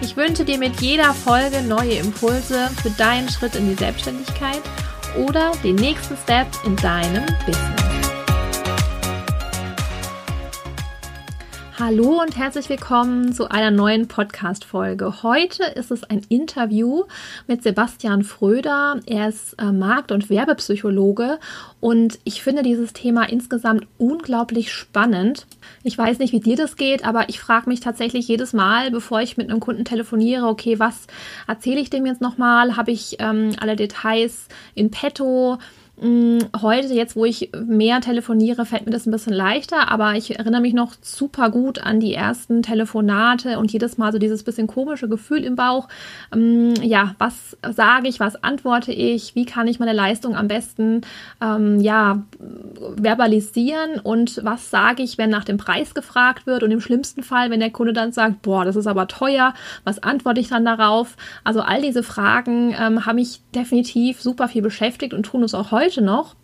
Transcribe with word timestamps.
Ich 0.00 0.16
wünsche 0.16 0.44
dir 0.44 0.58
mit 0.58 0.80
jeder 0.80 1.14
Folge 1.14 1.62
neue 1.62 1.94
Impulse 1.94 2.70
für 2.82 2.90
deinen 2.90 3.28
Schritt 3.28 3.54
in 3.56 3.68
die 3.68 3.74
Selbstständigkeit 3.74 4.60
oder 5.16 5.52
den 5.64 5.76
nächsten 5.76 6.16
Step 6.16 6.46
in 6.64 6.76
deinem 6.76 7.24
Business. 7.46 7.85
Hallo 11.78 12.22
und 12.22 12.38
herzlich 12.38 12.70
willkommen 12.70 13.34
zu 13.34 13.50
einer 13.50 13.70
neuen 13.70 14.08
Podcast-Folge. 14.08 15.22
Heute 15.22 15.62
ist 15.62 15.90
es 15.90 16.04
ein 16.04 16.22
Interview 16.30 17.04
mit 17.46 17.62
Sebastian 17.62 18.24
Fröder. 18.24 18.98
Er 19.04 19.28
ist 19.28 19.52
äh, 19.60 19.72
Markt- 19.72 20.10
und 20.10 20.30
Werbepsychologe 20.30 21.38
und 21.80 22.18
ich 22.24 22.42
finde 22.42 22.62
dieses 22.62 22.94
Thema 22.94 23.28
insgesamt 23.28 23.86
unglaublich 23.98 24.72
spannend. 24.72 25.46
Ich 25.82 25.98
weiß 25.98 26.18
nicht, 26.18 26.32
wie 26.32 26.40
dir 26.40 26.56
das 26.56 26.76
geht, 26.76 27.04
aber 27.04 27.28
ich 27.28 27.40
frage 27.40 27.68
mich 27.68 27.80
tatsächlich 27.80 28.26
jedes 28.26 28.54
Mal, 28.54 28.90
bevor 28.90 29.20
ich 29.20 29.36
mit 29.36 29.50
einem 29.50 29.60
Kunden 29.60 29.84
telefoniere, 29.84 30.46
okay, 30.46 30.78
was 30.78 31.06
erzähle 31.46 31.80
ich 31.80 31.90
dem 31.90 32.06
jetzt 32.06 32.22
nochmal? 32.22 32.78
Habe 32.78 32.92
ich 32.92 33.16
ähm, 33.18 33.50
alle 33.60 33.76
Details 33.76 34.48
in 34.74 34.90
petto? 34.90 35.58
Mm, 35.98 36.40
heute, 36.60 36.92
jetzt 36.92 37.16
wo 37.16 37.24
ich 37.24 37.50
mehr 37.66 38.02
telefoniere, 38.02 38.66
fällt 38.66 38.84
mir 38.84 38.92
das 38.92 39.06
ein 39.06 39.10
bisschen 39.10 39.32
leichter, 39.32 39.90
aber 39.90 40.14
ich 40.14 40.38
erinnere 40.38 40.60
mich 40.60 40.74
noch 40.74 40.92
super 41.00 41.48
gut 41.48 41.78
an 41.78 42.00
die 42.00 42.12
ersten 42.12 42.62
Telefonate 42.62 43.58
und 43.58 43.72
jedes 43.72 43.96
Mal 43.96 44.12
so 44.12 44.18
dieses 44.18 44.42
bisschen 44.42 44.66
komische 44.66 45.08
Gefühl 45.08 45.42
im 45.42 45.56
Bauch. 45.56 45.88
Ähm, 46.34 46.74
ja, 46.82 47.14
was 47.18 47.56
sage 47.66 48.08
ich, 48.08 48.20
was 48.20 48.42
antworte 48.44 48.92
ich, 48.92 49.34
wie 49.34 49.46
kann 49.46 49.68
ich 49.68 49.78
meine 49.78 49.94
Leistung 49.94 50.36
am 50.36 50.48
besten 50.48 51.00
ähm, 51.40 51.80
ja, 51.80 52.24
verbalisieren 53.00 53.98
und 53.98 54.44
was 54.44 54.68
sage 54.68 55.02
ich, 55.02 55.16
wenn 55.16 55.30
nach 55.30 55.44
dem 55.44 55.56
Preis 55.56 55.94
gefragt 55.94 56.46
wird 56.46 56.62
und 56.62 56.72
im 56.72 56.82
schlimmsten 56.82 57.22
Fall, 57.22 57.50
wenn 57.50 57.60
der 57.60 57.70
Kunde 57.70 57.94
dann 57.94 58.12
sagt, 58.12 58.42
boah, 58.42 58.66
das 58.66 58.76
ist 58.76 58.86
aber 58.86 59.08
teuer, 59.08 59.54
was 59.84 60.02
antworte 60.02 60.40
ich 60.40 60.48
dann 60.48 60.66
darauf? 60.66 61.16
Also 61.42 61.62
all 61.62 61.80
diese 61.80 62.02
Fragen 62.02 62.74
ähm, 62.78 63.06
haben 63.06 63.16
mich 63.16 63.40
definitiv 63.54 64.20
super 64.20 64.48
viel 64.48 64.60
beschäftigt 64.60 65.14
und 65.14 65.22
tun 65.22 65.42
es 65.42 65.54
auch 65.54 65.70
heute 65.70 65.85
heute 65.86 66.02
noch. 66.02 66.34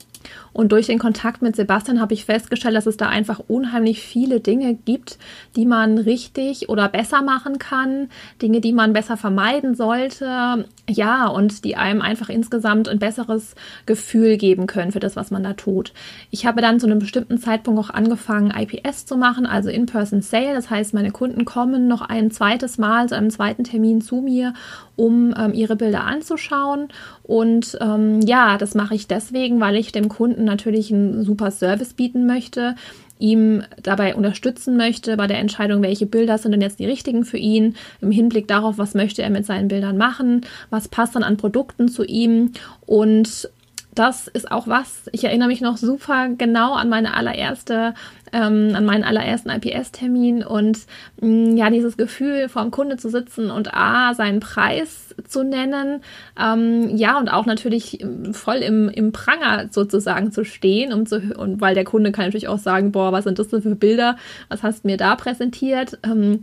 Und 0.53 0.73
durch 0.73 0.87
den 0.87 0.99
Kontakt 0.99 1.43
mit 1.43 1.57
Sebastian 1.57 2.01
habe 2.01 2.15
ich 2.15 2.25
festgestellt, 2.25 2.77
dass 2.77 2.87
es 2.87 2.97
da 2.97 3.09
einfach 3.09 3.41
unheimlich 3.49 4.01
viele 4.01 4.41
Dinge 4.41 4.75
gibt, 4.75 5.19
die 5.57 5.67
man 5.67 5.99
richtig 5.99 6.69
oder 6.69 6.89
besser 6.89 7.23
machen 7.23 7.59
kann, 7.59 8.09
Dinge, 8.41 8.61
die 8.61 8.73
man 8.73 8.93
besser 8.93 9.17
vermeiden 9.17 9.75
sollte, 9.75 10.67
ja, 10.89 11.27
und 11.29 11.65
die 11.65 11.77
einem 11.77 12.03
einfach 12.03 12.29
insgesamt 12.29 12.89
ein 12.89 12.99
besseres 12.99 13.55
Gefühl 13.87 14.37
geben 14.37 14.67
können 14.67 14.93
für 14.93 15.01
das, 15.01 15.17
was 15.17 15.31
man 15.31 15.43
da 15.43 15.55
tut. 15.55 15.93
Ich 16.31 16.45
habe 16.45 16.61
dann 16.61 16.81
zu 16.81 16.87
einem 16.87 16.99
bestimmten 16.99 17.39
Zeitpunkt 17.39 17.81
auch 17.81 17.91
angefangen, 17.91 18.51
IPS 18.51 19.07
zu 19.07 19.17
machen, 19.17 19.47
also 19.47 19.71
In-Person 19.71 20.23
Sale. 20.23 20.55
Das 20.55 20.71
heißt, 20.71 20.93
meine 20.93 21.13
Kunden 21.13 21.45
kommen 21.45 21.89
noch 21.89 22.03
ein 22.03 22.31
zweites 22.31 22.79
Mal 22.79 23.09
zu 23.09 23.17
einem 23.17 23.31
zweiten 23.31 23.65
Termin 23.65 24.01
zu 24.01 24.17
mir, 24.17 24.55
um 24.97 25.35
ähm, 25.39 25.55
ihre 25.55 25.77
Bilder 25.77 26.05
anzuschauen. 26.05 26.89
Und 27.23 27.79
ähm, 27.81 28.21
ja, 28.21 28.59
das 28.59 28.75
mache 28.75 28.95
ich 28.95 29.07
deswegen, 29.07 29.61
weil 29.61 29.77
ich 29.77 29.93
dem 29.93 30.09
Kunden 30.09 30.42
natürlich 30.45 30.93
einen 30.93 31.25
super 31.25 31.51
Service 31.51 31.95
bieten 31.95 32.27
möchte, 32.27 32.75
ihm 33.19 33.63
dabei 33.83 34.17
unterstützen 34.17 34.77
möchte 34.77 35.17
bei 35.17 35.27
der 35.27 35.39
Entscheidung, 35.39 35.83
welche 35.83 36.07
Bilder 36.07 36.39
sind 36.39 36.53
denn 36.53 36.61
jetzt 36.61 36.81
die 36.81 36.87
richtigen 36.87 37.25
für 37.25 37.39
ihn, 37.39 37.77
im 38.01 38.11
Hinblick 38.11 38.49
darauf, 38.49 38.79
was 38.79 38.95
möchte 38.95 39.23
er 39.23 39.31
mit 39.31 39.47
seinen 39.47 39.69
Bildern 39.69 39.97
machen, 39.97 40.43
was 40.71 40.89
passt 40.89 41.15
dann 41.15 41.23
an 41.23 41.37
Produkten 41.37 41.89
zu 41.89 42.05
ihm 42.05 42.53
und 42.85 43.49
das 43.95 44.27
ist 44.27 44.51
auch 44.51 44.67
was, 44.67 45.11
ich 45.13 45.25
erinnere 45.25 45.49
mich 45.49 45.61
noch 45.61 45.77
super 45.77 46.29
genau 46.39 46.73
an 46.73 46.89
meine 46.89 47.15
allererste, 47.15 47.93
ähm, 48.33 48.73
an 48.75 48.87
meinen 48.87 49.05
allerersten 49.05 49.51
IPS-Termin 49.51 50.43
und 50.43 50.87
mh, 51.21 51.29
mm, 51.29 51.57
ja, 51.59 51.69
dieses 51.69 51.99
Gefühl, 51.99 52.49
vor 52.49 52.63
dem 52.63 52.71
Kunde 52.71 52.97
zu 52.97 53.11
sitzen 53.11 53.51
und 53.51 53.75
A, 53.75 54.15
seinen 54.15 54.41
Preis 54.41 55.15
zu 55.29 55.43
nennen, 55.43 56.01
ähm, 56.41 56.97
ja, 56.97 57.19
und 57.19 57.29
auch 57.29 57.45
natürlich 57.45 58.01
ähm, 58.01 58.33
voll 58.33 58.57
im, 58.57 58.89
im 58.89 59.13
Pranger 59.13 59.69
sozusagen 59.71 60.33
zu 60.33 60.45
stehen, 60.45 60.95
um 60.95 61.05
zu, 61.05 61.21
und 61.37 61.61
weil 61.61 61.75
der 61.75 61.85
Kunde 61.85 62.13
kann 62.13 62.25
natürlich 62.25 62.49
auch 62.49 62.59
sagen, 62.59 62.93
boah, 62.93 63.13
was 63.13 63.25
sind 63.25 63.39
das 63.39 63.49
denn 63.49 63.61
für 63.61 63.75
Bilder, 63.75 64.17
was 64.49 64.63
hast 64.63 64.85
du 64.85 64.89
mir 64.89 64.97
da 64.97 65.17
präsentiert? 65.17 65.99
Ähm, 66.03 66.41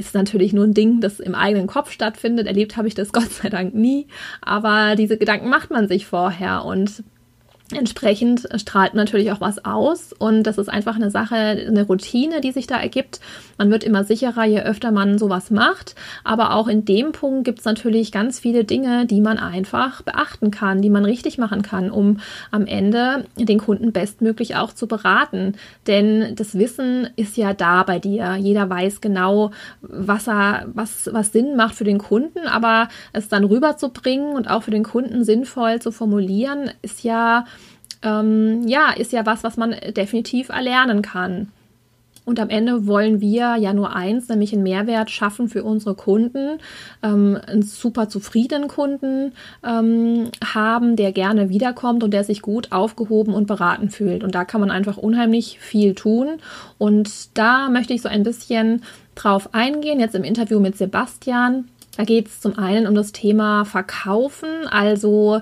ist 0.00 0.14
natürlich 0.14 0.52
nur 0.52 0.64
ein 0.64 0.74
Ding, 0.74 1.00
das 1.00 1.20
im 1.20 1.34
eigenen 1.34 1.66
Kopf 1.66 1.92
stattfindet. 1.92 2.46
Erlebt 2.46 2.76
habe 2.76 2.88
ich 2.88 2.94
das 2.94 3.12
Gott 3.12 3.30
sei 3.30 3.48
Dank 3.48 3.74
nie. 3.74 4.08
Aber 4.40 4.96
diese 4.96 5.18
Gedanken 5.18 5.48
macht 5.48 5.70
man 5.70 5.86
sich 5.86 6.06
vorher 6.06 6.64
und 6.64 7.04
Entsprechend 7.72 8.48
strahlt 8.56 8.94
natürlich 8.94 9.30
auch 9.30 9.40
was 9.40 9.64
aus 9.64 10.12
und 10.12 10.42
das 10.42 10.58
ist 10.58 10.68
einfach 10.68 10.96
eine 10.96 11.10
Sache, 11.10 11.34
eine 11.36 11.84
Routine, 11.84 12.40
die 12.40 12.50
sich 12.52 12.66
da 12.66 12.76
ergibt. 12.76 13.20
Man 13.58 13.70
wird 13.70 13.84
immer 13.84 14.04
sicherer, 14.04 14.44
je 14.44 14.60
öfter 14.60 14.90
man 14.90 15.18
sowas 15.18 15.50
macht. 15.50 15.94
Aber 16.24 16.54
auch 16.54 16.66
in 16.66 16.84
dem 16.84 17.12
Punkt 17.12 17.44
gibt 17.44 17.60
es 17.60 17.64
natürlich 17.64 18.10
ganz 18.10 18.40
viele 18.40 18.64
Dinge, 18.64 19.06
die 19.06 19.20
man 19.20 19.38
einfach 19.38 20.02
beachten 20.02 20.50
kann, 20.50 20.82
die 20.82 20.90
man 20.90 21.04
richtig 21.04 21.38
machen 21.38 21.62
kann, 21.62 21.90
um 21.90 22.18
am 22.50 22.66
Ende 22.66 23.26
den 23.36 23.58
Kunden 23.58 23.92
bestmöglich 23.92 24.56
auch 24.56 24.72
zu 24.72 24.88
beraten. 24.88 25.54
Denn 25.86 26.34
das 26.34 26.58
Wissen 26.58 27.08
ist 27.16 27.36
ja 27.36 27.54
da 27.54 27.82
bei 27.84 27.98
dir. 27.98 28.36
Jeder 28.36 28.68
weiß 28.68 29.00
genau, 29.00 29.52
was 29.80 30.26
er, 30.26 30.66
was, 30.72 31.08
was 31.12 31.32
Sinn 31.32 31.56
macht 31.56 31.74
für 31.74 31.84
den 31.84 31.98
Kunden, 31.98 32.46
aber 32.46 32.88
es 33.12 33.28
dann 33.28 33.44
rüberzubringen 33.44 34.34
und 34.34 34.50
auch 34.50 34.64
für 34.64 34.70
den 34.70 34.84
Kunden 34.84 35.24
sinnvoll 35.24 35.80
zu 35.80 35.92
formulieren, 35.92 36.70
ist 36.82 37.04
ja 37.04 37.44
ähm, 38.02 38.66
ja, 38.66 38.92
ist 38.92 39.12
ja 39.12 39.26
was, 39.26 39.44
was 39.44 39.56
man 39.56 39.74
definitiv 39.96 40.48
erlernen 40.48 41.02
kann. 41.02 41.52
Und 42.30 42.38
am 42.38 42.48
Ende 42.48 42.86
wollen 42.86 43.20
wir 43.20 43.56
ja 43.56 43.72
nur 43.72 43.96
eins, 43.96 44.28
nämlich 44.28 44.52
einen 44.52 44.62
Mehrwert 44.62 45.10
schaffen 45.10 45.48
für 45.48 45.64
unsere 45.64 45.94
Kunden, 45.94 46.58
ähm, 47.02 47.38
einen 47.44 47.62
super 47.62 48.08
zufriedenen 48.08 48.68
Kunden 48.68 49.32
ähm, 49.64 50.30
haben, 50.44 50.94
der 50.94 51.10
gerne 51.12 51.48
wiederkommt 51.48 52.04
und 52.04 52.12
der 52.12 52.22
sich 52.22 52.40
gut 52.40 52.70
aufgehoben 52.70 53.34
und 53.34 53.46
beraten 53.46 53.88
fühlt. 53.90 54.22
Und 54.22 54.34
da 54.34 54.44
kann 54.44 54.60
man 54.60 54.70
einfach 54.70 54.96
unheimlich 54.96 55.58
viel 55.58 55.94
tun. 55.94 56.38
Und 56.78 57.36
da 57.36 57.68
möchte 57.68 57.94
ich 57.94 58.02
so 58.02 58.08
ein 58.08 58.22
bisschen 58.22 58.82
drauf 59.16 59.52
eingehen, 59.52 59.98
jetzt 59.98 60.14
im 60.14 60.22
Interview 60.22 60.60
mit 60.60 60.76
Sebastian. 60.76 61.68
Da 61.96 62.04
geht 62.04 62.28
es 62.28 62.40
zum 62.40 62.56
einen 62.56 62.86
um 62.86 62.94
das 62.94 63.12
Thema 63.12 63.64
Verkaufen, 63.64 64.68
also 64.70 65.40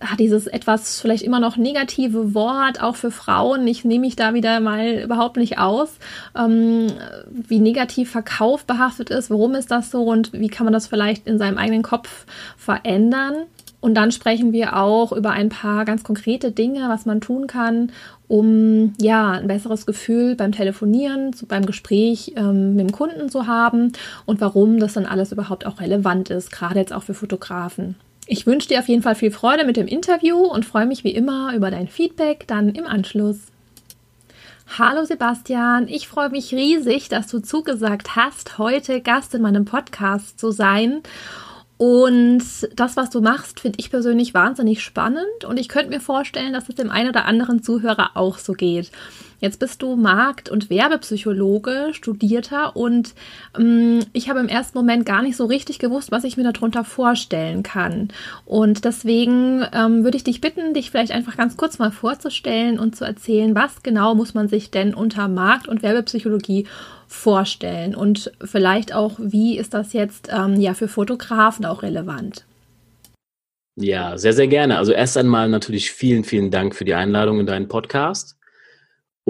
ah, 0.00 0.16
dieses 0.18 0.46
etwas 0.46 1.00
vielleicht 1.00 1.22
immer 1.22 1.40
noch 1.40 1.56
negative 1.56 2.34
Wort, 2.34 2.82
auch 2.82 2.96
für 2.96 3.10
Frauen, 3.10 3.66
ich 3.66 3.84
nehme 3.84 4.06
mich 4.06 4.16
da 4.16 4.34
wieder 4.34 4.60
mal 4.60 5.02
überhaupt 5.04 5.36
nicht 5.36 5.58
aus, 5.58 5.98
ähm, 6.36 6.88
wie 7.30 7.60
negativ 7.60 8.10
Verkauf 8.10 8.64
behaftet 8.64 9.10
ist, 9.10 9.30
warum 9.30 9.54
ist 9.54 9.70
das 9.70 9.90
so 9.90 10.04
und 10.04 10.32
wie 10.32 10.48
kann 10.48 10.64
man 10.64 10.72
das 10.72 10.86
vielleicht 10.86 11.26
in 11.26 11.38
seinem 11.38 11.58
eigenen 11.58 11.82
Kopf 11.82 12.26
verändern. 12.56 13.34
Und 13.80 13.94
dann 13.94 14.12
sprechen 14.12 14.52
wir 14.52 14.76
auch 14.76 15.10
über 15.10 15.30
ein 15.30 15.48
paar 15.48 15.86
ganz 15.86 16.04
konkrete 16.04 16.52
Dinge, 16.52 16.88
was 16.90 17.06
man 17.06 17.22
tun 17.22 17.46
kann, 17.46 17.92
um 18.28 18.92
ja 19.00 19.30
ein 19.32 19.48
besseres 19.48 19.86
Gefühl 19.86 20.36
beim 20.36 20.52
Telefonieren, 20.52 21.34
beim 21.48 21.64
Gespräch 21.64 22.34
ähm, 22.36 22.76
mit 22.76 22.88
dem 22.88 22.92
Kunden 22.92 23.30
zu 23.30 23.46
haben 23.46 23.92
und 24.26 24.40
warum 24.42 24.78
das 24.78 24.92
dann 24.92 25.06
alles 25.06 25.32
überhaupt 25.32 25.66
auch 25.66 25.80
relevant 25.80 26.28
ist, 26.28 26.52
gerade 26.52 26.78
jetzt 26.78 26.92
auch 26.92 27.02
für 27.02 27.14
Fotografen. 27.14 27.96
Ich 28.32 28.46
wünsche 28.46 28.68
dir 28.68 28.78
auf 28.78 28.86
jeden 28.86 29.02
Fall 29.02 29.16
viel 29.16 29.32
Freude 29.32 29.64
mit 29.64 29.76
dem 29.76 29.88
Interview 29.88 30.36
und 30.36 30.64
freue 30.64 30.86
mich 30.86 31.02
wie 31.02 31.10
immer 31.10 31.52
über 31.52 31.68
dein 31.72 31.88
Feedback 31.88 32.46
dann 32.46 32.68
im 32.68 32.86
Anschluss. 32.86 33.38
Hallo 34.78 35.04
Sebastian, 35.04 35.88
ich 35.88 36.06
freue 36.06 36.30
mich 36.30 36.54
riesig, 36.54 37.08
dass 37.08 37.26
du 37.26 37.40
zugesagt 37.40 38.14
hast, 38.14 38.56
heute 38.56 39.00
Gast 39.00 39.34
in 39.34 39.42
meinem 39.42 39.64
Podcast 39.64 40.38
zu 40.38 40.52
sein. 40.52 41.02
Und 41.76 42.44
das, 42.76 42.96
was 42.96 43.10
du 43.10 43.20
machst, 43.20 43.58
finde 43.58 43.80
ich 43.80 43.90
persönlich 43.90 44.32
wahnsinnig 44.32 44.80
spannend 44.80 45.44
und 45.44 45.58
ich 45.58 45.68
könnte 45.68 45.90
mir 45.90 46.00
vorstellen, 46.00 46.52
dass 46.52 46.68
es 46.68 46.76
dem 46.76 46.92
einen 46.92 47.08
oder 47.08 47.24
anderen 47.24 47.64
Zuhörer 47.64 48.10
auch 48.14 48.38
so 48.38 48.52
geht. 48.52 48.92
Jetzt 49.40 49.58
bist 49.58 49.82
du 49.82 49.96
Markt- 49.96 50.50
und 50.50 50.68
Werbepsychologe, 50.70 51.88
Studierter 51.92 52.76
und 52.76 53.14
ähm, 53.58 54.00
ich 54.12 54.28
habe 54.28 54.40
im 54.40 54.48
ersten 54.48 54.76
Moment 54.76 55.06
gar 55.06 55.22
nicht 55.22 55.36
so 55.36 55.46
richtig 55.46 55.78
gewusst, 55.78 56.12
was 56.12 56.24
ich 56.24 56.36
mir 56.36 56.50
darunter 56.50 56.84
vorstellen 56.84 57.62
kann. 57.62 58.08
Und 58.44 58.84
deswegen 58.84 59.64
ähm, 59.72 60.04
würde 60.04 60.18
ich 60.18 60.24
dich 60.24 60.40
bitten, 60.40 60.74
dich 60.74 60.90
vielleicht 60.90 61.12
einfach 61.12 61.36
ganz 61.36 61.56
kurz 61.56 61.78
mal 61.78 61.90
vorzustellen 61.90 62.78
und 62.78 62.96
zu 62.96 63.04
erzählen, 63.04 63.54
was 63.54 63.82
genau 63.82 64.14
muss 64.14 64.34
man 64.34 64.48
sich 64.48 64.70
denn 64.70 64.94
unter 64.94 65.28
Markt- 65.28 65.68
und 65.68 65.82
Werbepsychologie 65.82 66.66
vorstellen 67.06 67.96
und 67.96 68.30
vielleicht 68.44 68.94
auch, 68.94 69.14
wie 69.18 69.58
ist 69.58 69.74
das 69.74 69.92
jetzt 69.92 70.28
ähm, 70.30 70.60
ja 70.60 70.74
für 70.74 70.86
Fotografen 70.86 71.64
auch 71.64 71.82
relevant? 71.82 72.44
Ja, 73.76 74.18
sehr, 74.18 74.32
sehr 74.32 74.46
gerne. 74.46 74.78
Also 74.78 74.92
erst 74.92 75.16
einmal 75.16 75.48
natürlich 75.48 75.90
vielen, 75.90 76.24
vielen 76.24 76.50
Dank 76.50 76.74
für 76.74 76.84
die 76.84 76.94
Einladung 76.94 77.40
in 77.40 77.46
deinen 77.46 77.68
Podcast. 77.68 78.36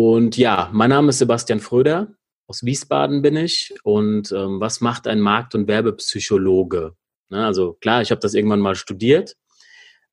Und 0.02 0.38
ja, 0.38 0.70
mein 0.73 0.88
Name 0.88 1.11
ist 1.11 1.19
Sebastian 1.19 1.61
Fröder. 1.61 2.14
Aus 2.47 2.64
Wiesbaden 2.64 3.20
bin 3.20 3.37
ich. 3.37 3.75
Und 3.82 4.32
ähm, 4.32 4.58
was 4.58 4.81
macht 4.81 5.06
ein 5.06 5.20
Markt- 5.20 5.55
und 5.55 5.69
Werbepsychologe? 5.69 6.94
Ne, 7.29 7.44
also 7.44 7.75
klar, 7.75 8.00
ich 8.00 8.11
habe 8.11 8.23
das 8.23 8.32
irgendwann 8.32 8.61
mal 8.61 8.76
studiert, 8.76 9.37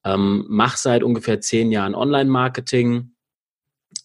ähm, 0.04 0.44
mache 0.50 0.78
seit 0.78 1.04
ungefähr 1.04 1.40
zehn 1.40 1.72
Jahren 1.72 1.96
Online-Marketing 1.96 3.12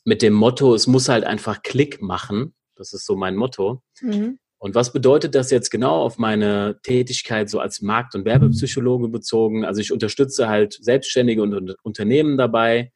mit 0.04 0.22
dem 0.22 0.34
Motto, 0.34 0.72
es 0.72 0.86
muss 0.86 1.08
halt 1.08 1.24
einfach 1.24 1.62
Klick 1.62 2.00
machen. 2.00 2.54
Das 2.76 2.92
ist 2.92 3.04
so 3.04 3.16
mein 3.16 3.34
Motto. 3.34 3.82
Mhm. 4.02 4.38
Und 4.58 4.76
was 4.76 4.92
bedeutet 4.92 5.34
das 5.34 5.50
jetzt 5.50 5.70
genau 5.70 6.00
auf 6.00 6.16
meine 6.16 6.78
Tätigkeit 6.84 7.50
so 7.50 7.58
als 7.58 7.82
Markt- 7.82 8.14
und 8.14 8.24
Werbepsychologe 8.24 9.08
bezogen? 9.08 9.64
Also 9.64 9.80
ich 9.80 9.90
unterstütze 9.90 10.48
halt 10.48 10.78
Selbstständige 10.80 11.42
und 11.42 11.74
Unternehmen 11.82 12.38
dabei, 12.38 12.92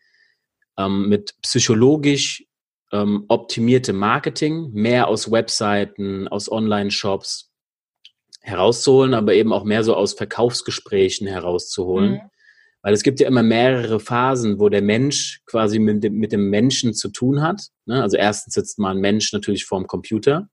ähm, 0.78 1.08
mit 1.08 1.34
psychologisch 1.42 2.45
ähm, 2.92 3.24
optimierte 3.28 3.92
Marketing, 3.92 4.70
mehr 4.72 5.08
aus 5.08 5.30
Webseiten, 5.30 6.28
aus 6.28 6.50
Online-Shops 6.50 7.50
herauszuholen, 8.40 9.14
aber 9.14 9.34
eben 9.34 9.52
auch 9.52 9.64
mehr 9.64 9.82
so 9.82 9.94
aus 9.94 10.14
Verkaufsgesprächen 10.14 11.26
herauszuholen. 11.26 12.12
Mhm. 12.12 12.20
Weil 12.82 12.94
es 12.94 13.02
gibt 13.02 13.18
ja 13.18 13.26
immer 13.26 13.42
mehrere 13.42 13.98
Phasen, 13.98 14.60
wo 14.60 14.68
der 14.68 14.82
Mensch 14.82 15.42
quasi 15.46 15.80
mit 15.80 16.04
dem, 16.04 16.14
mit 16.14 16.30
dem 16.30 16.50
Menschen 16.50 16.94
zu 16.94 17.08
tun 17.08 17.42
hat. 17.42 17.60
Ne? 17.84 18.00
Also 18.00 18.16
erstens 18.16 18.54
sitzt 18.54 18.78
mal 18.78 18.92
ein 18.92 19.00
Mensch 19.00 19.32
natürlich 19.32 19.64
vorm 19.64 19.88
Computer, 19.88 20.48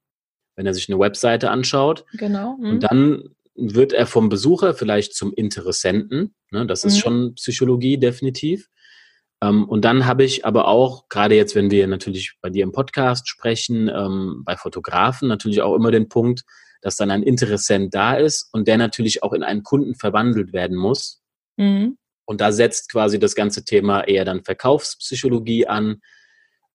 wenn 0.55 0.65
er 0.65 0.73
sich 0.73 0.89
eine 0.89 0.99
Webseite 0.99 1.51
anschaut. 1.51 2.05
Genau. 2.13 2.57
Mhm. 2.57 2.69
Und 2.69 2.79
dann 2.79 3.23
wird 3.55 3.93
er 3.93 4.07
vom 4.07 4.29
Besucher 4.29 4.73
vielleicht 4.73 5.13
zum 5.13 5.31
Interessenten. 5.31 6.33
Ne? 6.49 6.65
Das 6.65 6.83
ist 6.83 6.95
mhm. 6.95 6.99
schon 6.99 7.35
Psychologie 7.35 7.99
definitiv. 7.99 8.69
Ähm, 9.43 9.65
und 9.67 9.83
dann 9.83 10.05
habe 10.05 10.23
ich 10.23 10.45
aber 10.45 10.67
auch, 10.67 11.09
gerade 11.09 11.35
jetzt, 11.35 11.55
wenn 11.55 11.69
wir 11.69 11.87
natürlich 11.87 12.35
bei 12.41 12.49
dir 12.49 12.63
im 12.63 12.71
Podcast 12.71 13.27
sprechen, 13.27 13.89
ähm, 13.89 14.43
bei 14.45 14.55
Fotografen 14.55 15.27
natürlich 15.27 15.61
auch 15.61 15.75
immer 15.75 15.91
den 15.91 16.07
Punkt, 16.07 16.43
dass 16.81 16.95
dann 16.95 17.11
ein 17.11 17.23
Interessent 17.23 17.93
da 17.93 18.15
ist 18.15 18.49
und 18.53 18.67
der 18.67 18.77
natürlich 18.77 19.23
auch 19.23 19.33
in 19.33 19.43
einen 19.43 19.63
Kunden 19.63 19.95
verwandelt 19.95 20.53
werden 20.53 20.77
muss. 20.77 21.21
Mhm. 21.57 21.97
Und 22.25 22.39
da 22.39 22.51
setzt 22.51 22.89
quasi 22.91 23.19
das 23.19 23.35
ganze 23.35 23.65
Thema 23.65 24.01
eher 24.01 24.23
dann 24.23 24.43
Verkaufspsychologie 24.43 25.67
an. 25.67 26.01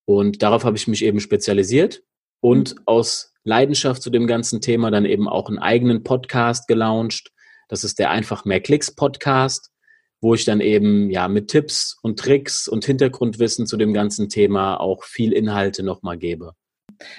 Und 0.05 0.43
darauf 0.43 0.65
habe 0.65 0.77
ich 0.77 0.89
mich 0.89 1.05
eben 1.05 1.21
spezialisiert 1.21 2.03
und 2.41 2.75
mhm. 2.75 2.83
aus 2.85 3.35
Leidenschaft 3.45 4.03
zu 4.03 4.11
dem 4.11 4.27
ganzen 4.27 4.61
Thema 4.61 4.91
dann 4.91 5.07
eben 5.07 5.27
auch 5.27 5.49
einen 5.49 5.59
eigenen 5.59 6.03
Podcast 6.03 6.69
gelauncht. 6.69 7.31
Das 7.69 7.83
ist 7.85 7.99
der 7.99 8.11
Einfach 8.11 8.45
mehr 8.45 8.61
Klicks 8.61 8.95
Podcast, 8.95 9.71
wo 10.21 10.35
ich 10.35 10.45
dann 10.45 10.61
eben 10.61 11.11
ja 11.11 11.29
mit 11.29 11.49
Tipps 11.49 11.97
und 12.03 12.19
Tricks 12.19 12.69
und 12.69 12.85
Hintergrundwissen 12.85 13.67
zu 13.67 13.77
dem 13.77 13.93
ganzen 13.93 14.29
Thema 14.29 14.77
auch 14.81 15.05
viel 15.05 15.33
Inhalte 15.33 15.83
nochmal 15.83 16.19
gebe. 16.19 16.53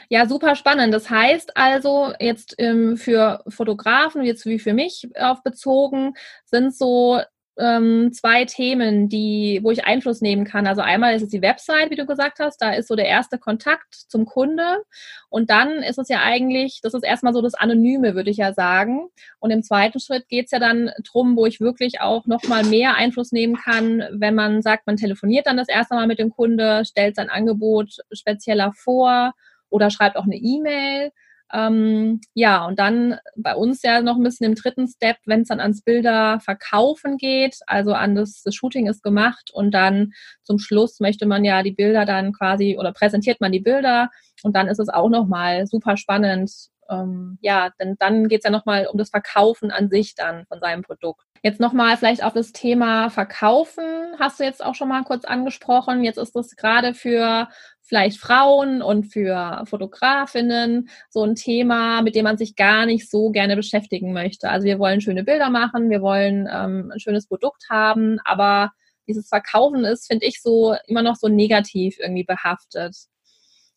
Ja, 0.09 0.27
super 0.27 0.55
spannend. 0.55 0.93
Das 0.93 1.09
heißt 1.09 1.55
also, 1.55 2.13
jetzt 2.19 2.55
ähm, 2.57 2.97
für 2.97 3.43
Fotografen, 3.47 4.23
jetzt 4.23 4.45
wie 4.45 4.59
für 4.59 4.73
mich 4.73 5.07
auf 5.17 5.41
bezogen, 5.43 6.13
sind 6.45 6.75
so 6.75 7.21
ähm, 7.59 8.11
zwei 8.13 8.45
Themen, 8.45 9.09
die, 9.09 9.59
wo 9.61 9.71
ich 9.71 9.85
Einfluss 9.85 10.21
nehmen 10.21 10.45
kann. 10.45 10.65
Also 10.65 10.81
einmal 10.81 11.15
ist 11.15 11.23
es 11.23 11.29
die 11.29 11.41
Website, 11.41 11.91
wie 11.91 11.95
du 11.95 12.05
gesagt 12.05 12.39
hast, 12.39 12.61
da 12.61 12.71
ist 12.71 12.87
so 12.87 12.95
der 12.95 13.07
erste 13.07 13.37
Kontakt 13.37 13.93
zum 13.93 14.25
Kunde. 14.25 14.83
Und 15.29 15.49
dann 15.49 15.83
ist 15.83 15.99
es 15.99 16.07
ja 16.09 16.21
eigentlich, 16.23 16.79
das 16.81 16.93
ist 16.93 17.03
erstmal 17.03 17.33
so 17.33 17.41
das 17.41 17.53
Anonyme, 17.53 18.15
würde 18.15 18.29
ich 18.29 18.37
ja 18.37 18.53
sagen. 18.53 19.09
Und 19.39 19.51
im 19.51 19.61
zweiten 19.61 19.99
Schritt 19.99 20.27
geht 20.29 20.45
es 20.45 20.51
ja 20.51 20.59
dann 20.59 20.91
drum, 21.03 21.35
wo 21.35 21.45
ich 21.45 21.59
wirklich 21.59 22.01
auch 22.01 22.25
nochmal 22.25 22.63
mehr 22.63 22.95
Einfluss 22.95 23.31
nehmen 23.31 23.55
kann, 23.55 24.03
wenn 24.11 24.35
man 24.35 24.61
sagt, 24.61 24.87
man 24.87 24.97
telefoniert 24.97 25.45
dann 25.45 25.57
das 25.57 25.69
erste 25.69 25.95
Mal 25.95 26.07
mit 26.07 26.19
dem 26.19 26.31
Kunde, 26.31 26.85
stellt 26.85 27.15
sein 27.15 27.29
Angebot 27.29 27.97
spezieller 28.11 28.71
vor 28.73 29.33
oder 29.69 29.89
schreibt 29.89 30.15
auch 30.15 30.25
eine 30.25 30.37
E-Mail. 30.37 31.11
Ähm, 31.51 32.21
ja, 32.33 32.65
und 32.65 32.77
dann 32.77 33.19
bei 33.35 33.55
uns 33.55 33.81
ja 33.81 34.01
noch 34.01 34.17
ein 34.17 34.23
bisschen 34.23 34.45
im 34.45 34.55
dritten 34.55 34.87
Step, 34.87 35.17
wenn 35.25 35.41
es 35.41 35.47
dann 35.47 35.59
ans 35.59 35.81
Bilder 35.81 36.39
verkaufen 36.41 37.17
geht, 37.17 37.57
also 37.65 37.93
an 37.93 38.15
das, 38.15 38.43
das 38.43 38.53
Shooting 38.53 38.87
ist 38.87 39.01
gemacht 39.01 39.49
und 39.53 39.71
dann 39.71 40.11
zum 40.43 40.59
Schluss 40.59 40.99
möchte 40.99 41.25
man 41.25 41.43
ja 41.43 41.63
die 41.63 41.71
Bilder 41.71 42.05
dann 42.05 42.33
quasi 42.33 42.77
oder 42.77 42.93
präsentiert 42.93 43.41
man 43.41 43.51
die 43.51 43.59
Bilder 43.61 44.09
und 44.43 44.55
dann 44.55 44.67
ist 44.67 44.79
es 44.79 44.89
auch 44.89 45.09
nochmal 45.09 45.65
super 45.65 45.97
spannend. 45.97 46.51
Ähm, 46.89 47.37
ja, 47.41 47.71
denn 47.79 47.95
dann 47.99 48.27
geht 48.27 48.39
es 48.39 48.45
ja 48.45 48.51
nochmal 48.51 48.87
um 48.87 48.97
das 48.97 49.09
Verkaufen 49.09 49.71
an 49.71 49.89
sich 49.89 50.15
dann 50.15 50.45
von 50.47 50.59
seinem 50.59 50.83
Produkt. 50.83 51.25
Jetzt 51.43 51.59
nochmal 51.59 51.95
vielleicht 51.97 52.23
auf 52.23 52.33
das 52.33 52.51
Thema 52.51 53.09
Verkaufen 53.09 53.85
hast 54.19 54.39
du 54.39 54.43
jetzt 54.43 54.63
auch 54.63 54.75
schon 54.75 54.89
mal 54.89 55.03
kurz 55.03 55.25
angesprochen. 55.25 56.03
Jetzt 56.03 56.17
ist 56.17 56.35
das 56.35 56.55
gerade 56.55 56.93
für 56.93 57.47
vielleicht 57.81 58.19
Frauen 58.19 58.81
und 58.81 59.05
für 59.05 59.63
Fotografinnen 59.65 60.89
so 61.09 61.23
ein 61.23 61.35
Thema, 61.35 62.01
mit 62.01 62.15
dem 62.15 62.25
man 62.25 62.37
sich 62.37 62.55
gar 62.55 62.85
nicht 62.85 63.09
so 63.09 63.31
gerne 63.31 63.55
beschäftigen 63.55 64.13
möchte. 64.13 64.49
Also 64.49 64.65
wir 64.65 64.77
wollen 64.77 65.01
schöne 65.01 65.23
Bilder 65.23 65.49
machen, 65.49 65.89
wir 65.89 66.01
wollen 66.01 66.47
ähm, 66.51 66.91
ein 66.93 66.99
schönes 66.99 67.27
Produkt 67.27 67.65
haben, 67.69 68.19
aber 68.25 68.71
dieses 69.07 69.27
Verkaufen 69.27 69.85
ist, 69.85 70.05
finde 70.05 70.27
ich, 70.27 70.41
so 70.41 70.75
immer 70.85 71.01
noch 71.01 71.15
so 71.15 71.27
negativ 71.27 71.97
irgendwie 71.99 72.23
behaftet. 72.23 72.95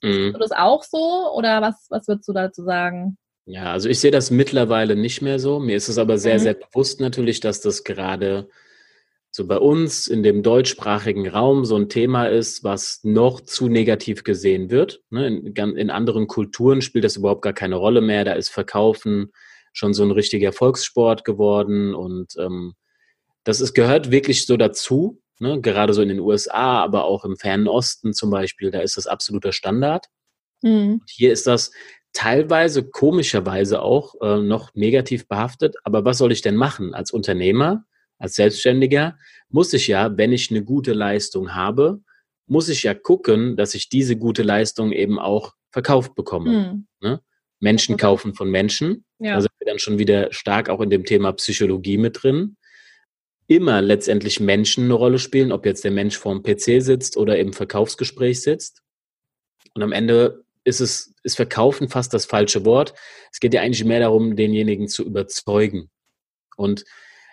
Mhm. 0.02 0.32
du 0.32 0.38
das 0.38 0.50
auch 0.50 0.82
so 0.82 1.32
oder 1.32 1.62
was, 1.62 1.86
was 1.88 2.08
würdest 2.08 2.28
du 2.28 2.32
dazu 2.32 2.64
sagen? 2.64 3.16
Ja, 3.44 3.72
also 3.72 3.88
ich 3.88 3.98
sehe 3.98 4.10
das 4.10 4.30
mittlerweile 4.30 4.94
nicht 4.94 5.20
mehr 5.20 5.38
so. 5.38 5.58
Mir 5.58 5.76
ist 5.76 5.88
es 5.88 5.98
aber 5.98 6.18
sehr, 6.18 6.34
mhm. 6.34 6.42
sehr 6.42 6.54
bewusst 6.54 7.00
natürlich, 7.00 7.40
dass 7.40 7.60
das 7.60 7.84
gerade 7.84 8.48
so 9.34 9.46
bei 9.46 9.56
uns 9.56 10.08
in 10.08 10.22
dem 10.22 10.42
deutschsprachigen 10.42 11.26
Raum 11.26 11.64
so 11.64 11.76
ein 11.76 11.88
Thema 11.88 12.26
ist, 12.26 12.64
was 12.64 13.00
noch 13.02 13.40
zu 13.40 13.68
negativ 13.68 14.24
gesehen 14.24 14.70
wird. 14.70 15.02
Ne? 15.10 15.26
In, 15.26 15.76
in, 15.76 15.90
anderen 15.90 16.26
Kulturen 16.26 16.82
spielt 16.82 17.04
das 17.04 17.16
überhaupt 17.16 17.40
gar 17.42 17.54
keine 17.54 17.76
Rolle 17.76 18.02
mehr. 18.02 18.24
Da 18.24 18.34
ist 18.34 18.50
Verkaufen 18.50 19.32
schon 19.72 19.94
so 19.94 20.02
ein 20.04 20.10
richtiger 20.10 20.52
Volkssport 20.52 21.24
geworden 21.24 21.94
und 21.94 22.34
ähm, 22.38 22.74
das 23.42 23.62
ist, 23.62 23.72
gehört 23.72 24.10
wirklich 24.10 24.46
so 24.46 24.58
dazu. 24.58 25.22
Ne? 25.40 25.62
Gerade 25.62 25.94
so 25.94 26.02
in 26.02 26.10
den 26.10 26.20
USA, 26.20 26.82
aber 26.82 27.04
auch 27.04 27.24
im 27.24 27.38
fernen 27.38 27.68
Osten 27.68 28.12
zum 28.12 28.30
Beispiel, 28.30 28.70
da 28.70 28.80
ist 28.80 28.98
das 28.98 29.06
absoluter 29.06 29.52
Standard. 29.52 30.06
Mhm. 30.60 31.00
Hier 31.08 31.32
ist 31.32 31.46
das 31.46 31.72
teilweise 32.12 32.84
komischerweise 32.84 33.82
auch 33.82 34.14
äh, 34.20 34.38
noch 34.38 34.74
negativ 34.74 35.28
behaftet. 35.28 35.76
Aber 35.84 36.04
was 36.04 36.18
soll 36.18 36.32
ich 36.32 36.42
denn 36.42 36.56
machen 36.56 36.94
als 36.94 37.10
Unternehmer? 37.10 37.84
als 38.22 38.36
Selbstständiger 38.36 39.18
muss 39.48 39.72
ich 39.72 39.88
ja, 39.88 40.16
wenn 40.16 40.32
ich 40.32 40.50
eine 40.50 40.62
gute 40.62 40.92
Leistung 40.92 41.54
habe, 41.54 42.00
muss 42.46 42.68
ich 42.68 42.84
ja 42.84 42.94
gucken, 42.94 43.56
dass 43.56 43.74
ich 43.74 43.88
diese 43.88 44.16
gute 44.16 44.44
Leistung 44.44 44.92
eben 44.92 45.18
auch 45.18 45.54
verkauft 45.70 46.14
bekomme. 46.14 46.50
Mhm. 46.50 46.86
Ne? 47.00 47.20
Menschen 47.58 47.96
kaufen 47.96 48.34
von 48.34 48.48
Menschen. 48.48 49.04
Ja. 49.18 49.34
Da 49.34 49.40
sind 49.40 49.52
wir 49.58 49.66
dann 49.66 49.80
schon 49.80 49.98
wieder 49.98 50.32
stark 50.32 50.68
auch 50.68 50.80
in 50.80 50.90
dem 50.90 51.04
Thema 51.04 51.32
Psychologie 51.32 51.98
mit 51.98 52.22
drin. 52.22 52.56
Immer 53.48 53.82
letztendlich 53.82 54.38
Menschen 54.38 54.84
eine 54.84 54.94
Rolle 54.94 55.18
spielen, 55.18 55.50
ob 55.50 55.66
jetzt 55.66 55.82
der 55.82 55.90
Mensch 55.90 56.16
vorm 56.16 56.42
PC 56.42 56.80
sitzt 56.80 57.16
oder 57.16 57.38
im 57.38 57.52
Verkaufsgespräch 57.52 58.40
sitzt. 58.40 58.82
Und 59.74 59.82
am 59.82 59.92
Ende 59.92 60.44
ist 60.64 60.80
es, 60.80 61.14
ist 61.22 61.36
Verkaufen 61.36 61.88
fast 61.88 62.14
das 62.14 62.26
falsche 62.26 62.64
Wort. 62.64 62.94
Es 63.32 63.40
geht 63.40 63.54
ja 63.54 63.62
eigentlich 63.62 63.84
mehr 63.84 64.00
darum, 64.00 64.36
denjenigen 64.36 64.88
zu 64.88 65.04
überzeugen. 65.04 65.90
Und 66.56 66.84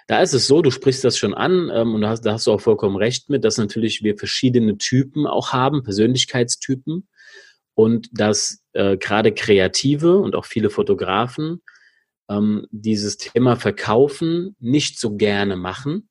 da 0.08 0.22
ist 0.22 0.34
es 0.34 0.48
so, 0.48 0.62
du 0.62 0.72
sprichst 0.72 1.04
das 1.04 1.18
schon 1.18 1.34
an 1.34 1.70
ähm, 1.74 1.94
und 1.94 2.02
da 2.02 2.10
hast, 2.10 2.22
da 2.22 2.34
hast 2.34 2.48
du 2.48 2.52
auch 2.52 2.62
vollkommen 2.62 2.96
recht 2.96 3.30
mit, 3.30 3.44
dass 3.44 3.58
natürlich 3.58 4.02
wir 4.02 4.18
verschiedene 4.18 4.78
Typen 4.78 5.28
auch 5.28 5.54
haben, 5.54 5.84
Persönlichkeitstypen 5.84 7.08
und 7.76 8.10
dass 8.12 8.64
äh, 8.74 8.98
gerade 8.98 9.34
Kreative 9.34 10.18
und 10.18 10.36
auch 10.36 10.46
viele 10.46 10.70
Fotografen 10.70 11.62
ähm, 12.30 12.66
dieses 12.72 13.18
Thema 13.18 13.56
Verkaufen 13.56 14.56
nicht 14.60 15.00
so 15.00 15.16
gerne 15.16 15.56
machen, 15.56 16.10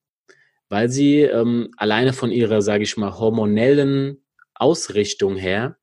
weil 0.68 0.88
sie 0.88 1.22
ähm, 1.22 1.70
alleine 1.76 2.12
von 2.12 2.30
ihrer, 2.30 2.62
sage 2.62 2.84
ich 2.84 2.96
mal, 2.96 3.18
hormonellen 3.18 4.24
Ausrichtung 4.54 5.36
her 5.36 5.77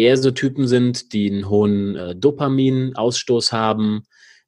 eher 0.00 0.16
so 0.16 0.30
Typen 0.30 0.66
sind, 0.66 1.12
die 1.12 1.30
einen 1.30 1.48
hohen 1.48 1.96
äh, 1.96 2.16
Dopaminausstoß 2.16 3.52
haben, 3.52 4.04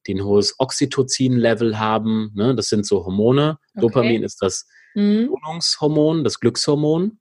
die 0.07 0.15
ein 0.15 0.25
hohes 0.25 0.57
Oxytocin-Level 0.59 1.79
haben. 1.79 2.33
Ne? 2.35 2.55
Das 2.55 2.69
sind 2.69 2.87
so 2.87 3.05
Hormone. 3.05 3.59
Okay. 3.75 3.81
Dopamin 3.81 4.23
ist 4.23 4.43
das 4.43 4.67
mhm. 4.95 5.29
Belohnungshormon, 5.29 6.25
das 6.25 6.41
Glückshormon. 6.41 7.19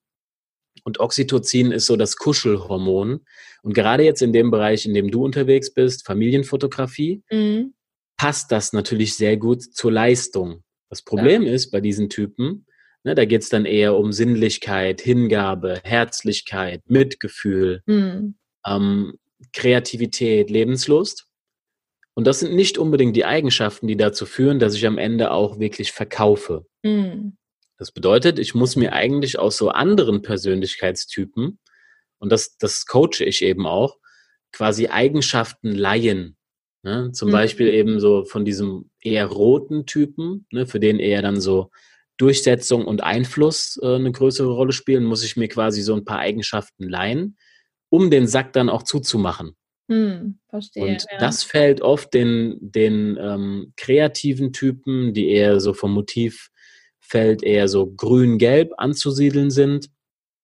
Und 0.83 0.99
Oxytocin 0.99 1.71
ist 1.71 1.85
so 1.85 1.95
das 1.95 2.15
Kuschelhormon. 2.15 3.21
Und 3.61 3.73
gerade 3.73 4.03
jetzt 4.03 4.21
in 4.21 4.33
dem 4.33 4.49
Bereich, 4.49 4.85
in 4.85 4.93
dem 4.93 5.11
du 5.11 5.23
unterwegs 5.23 5.73
bist, 5.73 6.05
Familienfotografie, 6.05 7.23
mhm. 7.29 7.73
passt 8.17 8.51
das 8.51 8.73
natürlich 8.73 9.15
sehr 9.15 9.37
gut 9.37 9.61
zur 9.61 9.91
Leistung. 9.91 10.63
Das 10.89 11.01
Problem 11.03 11.43
ja. 11.43 11.53
ist 11.53 11.71
bei 11.71 11.81
diesen 11.81 12.09
Typen, 12.09 12.65
ne, 13.03 13.15
da 13.15 13.25
geht 13.25 13.41
es 13.41 13.49
dann 13.49 13.65
eher 13.65 13.95
um 13.95 14.11
Sinnlichkeit, 14.11 15.01
Hingabe, 15.01 15.81
Herzlichkeit, 15.83 16.81
Mitgefühl, 16.87 17.81
mhm. 17.85 18.35
ähm, 18.65 19.17
Kreativität, 19.53 20.49
Lebenslust. 20.49 21.27
Und 22.13 22.27
das 22.27 22.39
sind 22.41 22.55
nicht 22.55 22.77
unbedingt 22.77 23.15
die 23.15 23.25
Eigenschaften, 23.25 23.87
die 23.87 23.97
dazu 23.97 24.25
führen, 24.25 24.59
dass 24.59 24.75
ich 24.75 24.85
am 24.85 24.97
Ende 24.97 25.31
auch 25.31 25.59
wirklich 25.59 25.91
verkaufe. 25.91 26.65
Mhm. 26.83 27.37
Das 27.77 27.91
bedeutet, 27.91 28.37
ich 28.37 28.53
muss 28.53 28.75
mir 28.75 28.93
eigentlich 28.93 29.39
aus 29.39 29.57
so 29.57 29.69
anderen 29.69 30.21
Persönlichkeitstypen, 30.21 31.57
und 32.19 32.31
das, 32.31 32.55
das 32.57 32.85
coache 32.85 33.25
ich 33.25 33.41
eben 33.41 33.65
auch, 33.65 33.97
quasi 34.51 34.87
Eigenschaften 34.87 35.71
leihen. 35.71 36.37
Ne? 36.83 37.11
Zum 37.13 37.29
mhm. 37.29 37.33
Beispiel 37.33 37.69
eben 37.69 37.99
so 37.99 38.25
von 38.25 38.45
diesem 38.45 38.91
eher 39.01 39.25
roten 39.25 39.87
Typen, 39.87 40.45
ne, 40.51 40.67
für 40.67 40.79
den 40.79 40.99
eher 40.99 41.21
dann 41.21 41.41
so 41.41 41.71
Durchsetzung 42.21 42.85
und 42.85 43.03
Einfluss 43.03 43.79
äh, 43.81 43.95
eine 43.95 44.11
größere 44.11 44.51
Rolle 44.51 44.73
spielen, 44.73 45.03
muss 45.03 45.23
ich 45.23 45.37
mir 45.37 45.47
quasi 45.47 45.81
so 45.81 45.95
ein 45.95 46.05
paar 46.05 46.19
Eigenschaften 46.19 46.87
leihen, 46.87 47.37
um 47.89 48.11
den 48.11 48.27
Sack 48.27 48.53
dann 48.53 48.69
auch 48.69 48.83
zuzumachen. 48.83 49.55
Hm, 49.89 50.39
verstehe. 50.47 50.83
Und 50.83 51.05
ja. 51.11 51.17
das 51.17 51.43
fällt 51.43 51.81
oft 51.81 52.13
den, 52.13 52.57
den 52.61 53.17
ähm, 53.19 53.73
kreativen 53.75 54.53
Typen, 54.53 55.13
die 55.13 55.29
eher 55.29 55.59
so 55.59 55.73
vom 55.73 55.93
Motivfeld 55.93 57.43
eher 57.43 57.67
so 57.67 57.91
grün-gelb 57.91 58.71
anzusiedeln 58.77 59.49
sind, 59.49 59.87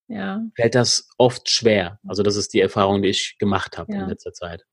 ja. 0.07 0.41
fällt 0.55 0.75
das 0.75 1.07
oft 1.17 1.49
schwer. 1.49 1.99
Also 2.07 2.23
das 2.23 2.35
ist 2.35 2.53
die 2.53 2.59
Erfahrung, 2.59 3.03
die 3.03 3.09
ich 3.09 3.37
gemacht 3.37 3.77
habe 3.77 3.93
ja. 3.93 4.01
in 4.01 4.09
letzter 4.09 4.33
Zeit 4.33 4.65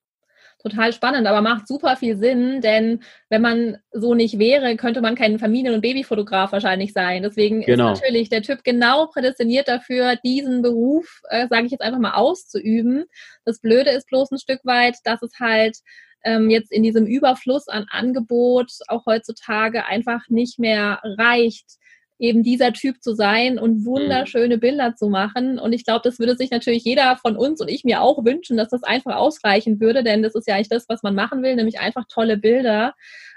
total 0.64 0.94
spannend, 0.94 1.26
aber 1.26 1.42
macht 1.42 1.68
super 1.68 1.94
viel 1.96 2.16
Sinn, 2.16 2.62
denn 2.62 3.00
wenn 3.28 3.42
man 3.42 3.76
so 3.92 4.14
nicht 4.14 4.38
wäre, 4.38 4.76
könnte 4.76 5.02
man 5.02 5.14
kein 5.14 5.38
Familien- 5.38 5.74
und 5.74 5.82
Babyfotograf 5.82 6.52
wahrscheinlich 6.52 6.94
sein. 6.94 7.22
Deswegen 7.22 7.60
genau. 7.60 7.92
ist 7.92 8.00
natürlich 8.00 8.30
der 8.30 8.42
Typ 8.42 8.64
genau 8.64 9.06
prädestiniert 9.06 9.68
dafür, 9.68 10.16
diesen 10.24 10.62
Beruf, 10.62 11.20
äh, 11.28 11.48
sage 11.48 11.66
ich 11.66 11.72
jetzt 11.72 11.82
einfach 11.82 11.98
mal, 11.98 12.14
auszuüben. 12.14 13.04
Das 13.44 13.60
Blöde 13.60 13.90
ist 13.90 14.08
bloß 14.08 14.30
ein 14.30 14.38
Stück 14.38 14.60
weit, 14.64 14.96
dass 15.04 15.20
es 15.20 15.38
halt 15.38 15.76
ähm, 16.24 16.48
jetzt 16.48 16.72
in 16.72 16.82
diesem 16.82 17.04
Überfluss 17.04 17.68
an 17.68 17.84
Angebot 17.90 18.72
auch 18.88 19.04
heutzutage 19.04 19.84
einfach 19.84 20.28
nicht 20.28 20.58
mehr 20.58 21.00
reicht, 21.04 21.76
eben 22.24 22.42
dieser 22.42 22.72
Typ 22.72 23.02
zu 23.02 23.14
sein 23.14 23.58
und 23.58 23.80
mhm. 23.80 23.84
wunderschöne 23.84 24.58
Bilder 24.58 24.94
zu 24.96 25.08
machen. 25.08 25.58
Und 25.58 25.72
ich 25.72 25.84
glaube, 25.84 26.00
das 26.02 26.18
würde 26.18 26.36
sich 26.36 26.50
natürlich 26.50 26.84
jeder 26.84 27.16
von 27.16 27.36
uns 27.36 27.60
und 27.60 27.68
ich 27.68 27.84
mir 27.84 28.00
auch 28.00 28.24
wünschen, 28.24 28.56
dass 28.56 28.68
das 28.68 28.82
einfach 28.82 29.16
ausreichen 29.16 29.80
würde, 29.80 30.02
denn 30.02 30.22
das 30.22 30.34
ist 30.34 30.48
ja 30.48 30.54
eigentlich 30.54 30.68
das, 30.68 30.88
was 30.88 31.02
man 31.02 31.14
machen 31.14 31.42
will, 31.42 31.54
nämlich 31.54 31.78
einfach 31.80 32.04
tolle 32.08 32.36
Bilder. 32.36 32.94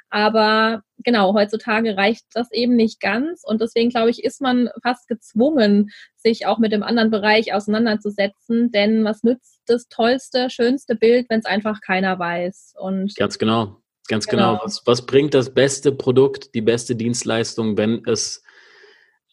Aber 0.10 0.84
genau, 1.04 1.34
heutzutage 1.34 1.98
reicht 1.98 2.26
das 2.34 2.52
eben 2.54 2.78
nicht 2.78 3.02
ganz. 3.02 3.44
Und 3.44 3.62
deswegen, 3.62 3.90
glaube 3.90 4.10
ich, 4.10 4.24
ist 4.24 4.40
man 4.40 4.70
fast 4.82 5.10
gezwungen, 5.10 5.90
sich 6.16 6.46
auch 6.46 6.60
mit 6.60 6.72
dem 6.72 6.82
anderen 6.82 7.12
Bereich 7.12 7.54
auseinanderzusetzen. 7.54 8.72
Denn 8.72 9.04
was 9.04 9.24
nützt 9.24 9.64
das 9.66 9.90
tollste, 9.90 10.50
schönste 10.50 10.96
Bild, 10.96 11.26
wenn 11.30 11.40
es 11.40 11.46
einfach 11.46 11.82
keiner 11.82 12.18
weiß? 12.18 12.76
Und 12.80 13.16
ganz 13.18 13.38
genau. 13.38 13.82
Ganz 14.08 14.28
genau. 14.28 14.54
genau. 14.54 14.64
Was, 14.64 14.84
was 14.86 15.06
bringt 15.06 15.34
das 15.34 15.54
beste 15.54 15.92
Produkt, 15.92 16.56
die 16.56 16.62
beste 16.62 16.96
Dienstleistung, 16.96 17.76
wenn 17.78 18.02
es 18.06 18.42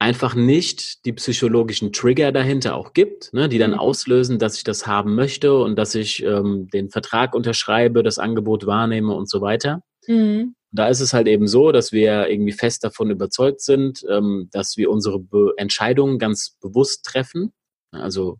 einfach 0.05 0.35
nicht 0.35 1.07
die 1.07 1.15
psychologischen 1.15 1.91
Trigger 1.91 2.31
dahinter 2.31 2.75
auch 2.77 2.93
gibt, 2.93 3.33
ne, 3.33 3.49
die 3.49 3.57
dann 3.57 3.71
mhm. 3.71 3.79
auslösen, 3.79 4.39
dass 4.39 4.59
ich 4.59 4.63
das 4.63 4.87
haben 4.87 5.15
möchte 5.15 5.55
und 5.55 5.77
dass 5.77 5.95
ich 5.95 6.23
ähm, 6.23 6.69
den 6.75 6.91
Vertrag 6.91 7.35
unterschreibe, 7.35 8.03
das 8.03 8.19
Angebot 8.19 8.67
wahrnehme 8.67 9.15
und 9.15 9.31
so 9.31 9.41
weiter. 9.41 9.83
Mhm. 10.07 10.57
Da 10.73 10.89
ist 10.89 11.01
es 11.01 11.15
halt 11.15 11.27
eben 11.27 11.47
so, 11.47 11.73
dass 11.73 11.91
wir 11.93 12.29
irgendwie 12.29 12.53
fest 12.53 12.85
davon 12.85 13.11
überzeugt 13.11 13.63
sind, 13.63 14.05
ähm, 14.11 14.51
dass 14.53 14.77
wir 14.77 14.91
unsere 14.91 15.21
Be 15.21 15.55
Entscheidungen 15.57 16.19
ganz 16.19 16.59
bewusst 16.61 17.07
treffen. 17.07 17.55
Also 17.91 18.37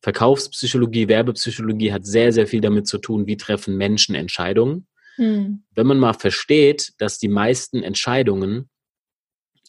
Verkaufspsychologie, 0.00 1.08
Werbepsychologie 1.08 1.92
hat 1.92 2.06
sehr, 2.06 2.32
sehr 2.32 2.46
viel 2.46 2.62
damit 2.62 2.86
zu 2.86 2.96
tun, 2.96 3.26
wie 3.26 3.36
treffen 3.36 3.76
Menschen 3.76 4.14
Entscheidungen. 4.14 4.86
Mhm. 5.18 5.64
Wenn 5.74 5.86
man 5.86 5.98
mal 5.98 6.14
versteht, 6.14 6.94
dass 6.96 7.18
die 7.18 7.28
meisten 7.28 7.82
Entscheidungen 7.82 8.70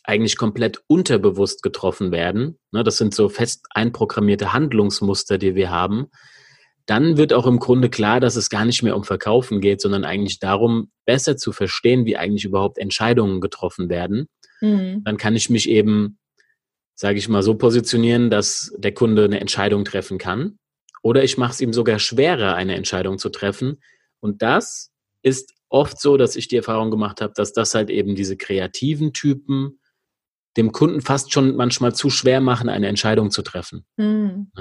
eigentlich 0.04 0.38
komplett 0.38 0.84
unterbewusst 0.88 1.64
getroffen 1.64 2.12
werden, 2.12 2.60
ne, 2.72 2.84
das 2.84 2.98
sind 2.98 3.16
so 3.16 3.30
fest 3.30 3.66
einprogrammierte 3.72 4.54
Handlungsmuster, 4.54 5.38
die 5.38 5.56
wir 5.56 5.70
haben, 5.70 6.08
dann 6.86 7.18
wird 7.18 7.32
auch 7.32 7.48
im 7.48 7.60
Grunde 7.60 7.90
klar, 7.90 8.20
dass 8.20 8.36
es 8.36 8.50
gar 8.50 8.66
nicht 8.66 8.84
mehr 8.84 8.98
um 8.98 9.04
Verkaufen 9.04 9.62
geht, 9.62 9.80
sondern 9.80 10.04
eigentlich 10.04 10.40
darum, 10.40 10.92
besser 11.06 11.38
zu 11.38 11.54
verstehen, 11.54 12.06
wie 12.06 12.18
eigentlich 12.18 12.44
überhaupt 12.46 12.78
Entscheidungen 12.78 13.40
getroffen 13.40 13.90
werden. 13.90 14.28
Mhm. 14.60 15.04
Dann 15.06 15.18
kann 15.18 15.36
ich 15.36 15.50
mich 15.50 15.70
eben, 15.70 16.20
sage 16.94 17.18
ich 17.18 17.30
mal, 17.30 17.42
so 17.42 17.56
positionieren, 17.56 18.30
dass 18.30 18.74
der 18.78 18.94
Kunde 18.94 19.24
eine 19.24 19.40
Entscheidung 19.40 19.86
treffen 19.86 20.18
kann. 20.18 20.58
Oder 21.02 21.24
ich 21.24 21.38
mache 21.38 21.54
es 21.54 21.62
ihm 21.62 21.74
sogar 21.74 22.00
schwerer, 22.00 22.56
eine 22.56 22.76
Entscheidung 22.76 23.18
zu 23.18 23.30
treffen. 23.30 23.82
Und 24.20 24.42
das 24.42 24.92
ist 25.22 25.54
oft 25.70 26.00
so, 26.00 26.18
dass 26.18 26.36
ich 26.36 26.50
die 26.50 26.58
Erfahrung 26.58 26.92
gemacht 26.92 27.22
habe, 27.22 27.34
dass 27.36 27.54
das 27.54 27.76
halt 27.76 27.90
eben 27.90 28.16
diese 28.16 28.36
kreativen 28.36 29.14
Typen 29.14 29.80
dem 30.58 30.72
Kunden 30.72 31.02
fast 31.02 31.34
schon 31.34 31.56
manchmal 31.56 31.96
zu 31.96 32.10
schwer 32.10 32.42
machen, 32.42 32.70
eine 32.70 32.88
Entscheidung 32.88 33.32
zu 33.32 33.42
treffen. 33.42 33.86
Mhm. 33.98 34.52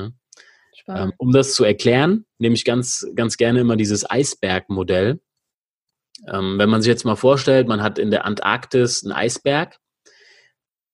Ähm, 0.88 1.12
um 1.18 1.32
das 1.32 1.54
zu 1.54 1.64
erklären, 1.64 2.24
nehme 2.38 2.54
ich 2.54 2.64
ganz, 2.64 3.06
ganz 3.14 3.36
gerne 3.36 3.60
immer 3.60 3.76
dieses 3.76 4.08
Eisbergmodell. 4.08 5.20
Ähm, 6.28 6.58
wenn 6.58 6.70
man 6.70 6.82
sich 6.82 6.88
jetzt 6.88 7.04
mal 7.04 7.16
vorstellt, 7.16 7.68
man 7.68 7.82
hat 7.82 7.98
in 7.98 8.10
der 8.10 8.24
Antarktis 8.24 9.04
einen 9.04 9.12
Eisberg, 9.12 9.78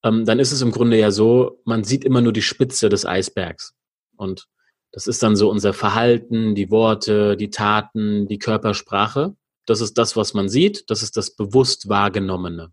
ähm, 0.05 0.25
dann 0.25 0.39
ist 0.39 0.53
es 0.53 0.63
im 0.63 0.73
Grunde 0.73 0.99
ja 0.99 1.11
so, 1.11 1.61
man 1.65 1.85
sieht 1.85 2.05
immer 2.05 2.21
nur 2.21 2.33
die 2.33 2.43
Spitze 2.43 2.89
des 2.89 3.07
Eisbergs. 3.07 3.75
Und 4.17 4.47
das 4.93 5.07
ist 5.07 5.23
dann 5.23 5.37
so 5.37 5.51
unser 5.51 5.73
Verhalten, 5.73 6.55
die 6.55 6.71
Worte, 6.71 7.37
die 7.37 7.51
Taten, 7.51 8.27
die 8.27 8.39
Körpersprache. 8.39 9.35
Das 9.67 9.81
ist 9.81 9.99
das, 9.99 10.17
was 10.17 10.35
man 10.35 10.49
sieht. 10.49 10.91
Das 10.91 11.03
ist 11.03 11.17
das 11.17 11.35
bewusst 11.37 11.89
wahrgenommene. 11.89 12.73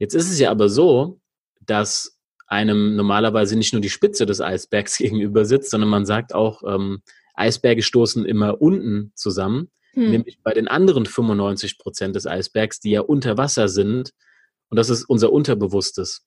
Jetzt 0.00 0.14
ist 0.14 0.30
es 0.30 0.40
ja 0.40 0.50
aber 0.50 0.68
so, 0.68 1.20
dass 1.60 2.18
einem 2.48 2.96
normalerweise 2.96 3.56
nicht 3.56 3.72
nur 3.72 3.82
die 3.82 3.90
Spitze 3.90 4.26
des 4.26 4.40
Eisbergs 4.40 4.98
gegenüber 4.98 5.44
sitzt, 5.44 5.70
sondern 5.70 5.90
man 5.90 6.06
sagt 6.06 6.34
auch, 6.34 6.62
ähm, 6.66 7.02
Eisberge 7.34 7.82
stoßen 7.82 8.26
immer 8.26 8.60
unten 8.60 9.12
zusammen, 9.14 9.70
hm. 9.92 10.10
nämlich 10.10 10.40
bei 10.42 10.52
den 10.52 10.66
anderen 10.66 11.06
95 11.06 11.78
Prozent 11.78 12.16
des 12.16 12.26
Eisbergs, 12.26 12.80
die 12.80 12.90
ja 12.90 13.02
unter 13.02 13.38
Wasser 13.38 13.68
sind. 13.68 14.12
Und 14.68 14.76
das 14.76 14.90
ist 14.90 15.04
unser 15.04 15.32
Unterbewusstes. 15.32 16.26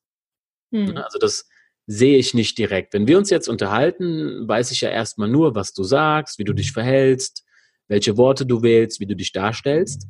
Hm. 0.72 0.96
Also 0.98 1.20
das 1.20 1.48
sehe 1.86 2.18
ich 2.18 2.34
nicht 2.34 2.58
direkt. 2.58 2.94
Wenn 2.94 3.08
wir 3.08 3.18
uns 3.18 3.30
jetzt 3.30 3.50
unterhalten, 3.50 4.48
weiß 4.48 4.72
ich 4.72 4.82
ja 4.82 4.90
erstmal 4.90 5.30
nur, 5.30 5.56
was 5.56 5.74
du 5.74 5.84
sagst, 5.84 6.40
wie 6.40 6.46
du 6.46 6.54
dich 6.54 6.72
verhältst, 6.72 7.44
welche 7.88 8.18
Worte 8.18 8.46
du 8.46 8.62
wählst, 8.62 9.00
wie 9.00 9.06
du 9.06 9.16
dich 9.16 9.32
darstellst. 9.34 10.08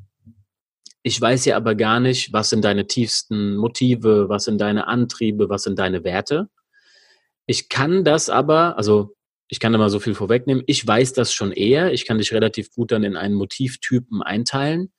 Ich 1.04 1.20
weiß 1.20 1.46
ja 1.46 1.58
aber 1.58 1.76
gar 1.76 2.00
nicht, 2.00 2.32
was 2.32 2.50
sind 2.50 2.64
deine 2.64 2.88
tiefsten 2.88 3.58
Motive, 3.58 4.30
was 4.30 4.46
sind 4.46 4.60
deine 4.60 4.88
Antriebe, 4.88 5.50
was 5.50 5.64
sind 5.64 5.78
deine 5.78 6.06
Werte. 6.06 6.50
Ich 7.46 7.68
kann 7.68 8.06
das 8.06 8.30
aber, 8.30 8.78
also 8.78 9.14
ich 9.50 9.60
kann 9.60 9.74
da 9.74 9.78
mal 9.78 9.90
so 9.90 10.00
viel 10.00 10.16
vorwegnehmen, 10.16 10.64
ich 10.66 10.88
weiß 10.88 11.12
das 11.14 11.34
schon 11.34 11.52
eher. 11.52 11.92
Ich 11.92 12.06
kann 12.06 12.18
dich 12.18 12.34
relativ 12.34 12.72
gut 12.72 12.92
dann 12.92 13.04
in 13.04 13.18
einen 13.18 13.36
Motivtypen 13.36 14.24
einteilen 14.24 14.94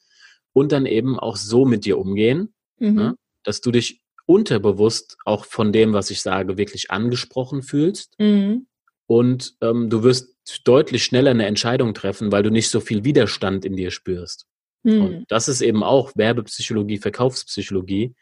und 0.52 0.73
dann 0.73 0.84
eben 0.84 1.18
auch 1.18 1.37
so 1.37 1.64
mit 1.64 1.87
dir 1.87 1.99
umgehen, 1.99 2.54
mhm. 2.78 2.94
ne, 2.94 3.16
dass 3.42 3.62
du 3.62 3.70
dich 3.70 4.02
unterbewusst 4.26 5.16
auch 5.25 5.46
von 5.46 5.73
dem, 5.73 5.94
was 5.94 6.11
ich 6.11 6.20
sage, 6.20 6.58
wirklich 6.58 6.90
angesprochen 6.90 7.62
fühlst. 7.62 8.18
Mhm. 8.18 8.66
Und 9.06 9.54
ähm, 9.61 9.90
du 9.90 10.02
wirst 10.02 10.37
deutlich 10.64 11.04
schneller 11.04 11.30
eine 11.30 11.46
Entscheidung 11.46 11.94
treffen, 11.94 12.30
weil 12.30 12.42
du 12.42 12.50
nicht 12.50 12.70
so 12.70 12.80
viel 12.80 13.04
Widerstand 13.04 13.64
in 13.64 13.76
dir 13.76 13.90
spürst. 13.90 14.46
Mhm. 14.84 15.02
Und 15.02 15.14
hm. 15.14 15.24
das 15.28 15.48
ist 15.48 15.60
eben 15.60 15.82
auch 15.82 16.12
Werbepsychologie, 16.14 16.98
Verkaufspsychologie. 16.98 18.14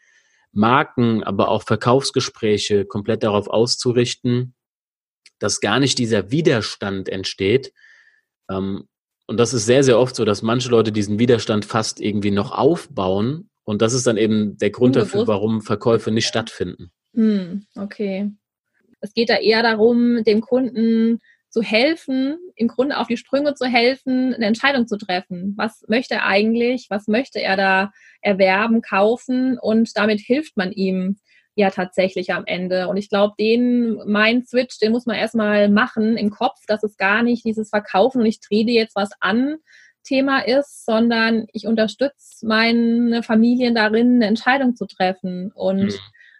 Marken, 0.53 1.23
aber 1.23 1.49
auch 1.49 1.63
Verkaufsgespräche 1.63 2.85
komplett 2.85 3.23
darauf 3.23 3.47
auszurichten, 3.47 4.53
dass 5.39 5.59
gar 5.59 5.79
nicht 5.79 5.97
dieser 5.97 6.31
Widerstand 6.31 7.09
entsteht. 7.09 7.73
Ähm, 8.49 8.87
und 9.25 9.37
das 9.39 9.53
ist 9.53 9.65
sehr, 9.65 9.83
sehr 9.83 9.99
oft 9.99 10.15
so, 10.15 10.25
dass 10.25 10.41
manche 10.41 10.69
Leute 10.69 10.91
diesen 10.91 11.17
Widerstand 11.17 11.65
fast 11.65 11.99
irgendwie 11.99 12.31
noch 12.31 12.51
aufbauen. 12.51 13.49
Und 13.63 13.81
das 13.81 13.93
ist 13.93 14.05
dann 14.05 14.17
eben 14.17 14.57
der 14.57 14.69
Grund 14.69 14.95
dafür, 14.95 15.27
warum 15.27 15.61
Verkäufe 15.61 16.11
nicht 16.11 16.27
stattfinden. 16.27 16.91
Hm, 17.15 17.65
okay. 17.75 18.31
Es 18.99 19.13
geht 19.13 19.29
da 19.29 19.37
eher 19.37 19.63
darum, 19.63 20.23
dem 20.23 20.41
Kunden 20.41 21.19
zu 21.53 21.61
helfen, 21.61 22.39
im 22.55 22.67
Grunde 22.67 22.97
auf 22.97 23.07
die 23.07 23.15
Sprünge 23.15 23.53
zu 23.53 23.67
helfen, 23.67 24.33
eine 24.33 24.47
Entscheidung 24.47 24.87
zu 24.87 24.97
treffen. 24.97 25.53
Was 25.55 25.85
möchte 25.87 26.15
er 26.15 26.25
eigentlich? 26.25 26.87
Was 26.89 27.07
möchte 27.07 27.39
er 27.39 27.55
da 27.55 27.91
erwerben, 28.21 28.81
kaufen? 28.81 29.59
Und 29.59 29.95
damit 29.95 30.19
hilft 30.19 30.57
man 30.57 30.71
ihm 30.71 31.17
ja 31.53 31.69
tatsächlich 31.69 32.33
am 32.33 32.43
Ende. 32.47 32.87
Und 32.87 32.97
ich 32.97 33.07
glaube, 33.07 33.35
den, 33.39 34.01
mein 34.07 34.43
Switch, 34.43 34.79
den 34.79 34.91
muss 34.91 35.05
man 35.05 35.15
erstmal 35.15 35.69
machen 35.69 36.17
im 36.17 36.31
Kopf, 36.31 36.57
dass 36.65 36.81
es 36.81 36.97
gar 36.97 37.21
nicht 37.21 37.45
dieses 37.45 37.69
Verkaufen 37.69 38.21
und 38.21 38.25
ich 38.25 38.39
drehe 38.39 38.65
dir 38.65 38.73
jetzt 38.73 38.95
was 38.95 39.11
an 39.19 39.57
Thema 40.03 40.39
ist, 40.39 40.85
sondern 40.85 41.45
ich 41.53 41.67
unterstütze 41.67 42.45
meine 42.47 43.21
Familien 43.21 43.75
darin, 43.75 44.15
eine 44.15 44.25
Entscheidung 44.25 44.75
zu 44.75 44.87
treffen 44.87 45.51
und 45.53 45.83
mhm. 45.83 45.99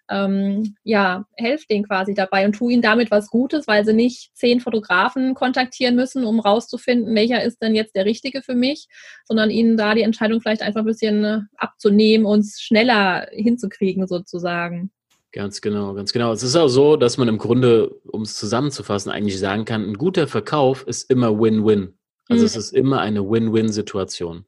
Ähm, 0.10 0.76
ja, 0.84 1.26
helfe 1.36 1.66
denen 1.70 1.88
quasi 1.88 2.14
dabei 2.14 2.46
und 2.46 2.54
tue 2.54 2.74
ihnen 2.74 2.82
damit 2.82 3.10
was 3.12 3.30
Gutes, 3.30 3.68
weil 3.68 3.86
sie 3.86 3.94
nicht 3.94 4.32
zehn 4.36 4.60
Fotografen 4.60 5.34
kontaktieren 5.34 5.96
müssen, 5.96 6.26
um 6.26 6.40
rauszufinden, 6.40 7.16
welcher 7.16 7.44
ist 7.44 7.62
denn 7.62 7.76
jetzt 7.76 7.96
der 7.96 8.06
richtige 8.06 8.42
für 8.42 8.56
mich, 8.56 8.88
sondern 9.26 9.50
ihnen 9.50 9.78
da 9.78 9.96
die 9.96 10.02
Entscheidung 10.02 10.42
vielleicht 10.42 10.62
einfach 10.62 10.82
ein 10.82 10.88
bisschen 10.88 11.24
äh, 11.24 11.40
abzunehmen 11.58 12.26
und 12.26 12.46
schneller 12.46 13.28
hinzukriegen 13.32 14.08
sozusagen. 14.08 14.92
Ganz 15.32 15.62
genau, 15.62 15.96
ganz 15.96 16.14
genau. 16.14 16.32
Es 16.32 16.44
ist 16.44 16.56
auch 16.56 16.68
so, 16.68 16.96
dass 16.96 17.18
man 17.18 17.28
im 17.28 17.40
Grunde, 17.40 17.90
um 18.06 18.22
es 18.22 18.36
zusammenzufassen, 18.36 19.12
eigentlich 19.12 19.40
sagen 19.40 19.66
kann, 19.66 19.84
ein 19.84 19.96
guter 19.96 20.28
Verkauf 20.28 20.86
ist 20.86 21.10
immer 21.10 21.40
Win-Win. 21.40 21.98
Also 22.30 22.42
mhm. 22.42 22.46
es 22.46 22.56
ist 22.56 22.72
immer 22.72 23.00
eine 23.00 23.28
Win-Win-Situation. 23.28 24.46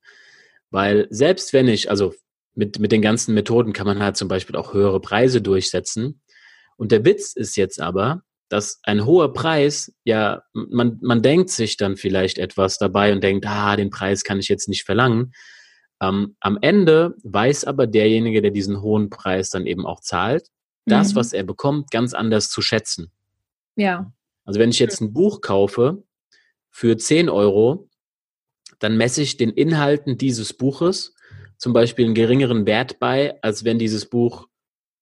Weil 0.69 1.07
selbst 1.09 1.53
wenn 1.53 1.67
ich, 1.67 1.89
also 1.89 2.13
mit, 2.55 2.79
mit 2.79 2.91
den 2.91 3.01
ganzen 3.01 3.33
Methoden 3.33 3.73
kann 3.73 3.85
man 3.85 3.99
halt 3.99 4.17
zum 4.17 4.27
Beispiel 4.27 4.55
auch 4.55 4.73
höhere 4.73 4.99
Preise 4.99 5.41
durchsetzen. 5.41 6.21
Und 6.77 6.91
der 6.91 7.05
Witz 7.05 7.33
ist 7.35 7.57
jetzt 7.57 7.79
aber, 7.81 8.21
dass 8.49 8.79
ein 8.83 9.05
hoher 9.05 9.33
Preis, 9.33 9.93
ja, 10.03 10.43
man, 10.53 10.97
man 11.01 11.21
denkt 11.21 11.49
sich 11.49 11.77
dann 11.77 11.97
vielleicht 11.97 12.37
etwas 12.37 12.77
dabei 12.77 13.11
und 13.11 13.23
denkt, 13.23 13.45
ah, 13.47 13.75
den 13.75 13.89
Preis 13.89 14.23
kann 14.23 14.39
ich 14.39 14.47
jetzt 14.47 14.69
nicht 14.69 14.83
verlangen. 14.83 15.33
Ähm, 16.01 16.35
am 16.39 16.57
Ende 16.61 17.15
weiß 17.23 17.65
aber 17.65 17.87
derjenige, 17.87 18.41
der 18.41 18.51
diesen 18.51 18.81
hohen 18.81 19.09
Preis 19.09 19.49
dann 19.49 19.65
eben 19.65 19.85
auch 19.85 20.01
zahlt, 20.01 20.49
das, 20.85 21.13
mhm. 21.13 21.15
was 21.15 21.33
er 21.33 21.43
bekommt, 21.43 21.91
ganz 21.91 22.13
anders 22.13 22.49
zu 22.49 22.61
schätzen. 22.61 23.11
Ja. 23.75 24.11
Also 24.45 24.59
wenn 24.59 24.69
ich 24.69 24.79
jetzt 24.79 25.01
ein 25.01 25.13
Buch 25.13 25.41
kaufe 25.41 26.03
für 26.69 26.97
10 26.97 27.29
Euro, 27.29 27.89
dann 28.79 28.97
messe 28.97 29.21
ich 29.21 29.37
den 29.37 29.49
Inhalten 29.49 30.17
dieses 30.17 30.53
Buches 30.53 31.15
zum 31.57 31.73
Beispiel 31.73 32.05
einen 32.05 32.15
geringeren 32.15 32.65
Wert 32.65 32.99
bei, 32.99 33.41
als 33.41 33.63
wenn 33.63 33.79
dieses 33.79 34.07
Buch 34.07 34.47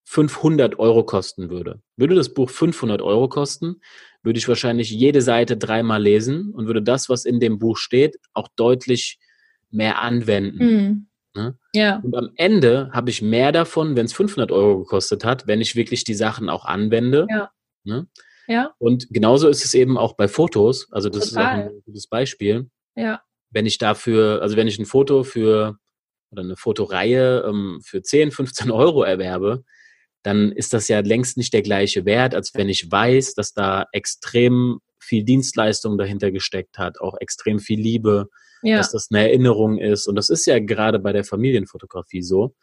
500 0.06 0.80
Euro 0.80 1.04
kosten 1.04 1.50
würde. 1.50 1.82
Würde 1.96 2.16
das 2.16 2.34
Buch 2.34 2.50
500 2.50 3.02
Euro 3.02 3.30
kosten, 3.30 3.82
würde 4.22 4.38
ich 4.38 4.48
wahrscheinlich 4.48 4.92
jede 4.92 5.22
Seite 5.22 5.58
dreimal 5.58 6.02
lesen 6.02 6.52
und 6.52 6.68
würde 6.68 6.82
das, 6.82 7.10
was 7.10 7.26
in 7.26 7.40
dem 7.40 7.60
Buch 7.60 7.78
steht, 7.78 8.18
auch 8.34 8.48
deutlich 8.56 9.20
mehr 9.70 10.02
anwenden. 10.02 10.66
Mhm. 10.66 11.08
Ne? 11.36 11.58
Ja. 11.74 12.00
Und 12.04 12.16
am 12.16 12.30
Ende 12.36 12.90
habe 12.94 13.10
ich 13.10 13.22
mehr 13.22 13.52
davon, 13.52 13.96
wenn 13.96 14.06
es 14.06 14.14
500 14.14 14.52
Euro 14.52 14.80
gekostet 14.80 15.26
hat, 15.26 15.48
wenn 15.48 15.62
ich 15.62 15.76
wirklich 15.76 16.04
die 16.04 16.14
Sachen 16.14 16.50
auch 16.50 16.66
anwende. 16.66 17.26
Ja. 17.30 17.50
Ne? 17.84 18.08
ja. 18.48 18.74
Und 18.78 19.08
genauso 19.10 19.48
ist 19.48 19.66
es 19.66 19.74
eben 19.74 19.98
auch 19.98 20.14
bei 20.14 20.28
Fotos. 20.28 20.88
Also 20.92 21.10
das 21.10 21.30
Total. 21.30 21.62
ist 21.62 21.66
auch 21.66 21.72
ein 21.72 21.82
gutes 21.86 22.08
Beispiel. 22.08 22.70
Ja. 22.96 23.22
Wenn 23.50 23.66
ich 23.66 23.78
dafür, 23.78 24.42
also 24.42 24.56
wenn 24.58 24.68
ich 24.68 24.78
ein 24.78 24.86
Foto 24.86 25.24
für 25.24 25.80
oder 26.34 26.44
eine 26.44 26.58
Fotoreihe 26.58 27.46
ähm, 27.48 27.80
für 27.84 28.02
10, 28.02 28.32
15 28.32 28.72
Euro 28.72 29.04
erwerbe, 29.04 29.64
dann 30.24 30.52
ist 30.52 30.74
das 30.74 30.88
ja 30.88 31.00
längst 31.00 31.38
nicht 31.38 31.54
der 31.54 31.62
gleiche 31.62 32.06
Wert, 32.06 32.34
als 32.34 32.54
wenn 32.56 32.70
ich 32.70 32.92
weiß, 32.92 33.36
dass 33.36 33.54
da 33.54 33.86
extrem 33.92 34.80
viel 35.00 35.24
Dienstleistung 35.24 35.98
dahinter 35.98 36.32
gesteckt 36.32 36.78
hat, 36.78 37.00
auch 37.00 37.16
extrem 37.20 37.60
viel 37.60 37.80
Liebe, 37.80 38.30
ja. 38.64 38.78
dass 38.78 38.92
das 38.92 39.10
eine 39.12 39.28
Erinnerung 39.28 39.78
ist. 39.78 40.08
Und 40.08 40.16
das 40.16 40.30
ist 40.30 40.46
ja 40.46 40.60
gerade 40.60 41.00
bei 41.00 41.12
der 41.12 41.26
Familienfotografie 41.26 42.22
so. 42.22 42.56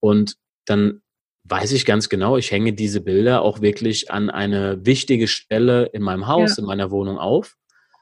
Und 0.00 0.36
dann 0.64 1.02
weiß 1.44 1.72
ich 1.72 1.84
ganz 1.84 2.08
genau, 2.08 2.36
ich 2.36 2.50
hänge 2.50 2.72
diese 2.72 3.00
Bilder 3.00 3.42
auch 3.42 3.60
wirklich 3.60 4.10
an 4.10 4.30
eine 4.30 4.84
wichtige 4.86 5.28
Stelle 5.28 5.86
in 5.86 6.02
meinem 6.02 6.26
Haus, 6.26 6.56
ja. 6.56 6.62
in 6.62 6.66
meiner 6.66 6.90
Wohnung 6.90 7.18
auf. 7.18 7.56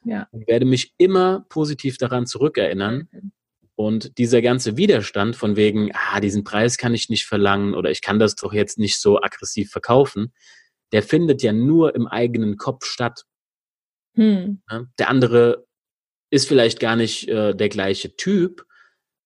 Ja. 0.05 0.29
Und 0.31 0.47
werde 0.47 0.65
mich 0.65 0.95
immer 0.99 1.45
positiv 1.49 1.99
daran 1.99 2.27
zurückerinnern. 2.27 3.09
Und 3.81 4.19
dieser 4.19 4.43
ganze 4.43 4.77
Widerstand 4.77 5.37
von 5.37 5.57
wegen, 5.57 5.91
ah, 5.95 6.21
diesen 6.21 6.45
Preis 6.45 6.77
kann 6.77 6.93
ich 6.93 7.09
nicht 7.09 7.25
verlangen 7.25 7.75
oder 7.75 7.91
ich 7.91 8.03
kann 8.03 8.19
das 8.19 8.35
doch 8.35 8.53
jetzt 8.53 8.79
nicht 8.79 9.01
so 9.01 9.23
aggressiv 9.23 9.71
verkaufen, 9.71 10.35
der 10.93 11.03
findet 11.03 11.43
ja 11.43 11.55
nur 11.55 11.95
im 11.95 12.07
eigenen 12.07 12.59
Kopf 12.59 12.85
statt. 12.85 13.25
Hm. 14.17 14.61
Der 14.99 15.09
andere 15.09 15.65
ist 16.29 16.47
vielleicht 16.47 16.79
gar 16.79 16.95
nicht 16.95 17.27
äh, 17.29 17.55
der 17.55 17.71
gleiche 17.71 18.15
Typ 18.17 18.67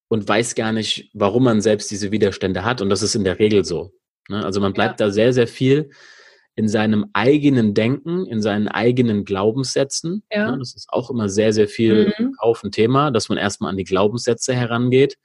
und 0.07 0.29
weiß 0.29 0.55
gar 0.55 0.71
nicht, 0.71 1.11
warum 1.15 1.43
man 1.43 1.61
selbst 1.61 1.91
diese 1.91 2.13
Widerstände 2.13 2.65
hat. 2.65 2.81
Und 2.81 2.91
das 2.91 3.03
ist 3.03 3.17
in 3.17 3.25
der 3.25 3.41
Regel 3.41 3.65
so. 3.65 3.93
Ne? 4.29 4.45
Also 4.45 4.61
man 4.61 4.73
bleibt 4.73 5.01
ja. 5.01 5.07
da 5.07 5.13
sehr, 5.13 5.33
sehr 5.33 5.49
viel 5.49 5.91
in 6.57 6.69
seinem 6.69 7.07
eigenen 7.13 7.75
Denken, 7.75 8.27
in 8.27 8.41
seinen 8.41 8.69
eigenen 8.69 9.25
Glaubenssätzen. 9.25 10.23
Ja. 10.31 10.53
Ne? 10.53 10.59
Das 10.59 10.75
ist 10.75 10.89
auch 10.91 11.11
immer 11.11 11.29
sehr, 11.29 11.53
sehr 11.53 11.69
viel 11.69 12.15
mhm. 12.19 12.35
auf 12.39 12.63
ein 12.63 12.71
Thema, 12.71 13.11
dass 13.11 13.29
man 13.29 13.39
erstmal 13.39 13.71
an 13.71 13.77
die 13.77 13.85
Glaubenssätze 13.85 14.55
herangeht. 14.55 15.19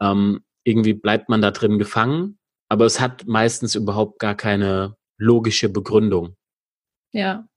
Ähm, 0.00 0.40
irgendwie 0.64 0.94
bleibt 0.94 1.28
man 1.28 1.42
da 1.42 1.50
drin 1.50 1.78
gefangen, 1.78 2.38
aber 2.68 2.86
es 2.86 3.00
hat 3.00 3.26
meistens 3.26 3.74
überhaupt 3.74 4.18
gar 4.18 4.34
keine 4.34 4.96
logische 5.18 5.68
Begründung. 5.68 6.36
Ja, 7.12 7.48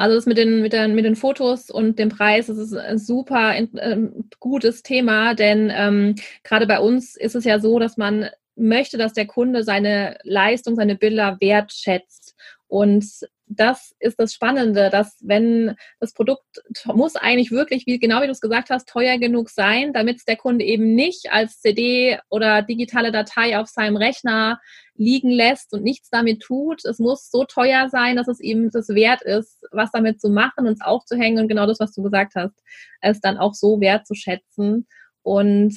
also 0.00 0.16
das 0.16 0.24
mit 0.24 0.38
den, 0.38 0.62
mit, 0.62 0.72
den, 0.72 0.94
mit 0.94 1.04
den 1.04 1.14
Fotos 1.14 1.68
und 1.68 1.98
dem 1.98 2.08
Preis, 2.08 2.46
das 2.46 2.56
ist 2.56 2.72
ein 2.74 2.96
super 2.96 3.54
äh, 3.54 3.98
gutes 4.38 4.82
Thema, 4.82 5.34
denn 5.34 5.70
ähm, 5.70 6.14
gerade 6.42 6.66
bei 6.66 6.80
uns 6.80 7.16
ist 7.16 7.34
es 7.34 7.44
ja 7.44 7.60
so, 7.60 7.78
dass 7.78 7.98
man 7.98 8.30
möchte, 8.56 8.98
dass 8.98 9.12
der 9.12 9.26
Kunde 9.26 9.64
seine 9.64 10.18
Leistung, 10.22 10.76
seine 10.76 10.96
Bilder 10.96 11.38
wertschätzt. 11.40 12.34
Und 12.68 13.04
das 13.52 13.96
ist 13.98 14.20
das 14.20 14.32
Spannende, 14.32 14.90
dass 14.90 15.16
wenn 15.22 15.74
das 15.98 16.12
Produkt 16.14 16.62
muss 16.84 17.16
eigentlich 17.16 17.50
wirklich, 17.50 17.84
wie 17.84 17.98
genau 17.98 18.22
wie 18.22 18.26
du 18.26 18.32
es 18.32 18.40
gesagt 18.40 18.70
hast, 18.70 18.88
teuer 18.88 19.18
genug 19.18 19.50
sein, 19.50 19.92
damit 19.92 20.18
es 20.18 20.24
der 20.24 20.36
Kunde 20.36 20.64
eben 20.64 20.94
nicht 20.94 21.32
als 21.32 21.60
CD 21.60 22.20
oder 22.28 22.62
digitale 22.62 23.10
Datei 23.10 23.58
auf 23.58 23.66
seinem 23.66 23.96
Rechner 23.96 24.60
liegen 24.94 25.30
lässt 25.30 25.72
und 25.72 25.82
nichts 25.82 26.10
damit 26.10 26.42
tut. 26.42 26.84
Es 26.84 27.00
muss 27.00 27.28
so 27.28 27.44
teuer 27.44 27.88
sein, 27.90 28.14
dass 28.14 28.28
es 28.28 28.38
eben 28.38 28.70
das 28.70 28.88
wert 28.90 29.22
ist, 29.22 29.66
was 29.72 29.90
damit 29.90 30.20
zu 30.20 30.28
machen 30.28 30.68
und 30.68 30.74
es 30.74 30.80
aufzuhängen 30.80 31.42
und 31.42 31.48
genau 31.48 31.66
das, 31.66 31.80
was 31.80 31.92
du 31.92 32.04
gesagt 32.04 32.34
hast, 32.36 32.54
es 33.00 33.20
dann 33.20 33.36
auch 33.36 33.54
so 33.54 33.80
wertzuschätzen. 33.80 34.86
Und 35.22 35.76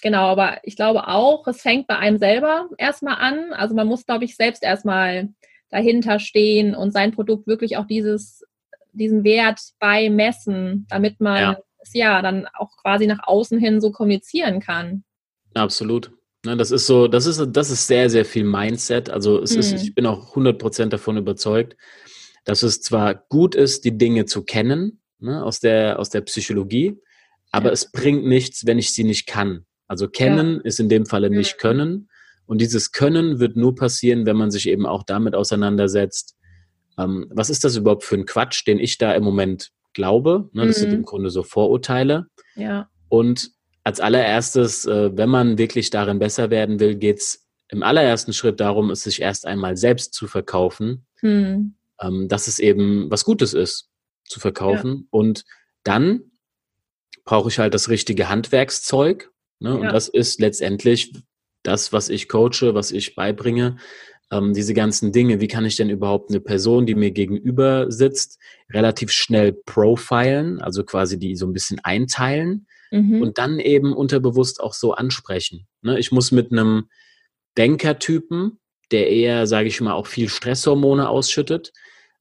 genau, 0.00 0.28
aber 0.28 0.58
ich 0.62 0.76
glaube 0.76 1.08
auch, 1.08 1.46
es 1.46 1.62
fängt 1.62 1.86
bei 1.86 1.96
einem 1.96 2.18
selber 2.18 2.68
erstmal 2.78 3.16
an. 3.16 3.52
Also 3.52 3.74
man 3.74 3.86
muss, 3.86 4.06
glaube 4.06 4.24
ich, 4.24 4.36
selbst 4.36 4.62
erstmal 4.62 5.28
dahinter 5.70 6.18
stehen 6.18 6.74
und 6.74 6.92
sein 6.92 7.12
Produkt 7.12 7.46
wirklich 7.46 7.76
auch 7.76 7.86
dieses, 7.86 8.44
diesen 8.92 9.24
Wert 9.24 9.60
beimessen, 9.78 10.86
damit 10.88 11.20
man 11.20 11.40
ja. 11.40 11.58
es 11.80 11.94
ja 11.94 12.22
dann 12.22 12.46
auch 12.54 12.76
quasi 12.82 13.06
nach 13.06 13.26
außen 13.26 13.58
hin 13.58 13.80
so 13.80 13.92
kommunizieren 13.92 14.60
kann. 14.60 15.04
Absolut. 15.54 16.12
Ne, 16.44 16.56
das 16.56 16.70
ist 16.70 16.86
so, 16.86 17.06
das 17.06 17.26
ist, 17.26 17.40
das 17.52 17.70
ist 17.70 17.86
sehr, 17.86 18.08
sehr 18.08 18.24
viel 18.24 18.44
Mindset. 18.44 19.10
Also 19.10 19.42
es 19.42 19.52
hm. 19.52 19.60
ist, 19.60 19.72
ich 19.72 19.94
bin 19.94 20.06
auch 20.06 20.34
100% 20.34 20.86
davon 20.86 21.18
überzeugt, 21.18 21.76
dass 22.44 22.62
es 22.62 22.80
zwar 22.80 23.14
gut 23.14 23.54
ist, 23.54 23.84
die 23.84 23.96
Dinge 23.96 24.24
zu 24.24 24.42
kennen, 24.42 25.00
ne, 25.18 25.44
aus 25.44 25.60
der, 25.60 25.98
aus 25.98 26.08
der 26.08 26.22
Psychologie, 26.22 26.98
aber 27.52 27.66
ja. 27.66 27.72
es 27.72 27.90
bringt 27.92 28.24
nichts, 28.24 28.64
wenn 28.66 28.78
ich 28.78 28.92
sie 28.92 29.04
nicht 29.04 29.26
kann. 29.26 29.66
Also 29.90 30.06
kennen 30.06 30.54
ja. 30.54 30.60
ist 30.62 30.78
in 30.78 30.88
dem 30.88 31.04
Falle 31.04 31.30
nicht 31.30 31.58
können. 31.58 32.08
Und 32.46 32.60
dieses 32.60 32.92
Können 32.92 33.40
wird 33.40 33.56
nur 33.56 33.74
passieren, 33.74 34.24
wenn 34.24 34.36
man 34.36 34.52
sich 34.52 34.68
eben 34.68 34.86
auch 34.86 35.02
damit 35.02 35.34
auseinandersetzt, 35.34 36.36
ähm, 36.96 37.26
was 37.34 37.50
ist 37.50 37.64
das 37.64 37.74
überhaupt 37.74 38.04
für 38.04 38.14
ein 38.14 38.24
Quatsch, 38.24 38.64
den 38.68 38.78
ich 38.78 38.98
da 38.98 39.12
im 39.14 39.24
Moment 39.24 39.72
glaube. 39.92 40.48
Ne? 40.52 40.64
Das 40.68 40.76
mhm. 40.76 40.82
sind 40.82 40.92
im 40.92 41.02
Grunde 41.02 41.30
so 41.30 41.42
Vorurteile. 41.42 42.28
Ja. 42.54 42.88
Und 43.08 43.50
als 43.82 43.98
allererstes, 43.98 44.86
äh, 44.86 45.10
wenn 45.16 45.28
man 45.28 45.58
wirklich 45.58 45.90
darin 45.90 46.20
besser 46.20 46.50
werden 46.50 46.78
will, 46.78 46.94
geht 46.94 47.18
es 47.18 47.48
im 47.68 47.82
allerersten 47.82 48.32
Schritt 48.32 48.60
darum, 48.60 48.92
es 48.92 49.02
sich 49.02 49.20
erst 49.20 49.44
einmal 49.44 49.76
selbst 49.76 50.14
zu 50.14 50.28
verkaufen, 50.28 51.04
mhm. 51.20 51.74
ähm, 52.00 52.28
dass 52.28 52.46
es 52.46 52.60
eben 52.60 53.10
was 53.10 53.24
Gutes 53.24 53.54
ist 53.54 53.88
zu 54.24 54.38
verkaufen. 54.38 54.90
Ja. 54.90 55.02
Und 55.10 55.44
dann 55.82 56.30
brauche 57.24 57.48
ich 57.48 57.58
halt 57.58 57.74
das 57.74 57.88
richtige 57.88 58.28
Handwerkszeug. 58.28 59.32
Ne? 59.60 59.70
Ja. 59.70 59.76
Und 59.76 59.84
das 59.84 60.08
ist 60.08 60.40
letztendlich 60.40 61.12
das, 61.62 61.92
was 61.92 62.08
ich 62.08 62.28
coache, 62.28 62.74
was 62.74 62.90
ich 62.90 63.14
beibringe, 63.14 63.76
ähm, 64.30 64.54
diese 64.54 64.74
ganzen 64.74 65.12
Dinge, 65.12 65.40
wie 65.40 65.48
kann 65.48 65.64
ich 65.64 65.76
denn 65.76 65.90
überhaupt 65.90 66.30
eine 66.30 66.40
Person, 66.40 66.86
die 66.86 66.94
mir 66.94 67.10
gegenüber 67.10 67.90
sitzt, 67.90 68.38
relativ 68.72 69.10
schnell 69.10 69.52
profilen, 69.52 70.60
also 70.60 70.84
quasi 70.84 71.18
die 71.18 71.36
so 71.36 71.46
ein 71.46 71.52
bisschen 71.52 71.80
einteilen 71.82 72.66
mhm. 72.90 73.22
und 73.22 73.38
dann 73.38 73.58
eben 73.58 73.92
unterbewusst 73.92 74.60
auch 74.60 74.74
so 74.74 74.92
ansprechen. 74.92 75.66
Ne? 75.82 75.98
Ich 75.98 76.12
muss 76.12 76.32
mit 76.32 76.52
einem 76.52 76.88
Denkertypen, 77.58 78.58
der 78.92 79.08
eher, 79.10 79.46
sage 79.46 79.68
ich 79.68 79.80
mal, 79.80 79.92
auch 79.92 80.06
viel 80.06 80.28
Stresshormone 80.28 81.08
ausschüttet, 81.08 81.72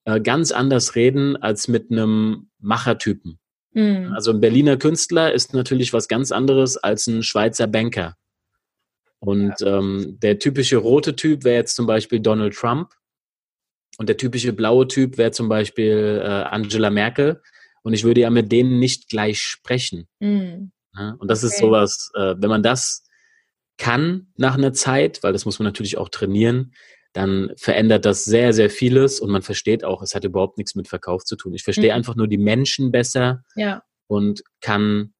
äh, 0.06 0.20
ganz 0.20 0.52
anders 0.52 0.96
reden 0.96 1.38
als 1.38 1.68
mit 1.68 1.92
einem 1.92 2.50
Machertypen. 2.60 3.39
Mhm. 3.74 4.14
Also 4.14 4.32
ein 4.32 4.42
Berliner 4.42 4.78
Künstler 4.78 5.34
ist 5.34 5.54
natürlich 5.54 5.94
was 5.94 6.08
ganz 6.08 6.32
anderes 6.32 6.78
als 6.78 7.08
ein 7.08 7.24
Schweizer 7.24 7.68
Banker. 7.68 8.16
Und 9.20 9.56
ähm, 9.62 10.18
der 10.22 10.40
typische 10.40 10.78
rote 10.78 11.16
Typ 11.16 11.44
wäre 11.44 11.58
jetzt 11.58 11.76
zum 11.76 11.86
Beispiel 11.86 12.20
Donald 12.20 12.56
Trump. 12.56 12.94
Und 13.98 14.08
der 14.08 14.18
typische 14.18 14.54
blaue 14.54 14.88
Typ 14.88 15.18
wäre 15.18 15.32
zum 15.32 15.50
Beispiel 15.50 16.22
äh, 16.24 16.28
Angela 16.28 16.90
Merkel. 16.90 17.42
Und 17.84 17.94
ich 17.94 18.04
würde 18.04 18.22
ja 18.22 18.30
mit 18.30 18.52
denen 18.52 18.80
nicht 18.80 19.10
gleich 19.10 19.40
sprechen. 19.42 20.08
Mhm. 20.20 20.72
Ja, 20.96 21.16
und 21.20 21.30
das 21.30 21.44
okay. 21.44 21.54
ist 21.54 21.60
sowas, 21.60 22.12
äh, 22.16 22.36
wenn 22.38 22.50
man 22.50 22.64
das 22.64 23.06
kann 23.78 24.28
nach 24.38 24.56
einer 24.56 24.74
Zeit, 24.74 25.24
weil 25.24 25.34
das 25.34 25.46
muss 25.46 25.60
man 25.60 25.66
natürlich 25.66 25.98
auch 25.98 26.10
trainieren, 26.10 26.74
dann 27.14 27.52
verändert 27.56 28.06
das 28.06 28.24
sehr, 28.24 28.54
sehr 28.54 28.70
vieles 28.70 29.20
und 29.20 29.32
man 29.32 29.42
versteht 29.42 29.84
auch, 29.84 30.02
es 30.02 30.14
hat 30.14 30.24
überhaupt 30.24 30.58
nichts 30.58 30.76
mit 30.76 30.88
Verkauf 30.88 31.24
zu 31.24 31.36
tun. 31.36 31.54
Ich 31.54 31.64
verstehe 31.64 31.92
mhm. 31.92 31.98
einfach 31.98 32.16
nur 32.16 32.28
die 32.28 32.38
Menschen 32.38 32.92
besser 32.92 33.44
ja. 33.56 33.84
und 34.08 34.44
kann 34.62 35.14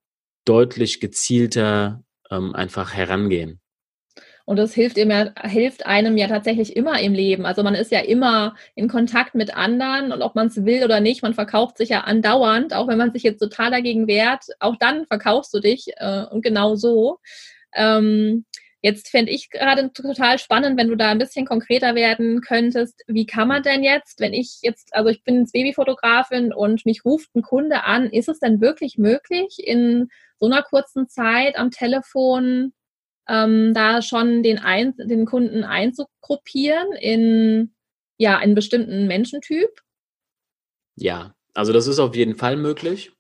deutlich 0.46 1.00
gezielter 1.00 2.04
ähm, 2.30 2.54
einfach 2.54 2.94
herangehen. 2.94 3.60
Und 4.46 4.58
das 4.58 4.74
hilft, 4.74 4.98
ihm 4.98 5.12
ja, 5.12 5.32
hilft 5.44 5.86
einem 5.86 6.18
ja 6.18 6.28
tatsächlich 6.28 6.76
immer 6.76 7.00
im 7.00 7.14
Leben. 7.14 7.46
Also 7.46 7.62
man 7.62 7.76
ist 7.76 7.92
ja 7.92 8.00
immer 8.00 8.56
in 8.74 8.88
Kontakt 8.88 9.36
mit 9.36 9.56
anderen 9.56 10.12
und 10.12 10.24
ob 10.24 10.34
man 10.34 10.48
es 10.48 10.66
will 10.66 10.84
oder 10.84 11.02
nicht, 11.02 11.22
man 11.22 11.36
verkauft 11.36 11.78
sich 11.78 11.90
ja 11.90 12.02
andauernd, 12.02 12.74
auch 12.74 12.88
wenn 12.88 12.98
man 12.98 13.14
sich 13.14 13.22
jetzt 13.22 13.38
total 13.38 13.70
dagegen 13.70 14.08
wehrt, 14.08 14.46
auch 14.60 14.76
dann 14.80 15.06
verkaufst 15.06 15.54
du 15.54 15.60
dich 15.60 15.90
äh, 15.98 16.24
und 16.32 16.42
genau 16.42 16.76
so. 16.76 17.20
Ähm, 17.76 18.46
Jetzt 18.82 19.10
fände 19.10 19.32
ich 19.32 19.50
gerade 19.50 19.92
total 19.92 20.40
spannend, 20.40 20.78
wenn 20.78 20.88
du 20.88 20.96
da 20.96 21.10
ein 21.10 21.18
bisschen 21.18 21.46
konkreter 21.46 21.96
werden 21.96 22.40
könntest. 22.40 23.04
Wie 23.08 23.26
kann 23.26 23.50
man 23.50 23.62
denn 23.62 23.84
jetzt, 23.84 24.22
wenn 24.22 24.34
ich 24.34 24.60
jetzt, 24.62 24.96
also 24.96 25.10
ich 25.10 25.24
bin 25.24 25.40
jetzt 25.40 25.52
Babyfotografin 25.52 26.54
und 26.54 26.86
mich 26.86 27.04
ruft 27.04 27.36
ein 27.36 27.42
Kunde 27.42 27.84
an, 27.84 28.10
ist 28.10 28.30
es 28.30 28.40
denn 28.40 28.62
wirklich 28.62 28.98
möglich, 28.98 29.58
in 29.60 30.08
so 30.40 30.46
einer 30.46 30.64
kurzen 30.64 31.10
Zeit 31.10 31.58
am 31.58 31.72
Telefon 31.72 32.72
ähm, 33.28 33.74
da 33.74 34.02
schon 34.02 34.44
den, 34.44 34.60
ein, 34.60 34.96
den 34.98 35.26
Kunden 35.26 35.66
einzugruppieren 35.66 36.94
in 36.94 37.76
ja, 38.18 38.38
einen 38.38 38.56
bestimmten 38.56 39.08
Menschentyp? 39.08 39.70
Ja, 40.96 41.36
also 41.54 41.74
das 41.74 41.88
ist 41.88 42.00
auf 42.00 42.16
jeden 42.16 42.36
Fall 42.36 42.56
möglich. 42.56 43.12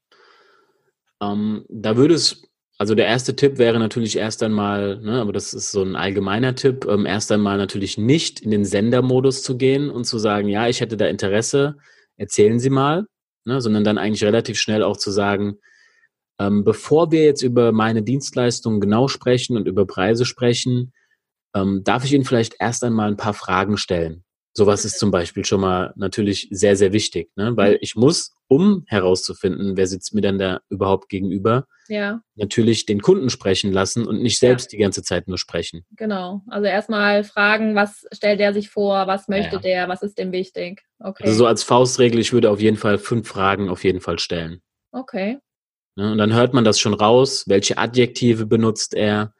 Ähm, 1.21 1.65
da 1.69 1.97
würde 1.97 2.13
es 2.15 2.48
also 2.79 2.95
der 2.95 3.07
erste 3.07 3.35
Tipp 3.35 3.57
wäre 3.57 3.77
natürlich 3.77 4.15
erst 4.17 4.41
einmal, 4.41 5.01
ne, 5.01 5.19
aber 5.19 5.33
das 5.33 5.53
ist 5.53 5.71
so 5.71 5.83
ein 5.83 5.97
allgemeiner 5.97 6.55
Tipp, 6.55 6.87
ähm, 6.89 7.05
erst 7.05 7.29
einmal 7.29 7.57
natürlich 7.57 7.97
nicht 7.97 8.39
in 8.39 8.51
den 8.51 8.63
Sendermodus 8.63 9.43
zu 9.43 9.57
gehen 9.57 9.89
und 9.89 10.05
zu 10.05 10.17
sagen, 10.17 10.47
ja, 10.47 10.69
ich 10.69 10.79
hätte 10.79 10.95
da 10.95 11.05
Interesse, 11.05 11.75
erzählen 12.15 12.57
Sie 12.57 12.69
mal, 12.69 13.05
ne, 13.43 13.59
sondern 13.59 13.83
dann 13.83 13.97
eigentlich 13.97 14.23
relativ 14.23 14.57
schnell 14.57 14.81
auch 14.83 14.95
zu 14.95 15.11
sagen, 15.11 15.57
ähm, 16.39 16.63
bevor 16.63 17.11
wir 17.11 17.25
jetzt 17.25 17.41
über 17.41 17.73
meine 17.73 18.01
Dienstleistungen 18.01 18.79
genau 18.79 19.09
sprechen 19.09 19.57
und 19.57 19.67
über 19.67 19.85
Preise 19.85 20.23
sprechen, 20.23 20.93
ähm, 21.53 21.83
darf 21.83 22.05
ich 22.05 22.13
Ihnen 22.13 22.23
vielleicht 22.23 22.55
erst 22.59 22.85
einmal 22.85 23.09
ein 23.09 23.17
paar 23.17 23.33
Fragen 23.33 23.75
stellen. 23.75 24.23
Sowas 24.53 24.83
ist 24.83 24.99
zum 24.99 25.11
Beispiel 25.11 25.45
schon 25.45 25.61
mal 25.61 25.93
natürlich 25.95 26.47
sehr, 26.51 26.75
sehr 26.75 26.91
wichtig, 26.91 27.29
ne? 27.35 27.55
weil 27.55 27.77
ich 27.81 27.95
muss, 27.95 28.35
um 28.47 28.83
herauszufinden, 28.87 29.77
wer 29.77 29.87
sitzt 29.87 30.13
mir 30.13 30.21
denn 30.21 30.39
da 30.39 30.59
überhaupt 30.69 31.07
gegenüber, 31.07 31.67
ja. 31.87 32.21
natürlich 32.35 32.85
den 32.85 33.01
Kunden 33.01 33.29
sprechen 33.29 33.71
lassen 33.71 34.07
und 34.07 34.21
nicht 34.21 34.39
selbst 34.39 34.71
ja. 34.71 34.77
die 34.77 34.81
ganze 34.81 35.03
Zeit 35.03 35.27
nur 35.27 35.37
sprechen. 35.37 35.85
Genau. 35.95 36.41
Also 36.47 36.67
erstmal 36.67 37.23
fragen, 37.23 37.75
was 37.75 38.05
stellt 38.11 38.39
der 38.39 38.53
sich 38.53 38.69
vor, 38.69 39.07
was 39.07 39.27
möchte 39.27 39.57
ja. 39.57 39.61
der, 39.61 39.89
was 39.89 40.01
ist 40.01 40.17
dem 40.17 40.31
wichtig. 40.31 40.81
Okay. 40.99 41.23
Also 41.25 41.37
so 41.37 41.45
als 41.45 41.63
Faustregel, 41.63 42.19
ich 42.19 42.33
würde 42.33 42.49
auf 42.49 42.59
jeden 42.59 42.77
Fall 42.77 42.97
fünf 42.97 43.27
Fragen 43.27 43.69
auf 43.69 43.83
jeden 43.83 44.01
Fall 44.01 44.19
stellen. 44.19 44.61
Okay. 44.91 45.37
Ne? 45.95 46.11
Und 46.11 46.17
dann 46.17 46.33
hört 46.33 46.53
man 46.53 46.63
das 46.63 46.79
schon 46.79 46.93
raus, 46.93 47.43
welche 47.47 47.77
Adjektive 47.77 48.45
benutzt 48.45 48.93
er, 48.93 49.33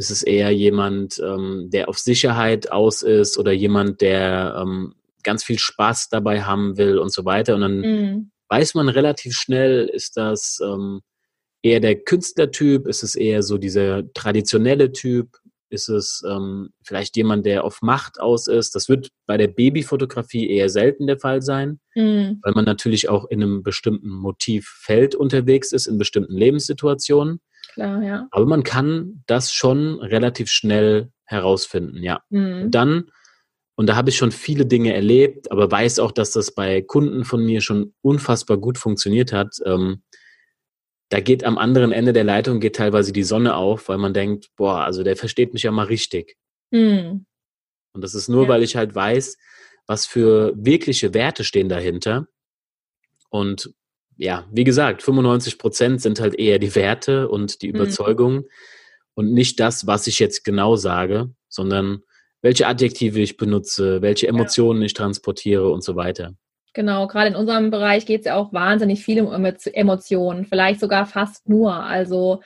ist 0.00 0.10
es 0.10 0.22
eher 0.22 0.50
jemand, 0.50 1.18
ähm, 1.22 1.68
der 1.70 1.90
auf 1.90 1.98
Sicherheit 1.98 2.72
aus 2.72 3.02
ist 3.02 3.36
oder 3.36 3.52
jemand, 3.52 4.00
der 4.00 4.56
ähm, 4.58 4.94
ganz 5.22 5.44
viel 5.44 5.58
Spaß 5.58 6.08
dabei 6.08 6.42
haben 6.42 6.78
will 6.78 6.98
und 6.98 7.12
so 7.12 7.26
weiter. 7.26 7.54
Und 7.54 7.60
dann 7.60 7.80
mhm. 7.80 8.30
weiß 8.48 8.74
man 8.74 8.88
relativ 8.88 9.34
schnell, 9.34 9.90
ist 9.92 10.16
das 10.16 10.58
ähm, 10.64 11.02
eher 11.62 11.80
der 11.80 11.96
Künstlertyp, 11.96 12.86
ist 12.86 13.02
es 13.02 13.14
eher 13.14 13.42
so 13.42 13.58
dieser 13.58 14.10
traditionelle 14.14 14.92
Typ, 14.92 15.36
ist 15.68 15.90
es 15.90 16.22
ähm, 16.26 16.70
vielleicht 16.82 17.14
jemand, 17.18 17.44
der 17.44 17.62
auf 17.62 17.82
Macht 17.82 18.20
aus 18.20 18.46
ist. 18.46 18.74
Das 18.74 18.88
wird 18.88 19.10
bei 19.26 19.36
der 19.36 19.48
Babyfotografie 19.48 20.48
eher 20.48 20.70
selten 20.70 21.08
der 21.08 21.18
Fall 21.18 21.42
sein, 21.42 21.78
mhm. 21.94 22.38
weil 22.42 22.54
man 22.54 22.64
natürlich 22.64 23.10
auch 23.10 23.26
in 23.26 23.42
einem 23.42 23.62
bestimmten 23.62 24.08
Motivfeld 24.08 25.14
unterwegs 25.14 25.72
ist, 25.72 25.88
in 25.88 25.98
bestimmten 25.98 26.32
Lebenssituationen. 26.38 27.42
Klar, 27.72 28.02
ja. 28.02 28.28
Aber 28.30 28.46
man 28.46 28.62
kann 28.62 29.22
das 29.26 29.52
schon 29.52 30.00
relativ 30.00 30.50
schnell 30.50 31.10
herausfinden, 31.24 32.02
ja. 32.02 32.22
Mhm. 32.30 32.62
Und 32.62 32.70
dann, 32.72 33.10
und 33.76 33.86
da 33.86 33.96
habe 33.96 34.10
ich 34.10 34.16
schon 34.16 34.32
viele 34.32 34.66
Dinge 34.66 34.94
erlebt, 34.94 35.50
aber 35.50 35.70
weiß 35.70 36.00
auch, 36.00 36.12
dass 36.12 36.32
das 36.32 36.52
bei 36.52 36.82
Kunden 36.82 37.24
von 37.24 37.44
mir 37.44 37.60
schon 37.60 37.94
unfassbar 38.02 38.58
gut 38.58 38.78
funktioniert 38.78 39.32
hat. 39.32 39.56
Ähm, 39.64 40.02
da 41.10 41.20
geht 41.20 41.44
am 41.44 41.58
anderen 41.58 41.92
Ende 41.92 42.12
der 42.12 42.24
Leitung 42.24 42.60
geht 42.60 42.76
teilweise 42.76 43.12
die 43.12 43.24
Sonne 43.24 43.56
auf, 43.56 43.88
weil 43.88 43.98
man 43.98 44.14
denkt, 44.14 44.50
boah, 44.56 44.84
also 44.84 45.02
der 45.02 45.16
versteht 45.16 45.52
mich 45.52 45.64
ja 45.64 45.70
mal 45.70 45.86
richtig. 45.86 46.36
Mhm. 46.70 47.26
Und 47.92 48.04
das 48.04 48.14
ist 48.14 48.28
nur, 48.28 48.44
ja. 48.44 48.48
weil 48.48 48.62
ich 48.62 48.76
halt 48.76 48.94
weiß, 48.94 49.36
was 49.86 50.06
für 50.06 50.52
wirkliche 50.56 51.14
Werte 51.14 51.42
stehen 51.42 51.68
dahinter. 51.68 52.26
Und 53.28 53.72
ja, 54.20 54.44
wie 54.52 54.64
gesagt, 54.64 55.02
95 55.02 55.58
Prozent 55.58 56.02
sind 56.02 56.20
halt 56.20 56.34
eher 56.34 56.58
die 56.58 56.74
Werte 56.74 57.30
und 57.30 57.62
die 57.62 57.68
Überzeugungen 57.68 58.40
mhm. 58.40 58.48
und 59.14 59.32
nicht 59.32 59.58
das, 59.58 59.86
was 59.86 60.06
ich 60.06 60.18
jetzt 60.18 60.44
genau 60.44 60.76
sage, 60.76 61.30
sondern 61.48 62.02
welche 62.42 62.66
Adjektive 62.66 63.18
ich 63.18 63.38
benutze, 63.38 64.02
welche 64.02 64.28
Emotionen 64.28 64.80
ja. 64.80 64.86
ich 64.86 64.94
transportiere 64.94 65.70
und 65.70 65.82
so 65.82 65.96
weiter. 65.96 66.34
Genau, 66.74 67.06
gerade 67.06 67.28
in 67.28 67.34
unserem 67.34 67.70
Bereich 67.70 68.04
geht 68.04 68.20
es 68.20 68.26
ja 68.26 68.36
auch 68.36 68.52
wahnsinnig 68.52 69.02
viel 69.02 69.22
um 69.22 69.44
Emotionen, 69.72 70.44
vielleicht 70.44 70.80
sogar 70.80 71.06
fast 71.06 71.48
nur. 71.48 71.74
Also 71.74 72.42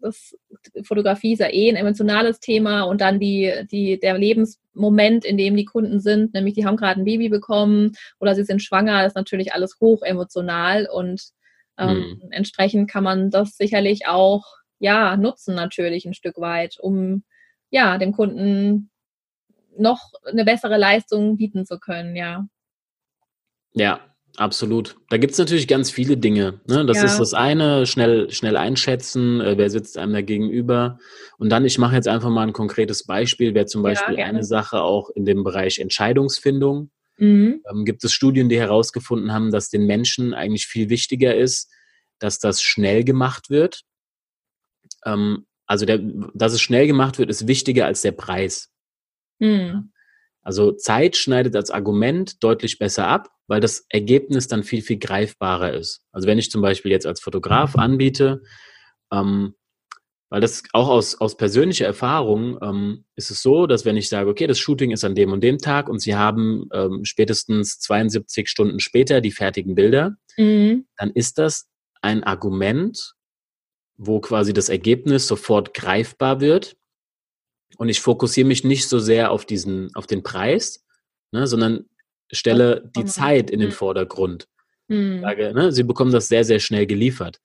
das, 0.00 0.36
Fotografie 0.84 1.34
ist 1.34 1.40
ja 1.40 1.52
eh 1.52 1.68
ein 1.68 1.76
emotionales 1.76 2.40
Thema 2.40 2.82
und 2.82 3.00
dann 3.00 3.20
die, 3.20 3.52
die, 3.70 3.98
der 4.00 4.16
Lebensmoment, 4.16 5.24
in 5.24 5.36
dem 5.36 5.56
die 5.56 5.64
Kunden 5.64 6.00
sind, 6.00 6.34
nämlich 6.34 6.54
die 6.54 6.64
haben 6.64 6.76
gerade 6.76 7.00
ein 7.00 7.04
Baby 7.04 7.28
bekommen 7.28 7.92
oder 8.18 8.34
sie 8.34 8.44
sind 8.44 8.62
schwanger, 8.62 9.04
ist 9.06 9.16
natürlich 9.16 9.52
alles 9.52 9.78
hoch 9.80 10.02
emotional 10.02 10.88
und 10.90 11.22
ähm, 11.76 11.98
mhm. 12.22 12.28
entsprechend 12.30 12.90
kann 12.90 13.04
man 13.04 13.30
das 13.30 13.56
sicherlich 13.56 14.06
auch 14.06 14.44
ja 14.78 15.16
nutzen 15.16 15.54
natürlich 15.54 16.06
ein 16.06 16.14
Stück 16.14 16.38
weit, 16.38 16.78
um 16.80 17.24
ja 17.70 17.98
dem 17.98 18.12
Kunden 18.12 18.90
noch 19.76 20.12
eine 20.24 20.44
bessere 20.44 20.76
Leistung 20.76 21.36
bieten 21.36 21.66
zu 21.66 21.78
können, 21.78 22.16
ja. 22.16 22.46
Ja, 23.72 24.00
Absolut. 24.36 24.96
Da 25.08 25.16
gibt 25.16 25.32
es 25.32 25.38
natürlich 25.38 25.66
ganz 25.66 25.90
viele 25.90 26.16
Dinge. 26.16 26.60
Ne? 26.68 26.86
Das 26.86 26.98
ja. 26.98 27.04
ist 27.04 27.18
das 27.18 27.34
eine, 27.34 27.86
schnell, 27.86 28.30
schnell 28.30 28.56
einschätzen, 28.56 29.40
äh, 29.40 29.58
wer 29.58 29.68
sitzt 29.68 29.98
einem 29.98 30.12
da 30.12 30.20
gegenüber. 30.20 30.98
Und 31.38 31.50
dann, 31.50 31.64
ich 31.64 31.78
mache 31.78 31.96
jetzt 31.96 32.06
einfach 32.06 32.30
mal 32.30 32.46
ein 32.46 32.52
konkretes 32.52 33.04
Beispiel, 33.04 33.54
wäre 33.54 33.66
zum 33.66 33.82
Beispiel 33.82 34.18
ja, 34.18 34.26
eine 34.26 34.44
Sache 34.44 34.82
auch 34.82 35.10
in 35.10 35.24
dem 35.24 35.42
Bereich 35.42 35.80
Entscheidungsfindung. 35.80 36.90
Mhm. 37.16 37.62
Ähm, 37.68 37.84
gibt 37.84 38.04
es 38.04 38.12
Studien, 38.12 38.48
die 38.48 38.58
herausgefunden 38.58 39.32
haben, 39.32 39.50
dass 39.50 39.70
den 39.70 39.86
Menschen 39.86 40.34
eigentlich 40.34 40.66
viel 40.66 40.88
wichtiger 40.88 41.34
ist, 41.34 41.72
dass 42.20 42.38
das 42.38 42.62
schnell 42.62 43.02
gemacht 43.02 43.50
wird. 43.50 43.82
Ähm, 45.04 45.46
also, 45.66 45.84
der, 45.84 45.98
dass 46.34 46.52
es 46.52 46.60
schnell 46.60 46.86
gemacht 46.86 47.18
wird, 47.18 47.28
ist 47.28 47.48
wichtiger 47.48 47.86
als 47.86 48.02
der 48.02 48.12
Preis. 48.12 48.70
Mhm. 49.40 49.92
Also 50.42 50.72
Zeit 50.72 51.16
schneidet 51.16 51.54
als 51.56 51.70
Argument 51.70 52.42
deutlich 52.42 52.78
besser 52.78 53.06
ab, 53.06 53.28
weil 53.48 53.60
das 53.60 53.86
Ergebnis 53.88 54.46
dann 54.46 54.62
viel, 54.62 54.82
viel 54.82 54.98
greifbarer 54.98 55.72
ist. 55.72 56.02
Also 56.12 56.28
wenn 56.28 56.38
ich 56.38 56.50
zum 56.50 56.62
Beispiel 56.62 56.92
jetzt 56.92 57.06
als 57.06 57.20
Fotograf 57.20 57.74
mhm. 57.74 57.82
anbiete, 57.82 58.42
ähm, 59.12 59.54
weil 60.30 60.42
das 60.42 60.62
auch 60.74 60.88
aus, 60.88 61.18
aus 61.18 61.38
persönlicher 61.38 61.86
Erfahrung 61.86 62.58
ähm, 62.62 63.04
ist 63.16 63.30
es 63.30 63.40
so, 63.40 63.66
dass 63.66 63.86
wenn 63.86 63.96
ich 63.96 64.10
sage, 64.10 64.28
okay, 64.28 64.46
das 64.46 64.58
Shooting 64.58 64.90
ist 64.90 65.02
an 65.02 65.14
dem 65.14 65.32
und 65.32 65.42
dem 65.42 65.56
Tag 65.56 65.88
und 65.88 66.00
Sie 66.00 66.14
haben 66.14 66.68
ähm, 66.72 67.00
spätestens 67.04 67.80
72 67.80 68.48
Stunden 68.48 68.78
später 68.78 69.22
die 69.22 69.32
fertigen 69.32 69.74
Bilder, 69.74 70.16
mhm. 70.36 70.86
dann 70.98 71.10
ist 71.10 71.38
das 71.38 71.70
ein 72.02 72.24
Argument, 72.24 73.14
wo 73.96 74.20
quasi 74.20 74.52
das 74.52 74.68
Ergebnis 74.68 75.26
sofort 75.26 75.72
greifbar 75.72 76.42
wird 76.42 76.76
und 77.78 77.88
ich 77.88 78.00
fokussiere 78.00 78.46
mich 78.46 78.64
nicht 78.64 78.86
so 78.86 78.98
sehr 78.98 79.30
auf 79.30 79.46
diesen, 79.46 79.94
auf 79.94 80.06
den 80.06 80.22
Preis, 80.22 80.84
ne, 81.32 81.46
sondern 81.46 81.86
stelle 82.32 82.90
die 82.96 83.04
Zeit 83.04 83.50
in 83.50 83.60
den 83.60 83.70
mhm. 83.70 83.74
Vordergrund. 83.74 84.48
Mhm. 84.88 85.20
Sage, 85.20 85.52
ne, 85.54 85.72
sie 85.72 85.82
bekommen 85.82 86.12
das 86.12 86.28
sehr, 86.28 86.44
sehr 86.44 86.60
schnell 86.60 86.86
geliefert. 86.86 87.40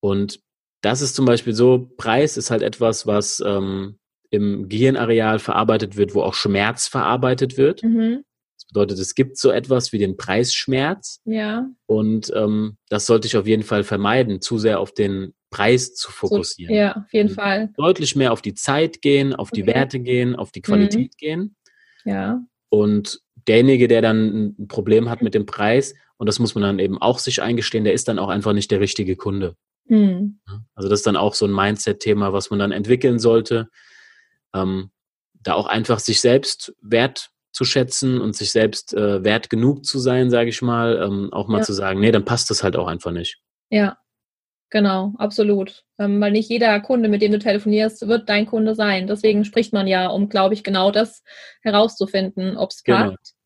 Und 0.00 0.40
das 0.80 1.02
ist 1.02 1.14
zum 1.14 1.26
Beispiel 1.26 1.54
so, 1.54 1.90
Preis 1.96 2.36
ist 2.36 2.50
halt 2.50 2.62
etwas, 2.62 3.06
was 3.06 3.42
ähm, 3.44 3.98
im 4.30 4.68
Gehirnareal 4.68 5.38
verarbeitet 5.38 5.96
wird, 5.96 6.14
wo 6.14 6.22
auch 6.22 6.34
Schmerz 6.34 6.86
verarbeitet 6.86 7.56
wird. 7.56 7.82
Mhm. 7.82 8.24
Das 8.56 8.66
bedeutet, 8.66 8.98
es 8.98 9.14
gibt 9.14 9.38
so 9.38 9.50
etwas 9.50 9.92
wie 9.92 9.98
den 9.98 10.16
Preisschmerz. 10.16 11.20
Ja. 11.24 11.68
Und 11.86 12.32
ähm, 12.34 12.76
das 12.88 13.06
sollte 13.06 13.26
ich 13.26 13.36
auf 13.36 13.46
jeden 13.46 13.62
Fall 13.62 13.84
vermeiden, 13.84 14.40
zu 14.40 14.58
sehr 14.58 14.80
auf 14.80 14.92
den 14.92 15.34
Preis 15.50 15.94
zu 15.94 16.10
fokussieren. 16.10 16.74
So, 16.74 16.78
ja, 16.78 16.96
auf 16.96 17.12
jeden 17.12 17.30
Fall. 17.30 17.70
Deutlich 17.76 18.16
mehr 18.16 18.32
auf 18.32 18.42
die 18.42 18.54
Zeit 18.54 19.00
gehen, 19.00 19.34
auf 19.34 19.50
die 19.50 19.66
Werte 19.66 20.00
gehen, 20.00 20.36
auf 20.36 20.52
die 20.52 20.60
Qualität 20.60 21.12
mhm. 21.14 21.18
gehen. 21.18 21.56
Ja. 22.04 22.42
Und 22.68 23.20
derjenige, 23.48 23.88
der 23.88 24.02
dann 24.02 24.54
ein 24.58 24.68
Problem 24.68 25.08
hat 25.08 25.22
mit 25.22 25.34
dem 25.34 25.46
Preis, 25.46 25.94
und 26.16 26.26
das 26.26 26.38
muss 26.38 26.54
man 26.54 26.62
dann 26.62 26.78
eben 26.78 27.00
auch 27.00 27.18
sich 27.18 27.42
eingestehen, 27.42 27.84
der 27.84 27.92
ist 27.92 28.08
dann 28.08 28.18
auch 28.18 28.28
einfach 28.28 28.52
nicht 28.52 28.70
der 28.70 28.80
richtige 28.80 29.16
Kunde. 29.16 29.56
Mhm. 29.86 30.40
Also 30.74 30.88
das 30.88 31.00
ist 31.00 31.06
dann 31.06 31.16
auch 31.16 31.34
so 31.34 31.46
ein 31.46 31.52
Mindset-Thema, 31.52 32.32
was 32.32 32.50
man 32.50 32.58
dann 32.58 32.72
entwickeln 32.72 33.18
sollte. 33.18 33.68
Ähm, 34.54 34.90
da 35.42 35.54
auch 35.54 35.66
einfach 35.66 36.00
sich 36.00 36.20
selbst 36.20 36.74
wert 36.80 37.30
zu 37.52 37.64
schätzen 37.64 38.20
und 38.20 38.36
sich 38.36 38.50
selbst 38.50 38.92
äh, 38.94 39.24
wert 39.24 39.50
genug 39.50 39.84
zu 39.84 39.98
sein, 39.98 40.30
sage 40.30 40.50
ich 40.50 40.60
mal, 40.62 41.00
ähm, 41.02 41.32
auch 41.32 41.48
mal 41.48 41.58
ja. 41.58 41.64
zu 41.64 41.72
sagen, 41.72 42.00
nee, 42.00 42.12
dann 42.12 42.24
passt 42.24 42.50
das 42.50 42.62
halt 42.62 42.76
auch 42.76 42.86
einfach 42.86 43.12
nicht. 43.12 43.40
Ja, 43.70 43.98
genau, 44.70 45.14
absolut. 45.18 45.84
Ähm, 45.98 46.20
weil 46.20 46.32
nicht 46.32 46.50
jeder 46.50 46.78
Kunde, 46.80 47.08
mit 47.08 47.22
dem 47.22 47.32
du 47.32 47.38
telefonierst, 47.38 48.06
wird 48.06 48.28
dein 48.28 48.46
Kunde 48.46 48.74
sein. 48.74 49.06
Deswegen 49.06 49.44
spricht 49.44 49.72
man 49.72 49.86
ja, 49.86 50.08
um, 50.08 50.28
glaube 50.28 50.54
ich, 50.54 50.64
genau 50.64 50.90
das 50.90 51.22
herauszufinden, 51.62 52.56
ob 52.56 52.70
es 52.70 52.82
genau. 52.82 53.10
passt. 53.10 53.37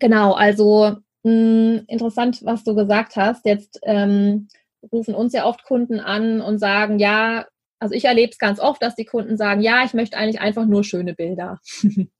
Genau, 0.00 0.32
also 0.32 0.96
mh, 1.22 1.30
hm, 1.30 1.84
interessant, 1.88 2.44
was 2.44 2.64
du 2.64 2.74
gesagt 2.74 3.16
hast. 3.16 3.44
Jetzt 3.46 3.78
ähm, 3.82 4.48
rufen 4.92 5.14
uns 5.14 5.32
ja 5.32 5.44
oft 5.46 5.64
Kunden 5.64 6.00
an 6.00 6.40
und 6.40 6.58
sagen, 6.58 6.98
ja, 6.98 7.46
also 7.78 7.94
ich 7.94 8.04
erlebe 8.04 8.32
es 8.32 8.38
ganz 8.38 8.58
oft, 8.60 8.82
dass 8.82 8.94
die 8.94 9.04
Kunden 9.04 9.36
sagen, 9.36 9.60
ja, 9.60 9.84
ich 9.84 9.94
möchte 9.94 10.16
eigentlich 10.16 10.40
einfach 10.40 10.66
nur 10.66 10.84
schöne 10.84 11.14
Bilder. 11.14 11.60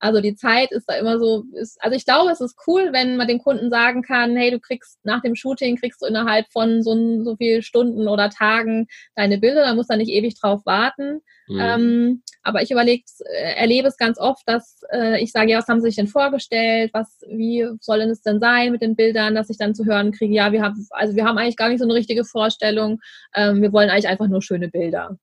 also 0.00 0.20
die 0.20 0.34
Zeit 0.34 0.72
ist 0.72 0.86
da 0.88 0.94
immer 0.94 1.18
so, 1.18 1.44
ist, 1.54 1.82
also 1.82 1.96
ich 1.96 2.04
glaube, 2.04 2.30
es 2.30 2.40
ist 2.40 2.56
cool, 2.66 2.92
wenn 2.92 3.16
man 3.16 3.28
dem 3.28 3.38
Kunden 3.38 3.70
sagen 3.70 4.02
kann, 4.02 4.36
hey, 4.36 4.50
du 4.50 4.60
kriegst 4.60 4.98
nach 5.04 5.22
dem 5.22 5.34
Shooting, 5.34 5.76
kriegst 5.76 6.02
du 6.02 6.06
innerhalb 6.06 6.50
von 6.52 6.82
so, 6.82 7.24
so 7.24 7.36
viel 7.36 7.62
Stunden 7.62 8.08
oder 8.08 8.30
Tagen 8.30 8.86
deine 9.14 9.38
Bilder, 9.38 9.64
da 9.64 9.74
muss 9.74 9.88
er 9.88 9.96
nicht 9.96 10.10
ewig 10.10 10.38
drauf 10.38 10.62
warten. 10.64 11.20
Mhm. 11.48 11.60
Ähm, 11.60 12.22
aber 12.42 12.62
ich 12.62 12.70
überlege, 12.70 13.04
äh, 13.24 13.54
erlebe 13.56 13.88
es 13.88 13.96
ganz 13.96 14.18
oft, 14.18 14.42
dass 14.46 14.82
äh, 14.92 15.22
ich 15.22 15.32
sage, 15.32 15.52
ja, 15.52 15.58
was 15.58 15.68
haben 15.68 15.80
Sie 15.80 15.88
sich 15.88 15.96
denn 15.96 16.08
vorgestellt? 16.08 16.90
Was, 16.92 17.20
wie 17.28 17.66
soll 17.80 18.00
denn 18.00 18.10
es 18.10 18.22
denn 18.22 18.40
sein 18.40 18.72
mit 18.72 18.82
den 18.82 18.96
Bildern, 18.96 19.34
dass 19.34 19.50
ich 19.50 19.58
dann 19.58 19.74
zu 19.74 19.84
hören 19.84 20.12
kriege, 20.12 20.34
ja, 20.34 20.52
wir 20.52 20.62
haben, 20.62 20.86
also 20.90 21.14
wir 21.14 21.24
haben 21.24 21.38
eigentlich 21.38 21.56
gar 21.56 21.68
nicht 21.68 21.78
so 21.78 21.84
eine 21.84 21.94
richtige 21.94 22.24
Vorstellung. 22.24 23.00
Ähm, 23.34 23.62
wir 23.62 23.72
wollen 23.72 23.90
eigentlich 23.90 24.08
einfach 24.08 24.28
nur 24.28 24.42
schöne 24.42 24.68
Bilder. 24.68 25.16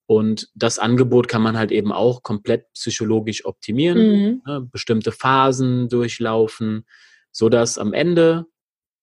Und 0.06 0.48
das 0.54 0.78
Angebot 0.78 1.26
kann 1.26 1.42
man 1.42 1.58
halt 1.58 1.72
eben 1.72 1.92
auch 1.92 2.22
komplett 2.22 2.72
psychologisch 2.74 3.44
optimieren, 3.44 3.98
mhm. 3.98 4.42
ne, 4.46 4.68
bestimmte 4.72 5.10
Phasen 5.10 5.88
durchlaufen, 5.88 6.86
so 7.32 7.48
dass 7.48 7.76
am 7.76 7.92
Ende, 7.92 8.46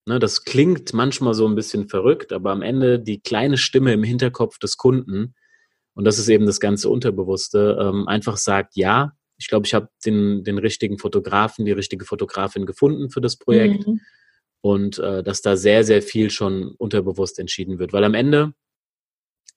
ne, 0.06 0.18
das 0.18 0.44
klingt 0.44 0.94
manchmal 0.94 1.34
so 1.34 1.46
ein 1.46 1.54
bisschen 1.54 1.88
verrückt, 1.88 2.32
aber 2.32 2.52
am 2.52 2.62
Ende 2.62 2.98
die 2.98 3.20
kleine 3.20 3.58
Stimme 3.58 3.92
im 3.92 4.02
Hinterkopf 4.02 4.58
des 4.58 4.78
Kunden, 4.78 5.34
und 5.94 6.04
das 6.04 6.18
ist 6.18 6.28
eben 6.28 6.46
das 6.46 6.58
ganze 6.58 6.88
Unterbewusste, 6.88 7.78
ähm, 7.80 8.08
einfach 8.08 8.38
sagt, 8.38 8.76
ja, 8.76 9.12
ich 9.38 9.48
glaube, 9.48 9.66
ich 9.66 9.74
habe 9.74 9.88
den, 10.04 10.44
den 10.44 10.58
richtigen 10.58 10.98
Fotografen, 10.98 11.64
die 11.64 11.72
richtige 11.72 12.04
Fotografin 12.04 12.66
gefunden 12.66 13.10
für 13.10 13.20
das 13.20 13.36
Projekt. 13.36 13.86
Mhm. 13.86 14.00
Und 14.62 14.98
äh, 14.98 15.22
dass 15.22 15.42
da 15.42 15.56
sehr, 15.56 15.84
sehr 15.84 16.02
viel 16.02 16.30
schon 16.30 16.74
unterbewusst 16.78 17.38
entschieden 17.38 17.78
wird. 17.78 17.92
Weil 17.92 18.04
am 18.04 18.14
Ende, 18.14 18.54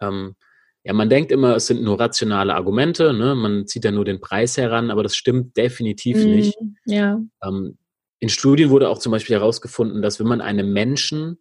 ähm, 0.01 0.35
ja, 0.83 0.93
man 0.93 1.09
denkt 1.09 1.31
immer, 1.31 1.55
es 1.55 1.67
sind 1.67 1.81
nur 1.81 1.99
rationale 1.99 2.53
Argumente, 2.53 3.13
ne? 3.13 3.35
man 3.35 3.65
zieht 3.65 3.85
ja 3.85 3.91
nur 3.91 4.05
den 4.05 4.21
Preis 4.21 4.57
heran, 4.57 4.91
aber 4.91 5.03
das 5.03 5.15
stimmt 5.15 5.57
definitiv 5.57 6.17
mm, 6.17 6.29
nicht. 6.29 6.57
Ja. 6.85 7.19
Ähm, 7.43 7.77
in 8.19 8.29
Studien 8.29 8.69
wurde 8.69 8.89
auch 8.89 8.99
zum 8.99 9.11
Beispiel 9.11 9.35
herausgefunden, 9.35 10.01
dass 10.01 10.19
wenn 10.19 10.27
man 10.27 10.41
einem 10.41 10.71
Menschen 10.73 11.39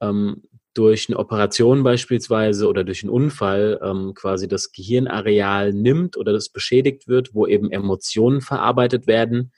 ähm, 0.00 0.42
durch 0.74 1.08
eine 1.08 1.18
Operation 1.18 1.82
beispielsweise 1.82 2.68
oder 2.68 2.84
durch 2.84 3.02
einen 3.02 3.10
Unfall 3.10 3.80
ähm, 3.82 4.14
quasi 4.14 4.46
das 4.46 4.72
Gehirnareal 4.72 5.72
nimmt 5.72 6.16
oder 6.16 6.32
das 6.32 6.48
beschädigt 6.48 7.08
wird, 7.08 7.34
wo 7.34 7.46
eben 7.46 7.72
Emotionen 7.72 8.40
verarbeitet 8.40 9.06
werden, 9.06 9.52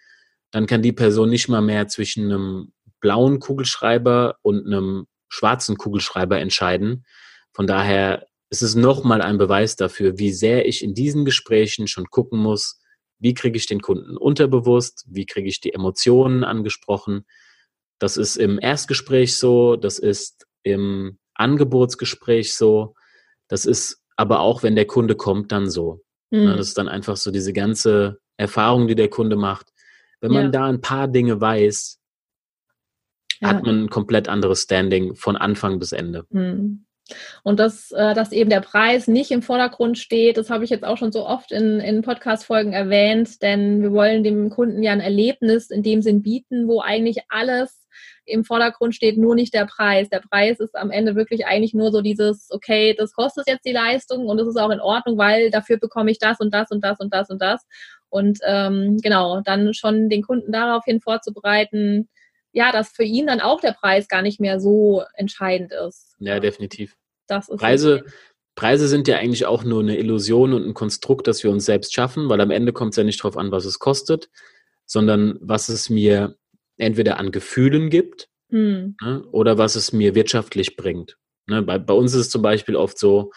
dann 0.51 0.67
kann 0.67 0.83
die 0.83 0.93
Person 0.93 1.31
nicht 1.31 1.49
mal 1.49 1.61
mehr 1.61 1.89
zwischen 1.89 2.25
einem 2.25 2.73
blauen 3.01 3.41
Kugelschreiber 3.41 4.37
und 4.43 4.67
einem 4.67 5.07
schwarzen 5.29 5.77
Kugelschreiber 5.77 6.39
entscheiden. 6.39 7.05
Von 7.53 7.67
daher 7.67 8.27
es 8.53 8.61
ist 8.61 8.75
nochmal 8.75 9.23
ein 9.23 9.39
Beweis 9.39 9.77
dafür, 9.77 10.19
wie 10.19 10.31
sehr 10.31 10.67
ich 10.69 10.85
in 10.85 10.93
diesen 10.93 11.25
Gesprächen 11.25 11.89
schon 11.89 12.11
gucken 12.11 12.39
muss, 12.39 12.79
wie 13.19 13.33
kriege 13.33 13.57
ich 13.57 13.65
den 13.65 13.81
Kunden 13.81 14.19
unterbewusst, 14.19 15.07
wie 15.09 15.25
kriege 15.25 15.49
ich 15.49 15.63
die 15.63 15.73
Emotionen 15.73 16.45
angesprochen. 16.45 17.25
Das 17.99 18.19
ist 18.19 18.37
im 18.37 18.59
Erstgespräch 18.61 19.39
so, 19.39 19.77
das 19.77 19.99
ist 19.99 20.47
im 20.63 21.19
Angebotsgespräch 21.35 22.55
so, 22.55 22.95
das 23.49 23.67
ist 23.67 24.03
aber 24.17 24.41
auch, 24.41 24.63
wenn 24.63 24.77
der 24.77 24.87
Kunde 24.87 25.15
kommt, 25.15 25.53
dann 25.53 25.69
so. 25.69 26.01
Mhm. 26.31 26.47
Das 26.47 26.69
ist 26.69 26.79
dann 26.79 26.89
einfach 26.89 27.17
so 27.17 27.31
diese 27.31 27.53
ganze 27.53 28.19
Erfahrung, 28.37 28.89
die 28.89 28.95
der 28.95 29.09
Kunde 29.09 29.37
macht. 29.37 29.69
Wenn 30.21 30.33
man 30.33 30.45
ja. 30.45 30.51
da 30.51 30.67
ein 30.67 30.81
paar 30.81 31.09
Dinge 31.09 31.41
weiß, 31.41 31.99
ja. 33.41 33.49
hat 33.49 33.65
man 33.65 33.85
ein 33.85 33.91
komplett 33.91 34.29
anderes 34.29 34.63
Standing 34.63 35.15
von 35.17 35.37
Anfang 35.37 35.79
bis 35.79 35.93
Ende. 35.93 36.25
Mhm. 36.31 36.87
Und 37.43 37.59
dass, 37.59 37.91
äh, 37.91 38.15
dass 38.15 38.33
eben 38.33 38.49
der 38.49 38.61
Preis 38.61 39.09
nicht 39.09 39.33
im 39.33 39.43
Vordergrund 39.43 39.99
steht, 39.99 40.37
das 40.37 40.51
habe 40.51 40.65
ich 40.65 40.71
jetzt 40.71 40.85
auch 40.85 40.97
schon 40.97 41.13
so 41.13 41.27
oft 41.27 41.51
in, 41.51 41.81
in 41.81 42.03
Podcast-Folgen 42.03 42.73
erwähnt, 42.73 43.43
denn 43.43 43.83
wir 43.83 43.93
wollen 43.93 44.23
dem 44.23 44.51
Kunden 44.51 44.83
ja 44.83 44.93
ein 44.93 45.01
Erlebnis 45.01 45.71
in 45.71 45.83
dem 45.83 46.01
Sinn 46.01 46.23
bieten, 46.23 46.69
wo 46.69 46.81
eigentlich 46.81 47.19
alles 47.29 47.82
im 48.25 48.45
Vordergrund 48.45 48.95
steht, 48.95 49.19
nur 49.19 49.35
nicht 49.35 49.55
der 49.55 49.67
Preis. 49.67 50.09
Der 50.09 50.21
Preis 50.21 50.61
ist 50.61 50.77
am 50.77 50.91
Ende 50.91 51.17
wirklich 51.17 51.47
eigentlich 51.47 51.75
nur 51.75 51.91
so 51.91 52.01
dieses, 52.01 52.49
okay, 52.51 52.95
das 52.97 53.13
kostet 53.13 53.49
jetzt 53.49 53.65
die 53.65 53.73
Leistung 53.73 54.27
und 54.27 54.39
es 54.39 54.47
ist 54.47 54.57
auch 54.57 54.71
in 54.71 54.81
Ordnung, 54.81 55.19
weil 55.19 55.51
dafür 55.51 55.79
bekomme 55.79 56.11
ich 56.11 56.19
das 56.19 56.41
und 56.41 56.55
das 56.55 56.71
und 56.71 56.83
das 56.85 57.01
und 57.01 57.13
das 57.13 57.31
und 57.31 57.43
das. 57.43 57.67
Und 58.09 58.39
ähm, 58.47 58.99
genau, 59.03 59.41
dann 59.41 59.75
schon 59.75 60.09
den 60.09 60.23
Kunden 60.23 60.53
daraufhin 60.53 61.01
vorzubereiten, 61.01 62.09
ja, 62.53 62.71
dass 62.71 62.91
für 62.91 63.05
ihn 63.05 63.27
dann 63.27 63.41
auch 63.41 63.61
der 63.61 63.73
Preis 63.73 64.09
gar 64.09 64.23
nicht 64.23 64.41
mehr 64.41 64.61
so 64.61 65.03
entscheidend 65.15 65.73
ist. 65.73 66.15
Ja, 66.19 66.39
definitiv. 66.39 66.97
Das 67.27 67.49
ist 67.49 67.59
Preise, 67.59 68.05
Preise 68.55 68.87
sind 68.89 69.09
ja 69.09 69.17
eigentlich 69.17 69.47
auch 69.47 69.65
nur 69.65 69.81
eine 69.81 69.97
Illusion 69.97 70.53
und 70.53 70.67
ein 70.67 70.75
Konstrukt, 70.75 71.27
das 71.27 71.43
wir 71.43 71.51
uns 71.51 71.65
selbst 71.65 71.95
schaffen, 71.95 72.29
weil 72.29 72.41
am 72.41 72.51
Ende 72.51 72.73
kommt 72.73 72.91
es 72.91 72.97
ja 72.97 73.05
nicht 73.05 73.21
darauf 73.21 73.37
an, 73.37 73.51
was 73.51 73.65
es 73.65 73.79
kostet, 73.79 74.29
sondern 74.85 75.39
was 75.41 75.69
es 75.71 75.89
mir 75.89 76.37
entweder 76.77 77.19
an 77.19 77.31
Gefühlen 77.31 77.91
gibt 77.91 78.29
hm. 78.51 78.97
ne, 79.01 79.25
oder 79.33 79.59
was 79.59 79.77
es 79.77 79.93
mir 79.93 80.15
wirtschaftlich 80.15 80.77
bringt. 80.77 81.17
Ne, 81.47 81.63
bei, 81.63 81.79
bei 81.79 81.95
uns 81.95 82.13
ist 82.15 82.21
es 82.21 82.31
zum 82.31 82.43
Beispiel 82.43 82.77
oft 82.77 82.99
so, 82.99 83.33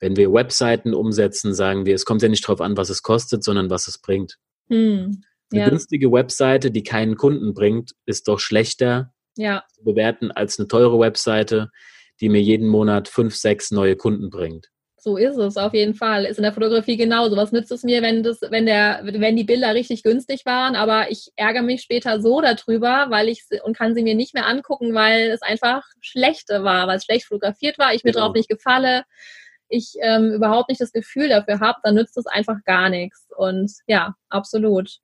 wenn 0.00 0.16
wir 0.16 0.32
Webseiten 0.32 0.94
umsetzen, 0.94 1.54
sagen 1.54 1.84
wir, 1.86 1.94
es 1.94 2.04
kommt 2.04 2.22
ja 2.22 2.28
nicht 2.28 2.44
darauf 2.44 2.60
an, 2.60 2.76
was 2.76 2.88
es 2.88 3.02
kostet, 3.02 3.42
sondern 3.42 3.70
was 3.70 3.88
es 3.88 3.98
bringt. 3.98 4.38
Hm. 4.68 5.22
Eine 5.50 5.60
ja. 5.60 5.68
günstige 5.68 6.12
Webseite, 6.12 6.70
die 6.70 6.82
keinen 6.82 7.16
Kunden 7.16 7.54
bringt, 7.54 7.92
ist 8.04 8.28
doch 8.28 8.38
schlechter 8.38 9.14
ja. 9.36 9.64
zu 9.74 9.84
bewerten 9.84 10.30
als 10.30 10.58
eine 10.58 10.68
teure 10.68 10.98
Webseite, 11.00 11.70
die 12.20 12.28
mir 12.28 12.42
jeden 12.42 12.68
Monat 12.68 13.08
fünf, 13.08 13.34
sechs 13.34 13.70
neue 13.70 13.96
Kunden 13.96 14.30
bringt. 14.30 14.70
So 15.00 15.16
ist 15.16 15.36
es 15.36 15.56
auf 15.56 15.74
jeden 15.74 15.94
Fall. 15.94 16.24
Ist 16.24 16.38
in 16.38 16.42
der 16.42 16.52
Fotografie 16.52 16.96
genauso. 16.96 17.36
Was 17.36 17.52
nützt 17.52 17.70
es 17.70 17.84
mir, 17.84 18.02
wenn 18.02 18.22
das, 18.22 18.40
wenn 18.42 18.66
der, 18.66 19.00
wenn 19.04 19.36
die 19.36 19.44
Bilder 19.44 19.74
richtig 19.74 20.02
günstig 20.02 20.44
waren, 20.44 20.74
aber 20.74 21.10
ich 21.10 21.30
ärgere 21.36 21.62
mich 21.62 21.82
später 21.82 22.20
so 22.20 22.40
darüber, 22.40 23.06
weil 23.08 23.28
ich 23.28 23.44
und 23.62 23.76
kann 23.76 23.94
sie 23.94 24.02
mir 24.02 24.16
nicht 24.16 24.34
mehr 24.34 24.46
angucken, 24.46 24.94
weil 24.94 25.30
es 25.30 25.42
einfach 25.42 25.84
schlechte 26.00 26.64
war, 26.64 26.88
weil 26.88 26.96
es 26.96 27.04
schlecht 27.04 27.26
fotografiert 27.26 27.78
war, 27.78 27.94
ich 27.94 28.02
mir 28.02 28.12
genau. 28.12 28.26
drauf 28.26 28.34
nicht 28.34 28.48
gefalle, 28.48 29.04
ich 29.68 29.94
ähm, 30.00 30.32
überhaupt 30.32 30.68
nicht 30.68 30.80
das 30.80 30.92
Gefühl 30.92 31.28
dafür 31.28 31.60
habe, 31.60 31.78
dann 31.84 31.94
nützt 31.94 32.16
es 32.16 32.26
einfach 32.26 32.56
gar 32.64 32.88
nichts. 32.88 33.28
Und 33.36 33.70
ja, 33.86 34.14
absolut. 34.28 34.98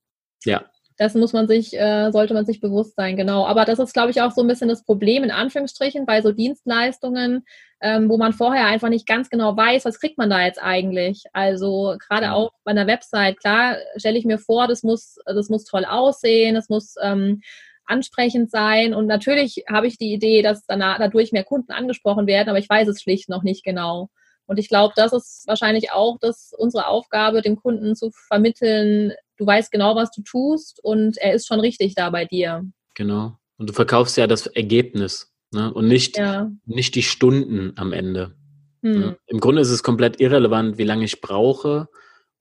Ja, 0.44 0.64
das 0.96 1.14
muss 1.14 1.32
man 1.32 1.48
sich, 1.48 1.74
äh, 1.74 2.10
sollte 2.12 2.34
man 2.34 2.46
sich 2.46 2.60
bewusst 2.60 2.94
sein, 2.96 3.16
genau. 3.16 3.46
Aber 3.46 3.64
das 3.64 3.78
ist, 3.78 3.92
glaube 3.92 4.10
ich, 4.10 4.20
auch 4.22 4.30
so 4.30 4.42
ein 4.42 4.46
bisschen 4.46 4.68
das 4.68 4.84
Problem 4.84 5.24
in 5.24 5.30
Anführungsstrichen 5.32 6.06
bei 6.06 6.22
so 6.22 6.30
Dienstleistungen, 6.30 7.44
ähm, 7.80 8.08
wo 8.08 8.16
man 8.16 8.32
vorher 8.32 8.66
einfach 8.66 8.88
nicht 8.88 9.06
ganz 9.06 9.28
genau 9.28 9.56
weiß, 9.56 9.84
was 9.84 9.98
kriegt 9.98 10.18
man 10.18 10.30
da 10.30 10.44
jetzt 10.44 10.62
eigentlich. 10.62 11.24
Also 11.32 11.96
gerade 11.98 12.32
auch 12.32 12.52
bei 12.62 12.70
einer 12.70 12.86
Website, 12.86 13.40
klar, 13.40 13.76
stelle 13.96 14.18
ich 14.18 14.24
mir 14.24 14.38
vor, 14.38 14.68
das 14.68 14.84
muss, 14.84 15.16
das 15.26 15.48
muss 15.48 15.64
toll 15.64 15.84
aussehen, 15.84 16.54
das 16.54 16.68
muss 16.68 16.94
ähm, 17.02 17.40
ansprechend 17.86 18.50
sein. 18.50 18.94
Und 18.94 19.06
natürlich 19.06 19.64
habe 19.68 19.88
ich 19.88 19.98
die 19.98 20.12
Idee, 20.12 20.42
dass 20.42 20.64
danach, 20.66 20.98
dadurch 20.98 21.32
mehr 21.32 21.44
Kunden 21.44 21.72
angesprochen 21.72 22.26
werden, 22.26 22.48
aber 22.48 22.58
ich 22.58 22.68
weiß 22.68 22.88
es 22.88 23.02
schlicht 23.02 23.28
noch 23.28 23.42
nicht 23.42 23.64
genau. 23.64 24.10
Und 24.46 24.58
ich 24.58 24.68
glaube, 24.68 24.92
das 24.96 25.12
ist 25.12 25.44
wahrscheinlich 25.46 25.90
auch 25.92 26.18
das, 26.20 26.52
unsere 26.56 26.86
Aufgabe, 26.86 27.42
dem 27.42 27.56
Kunden 27.56 27.96
zu 27.96 28.10
vermitteln, 28.10 29.12
du 29.36 29.46
weißt 29.46 29.70
genau, 29.70 29.96
was 29.96 30.10
du 30.10 30.22
tust 30.22 30.80
und 30.82 31.16
er 31.18 31.34
ist 31.34 31.46
schon 31.46 31.60
richtig 31.60 31.94
da 31.94 32.10
bei 32.10 32.24
dir. 32.24 32.64
Genau. 32.94 33.36
Und 33.56 33.70
du 33.70 33.72
verkaufst 33.72 34.16
ja 34.16 34.26
das 34.26 34.46
Ergebnis 34.46 35.32
ne? 35.52 35.72
und 35.72 35.88
nicht, 35.88 36.16
ja. 36.16 36.50
nicht 36.66 36.94
die 36.94 37.02
Stunden 37.02 37.72
am 37.76 37.92
Ende. 37.92 38.34
Hm. 38.82 39.00
Ne? 39.00 39.16
Im 39.26 39.40
Grunde 39.40 39.62
ist 39.62 39.70
es 39.70 39.82
komplett 39.82 40.20
irrelevant, 40.20 40.78
wie 40.78 40.84
lange 40.84 41.04
ich 41.04 41.20
brauche, 41.20 41.88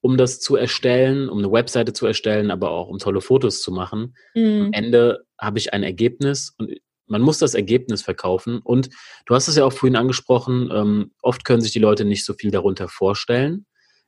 um 0.01 0.17
das 0.17 0.39
zu 0.39 0.55
erstellen, 0.55 1.29
um 1.29 1.39
eine 1.39 1.51
Webseite 1.51 1.93
zu 1.93 2.05
erstellen, 2.05 2.51
aber 2.51 2.71
auch 2.71 2.87
um 2.89 2.99
tolle 2.99 3.21
Fotos 3.21 3.61
zu 3.61 3.71
machen. 3.71 4.15
Hm. 4.33 4.65
Am 4.67 4.73
Ende 4.73 5.25
habe 5.39 5.59
ich 5.59 5.73
ein 5.73 5.83
Ergebnis 5.83 6.53
und 6.57 6.71
man 7.07 7.21
muss 7.21 7.37
das 7.37 7.53
Ergebnis 7.53 8.01
verkaufen. 8.01 8.59
Und 8.59 8.89
du 9.25 9.35
hast 9.35 9.47
es 9.47 9.55
ja 9.55 9.65
auch 9.65 9.73
vorhin 9.73 9.95
angesprochen, 9.95 10.69
ähm, 10.73 11.11
oft 11.21 11.45
können 11.45 11.61
sich 11.61 11.71
die 11.71 11.79
Leute 11.79 12.05
nicht 12.05 12.25
so 12.25 12.33
viel 12.33 12.51
darunter 12.51 12.87
vorstellen. 12.87 13.65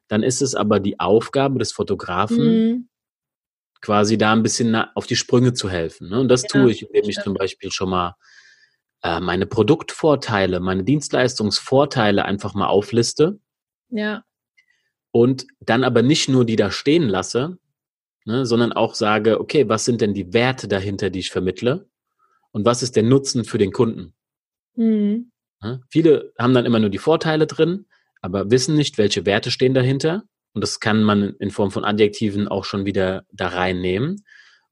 Dann 0.08 0.24
ist 0.24 0.41
es 0.41 0.56
aber 0.56 0.80
die 0.80 1.00
Aufgabe 1.00 1.60
des 1.60 1.72
Fotografen, 1.72 2.46
mhm. 2.46 2.89
quasi 3.82 4.18
da 4.18 4.34
ein 4.34 4.44
bisschen 4.44 4.76
auf 4.76 5.08
die 5.08 5.15
Sprünge 5.15 5.54
zu 5.54 5.70
helfen. 5.70 6.10
Ne? 6.10 6.20
Und 6.20 6.28
das 6.28 6.44
ja, 6.44 6.50
tue 6.50 6.72
ich, 6.72 6.84
indem 6.84 7.10
ich 7.10 7.20
zum 7.20 7.34
Beispiel 7.34 7.72
schon 7.72 7.89
mal 7.89 8.15
äh, 9.04 9.20
meine 9.20 9.46
Produktvorteile, 9.46 10.60
meine 10.60 10.84
Dienstleistungsvorteile 10.84 12.26
einfach 12.26 12.54
mal 12.54 12.68
aufliste. 12.68 13.39
Ja. 13.89 14.24
Und 15.12 15.48
dann 15.60 15.84
aber 15.84 16.02
nicht 16.02 16.28
nur 16.28 16.46
die 16.46 16.56
da 16.56 16.72
stehen 16.72 17.08
lasse, 17.08 17.58
ne, 18.26 18.46
sondern 18.46 18.74
auch 18.74 18.96
sage, 18.96 19.39
okay, 19.39 19.70
was 19.70 19.86
sind 19.86 20.02
denn 20.02 20.13
die 20.13 20.34
Werte 20.34 20.68
dahinter, 20.68 21.10
die 21.10 21.20
ich 21.20 21.32
vermittle? 21.32 21.88
Und 22.52 22.65
was 22.65 22.84
ist 22.84 22.96
der 22.96 23.04
Nutzen 23.04 23.46
für 23.46 23.58
den 23.58 23.72
Kunden? 23.72 24.13
Mhm. 24.76 25.32
Ja, 25.62 25.80
viele 25.89 26.34
haben 26.38 26.54
dann 26.54 26.65
immer 26.65 26.80
nur 26.80 26.89
die 26.89 26.98
Vorteile 26.98 27.48
drin, 27.48 27.86
aber 28.25 28.49
wissen 28.49 28.75
nicht, 28.75 28.97
welche 28.97 29.25
Werte 29.25 29.51
stehen 29.51 29.75
dahinter. 29.75 30.23
Und 30.53 30.61
das 30.61 30.79
kann 30.79 31.03
man 31.03 31.35
in 31.39 31.51
Form 31.51 31.69
von 31.69 31.85
Adjektiven 31.85 32.47
auch 32.47 32.65
schon 32.65 32.85
wieder 32.85 33.23
da 33.31 33.49
reinnehmen. 33.49 34.25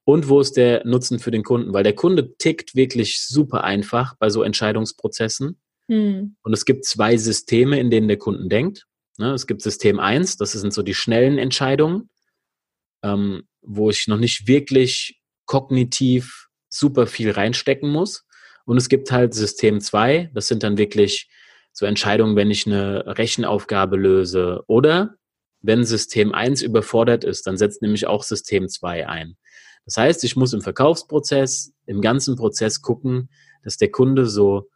Und 0.05 0.27
wo 0.27 0.41
ist 0.41 0.57
der 0.57 0.85
Nutzen 0.85 1.19
für 1.19 1.31
den 1.31 1.43
Kunden? 1.43 1.71
Weil 1.71 1.83
der 1.83 1.93
Kunde 1.93 2.35
tickt 2.37 2.75
wirklich 2.75 3.21
super 3.21 3.63
einfach 3.63 4.15
bei 4.17 4.29
so 4.29 4.41
Entscheidungsprozessen. 4.41 5.59
Hm. 5.87 6.35
Und 6.41 6.53
es 6.53 6.65
gibt 6.65 6.85
zwei 6.85 7.15
Systeme, 7.17 7.79
in 7.79 7.91
denen 7.91 8.07
der 8.07 8.17
Kunden 8.17 8.49
denkt. 8.49 8.87
Ne, 9.19 9.33
es 9.33 9.45
gibt 9.45 9.61
System 9.61 9.99
1, 9.99 10.37
das 10.37 10.53
sind 10.53 10.73
so 10.73 10.81
die 10.81 10.95
schnellen 10.95 11.37
Entscheidungen, 11.37 12.09
ähm, 13.03 13.43
wo 13.61 13.91
ich 13.91 14.07
noch 14.07 14.17
nicht 14.17 14.47
wirklich 14.47 15.21
kognitiv 15.45 16.47
super 16.69 17.05
viel 17.05 17.29
reinstecken 17.29 17.91
muss. 17.91 18.25
Und 18.65 18.77
es 18.77 18.89
gibt 18.89 19.11
halt 19.11 19.35
System 19.35 19.79
2, 19.79 20.31
das 20.33 20.47
sind 20.47 20.63
dann 20.63 20.79
wirklich 20.79 21.29
so 21.73 21.86
Entscheidungen, 21.86 22.36
wenn 22.36 22.51
ich 22.51 22.65
eine 22.65 23.17
Rechenaufgabe 23.17 23.97
löse 23.97 24.63
oder 24.67 25.15
wenn 25.62 25.83
System 25.83 26.33
1 26.33 26.62
überfordert 26.62 27.23
ist, 27.23 27.47
dann 27.47 27.57
setzt 27.57 27.81
nämlich 27.81 28.05
auch 28.05 28.23
System 28.23 28.69
2 28.69 29.07
ein. 29.07 29.38
Das 29.86 29.97
heißt, 29.97 30.23
ich 30.23 30.36
muss 30.36 30.53
im 30.53 30.62
Verkaufsprozess, 30.62 31.73
im 31.86 32.01
ganzen 32.01 32.36
Prozess 32.36 32.81
gucken, 32.81 33.29
dass 33.63 33.77
der 33.77 33.91
Kunde 33.91 34.27
so 34.27 34.69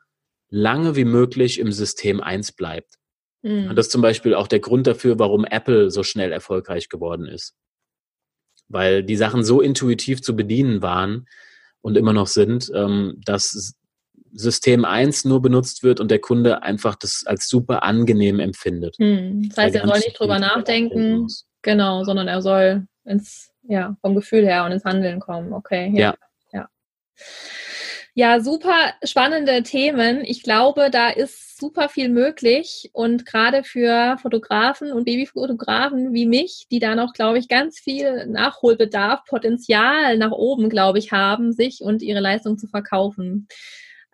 lange 0.49 0.95
wie 0.95 1.05
möglich 1.05 1.59
im 1.59 1.71
System 1.71 2.21
1 2.21 2.53
bleibt. 2.53 2.95
Mhm. 3.41 3.69
Und 3.69 3.75
das 3.75 3.87
ist 3.87 3.91
zum 3.91 4.01
Beispiel 4.01 4.33
auch 4.33 4.47
der 4.47 4.59
Grund 4.59 4.87
dafür, 4.87 5.19
warum 5.19 5.45
Apple 5.45 5.91
so 5.91 6.03
schnell 6.03 6.31
erfolgreich 6.31 6.89
geworden 6.89 7.25
ist. 7.25 7.53
Weil 8.69 9.03
die 9.03 9.15
Sachen 9.15 9.43
so 9.43 9.61
intuitiv 9.61 10.21
zu 10.21 10.35
bedienen 10.35 10.81
waren 10.81 11.27
und 11.81 11.97
immer 11.97 12.13
noch 12.13 12.27
sind, 12.27 12.71
ähm, 12.73 13.21
dass 13.23 13.75
System 14.33 14.85
1 14.85 15.25
nur 15.25 15.41
benutzt 15.41 15.83
wird 15.83 15.99
und 15.99 16.11
der 16.11 16.19
Kunde 16.19 16.63
einfach 16.63 16.95
das 16.95 17.23
als 17.25 17.47
super 17.47 17.83
angenehm 17.83 18.39
empfindet. 18.39 18.95
Hm. 18.97 19.49
Das 19.49 19.57
heißt, 19.57 19.75
er 19.75 19.87
soll 19.87 19.99
nicht 19.99 20.19
drüber 20.19 20.39
nachdenken, 20.39 21.27
genau, 21.61 22.03
sondern 22.03 22.27
er 22.27 22.41
soll 22.41 22.87
ins, 23.05 23.51
ja, 23.63 23.95
vom 24.01 24.15
Gefühl 24.15 24.45
her 24.45 24.65
und 24.65 24.71
ins 24.71 24.85
Handeln 24.85 25.19
kommen. 25.19 25.53
Okay. 25.53 25.91
Ja. 25.95 26.15
Ja, 26.51 26.67
ja 28.13 28.39
super 28.39 28.93
spannende 29.03 29.63
Themen. 29.63 30.23
Ich 30.23 30.43
glaube, 30.43 30.89
da 30.91 31.09
ist 31.09 31.47
super 31.57 31.89
viel 31.89 32.09
möglich 32.09 32.89
und 32.93 33.25
gerade 33.25 33.63
für 33.63 34.17
Fotografen 34.21 34.91
und 34.91 35.05
Babyfotografen 35.05 36.13
wie 36.13 36.25
mich, 36.25 36.67
die 36.71 36.79
da 36.79 36.95
noch, 36.95 37.13
glaube 37.13 37.39
ich, 37.39 37.47
ganz 37.47 37.79
viel 37.79 38.27
Nachholbedarf, 38.27 39.23
Potenzial 39.25 40.17
nach 40.17 40.31
oben, 40.31 40.69
glaube 40.69 40.99
ich, 40.99 41.11
haben, 41.11 41.51
sich 41.53 41.81
und 41.81 42.01
ihre 42.01 42.19
Leistung 42.19 42.57
zu 42.57 42.67
verkaufen. 42.67 43.47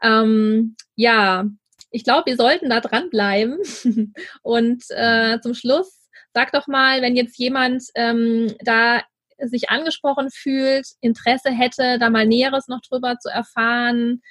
Ähm, 0.04 0.76
ja, 0.96 1.46
ich 1.90 2.04
glaube, 2.04 2.26
wir 2.26 2.36
sollten 2.36 2.70
da 2.70 2.82
dranbleiben. 2.82 3.58
Und 4.42 4.84
äh, 4.90 5.40
zum 5.42 5.54
Schluss, 5.54 6.10
sag 6.34 6.52
doch 6.52 6.68
mal, 6.68 7.02
wenn 7.02 7.16
jetzt 7.16 7.38
jemand 7.38 7.84
ähm, 7.96 8.54
da 8.64 9.02
sich 9.40 9.70
angesprochen 9.70 10.30
fühlt, 10.32 10.88
Interesse 11.02 11.52
hätte, 11.52 11.98
da 12.00 12.10
mal 12.10 12.28
Näheres 12.28 12.68
noch 12.68 12.82
drüber 12.82 13.18
zu 13.20 13.30
erfahren, 13.30 14.22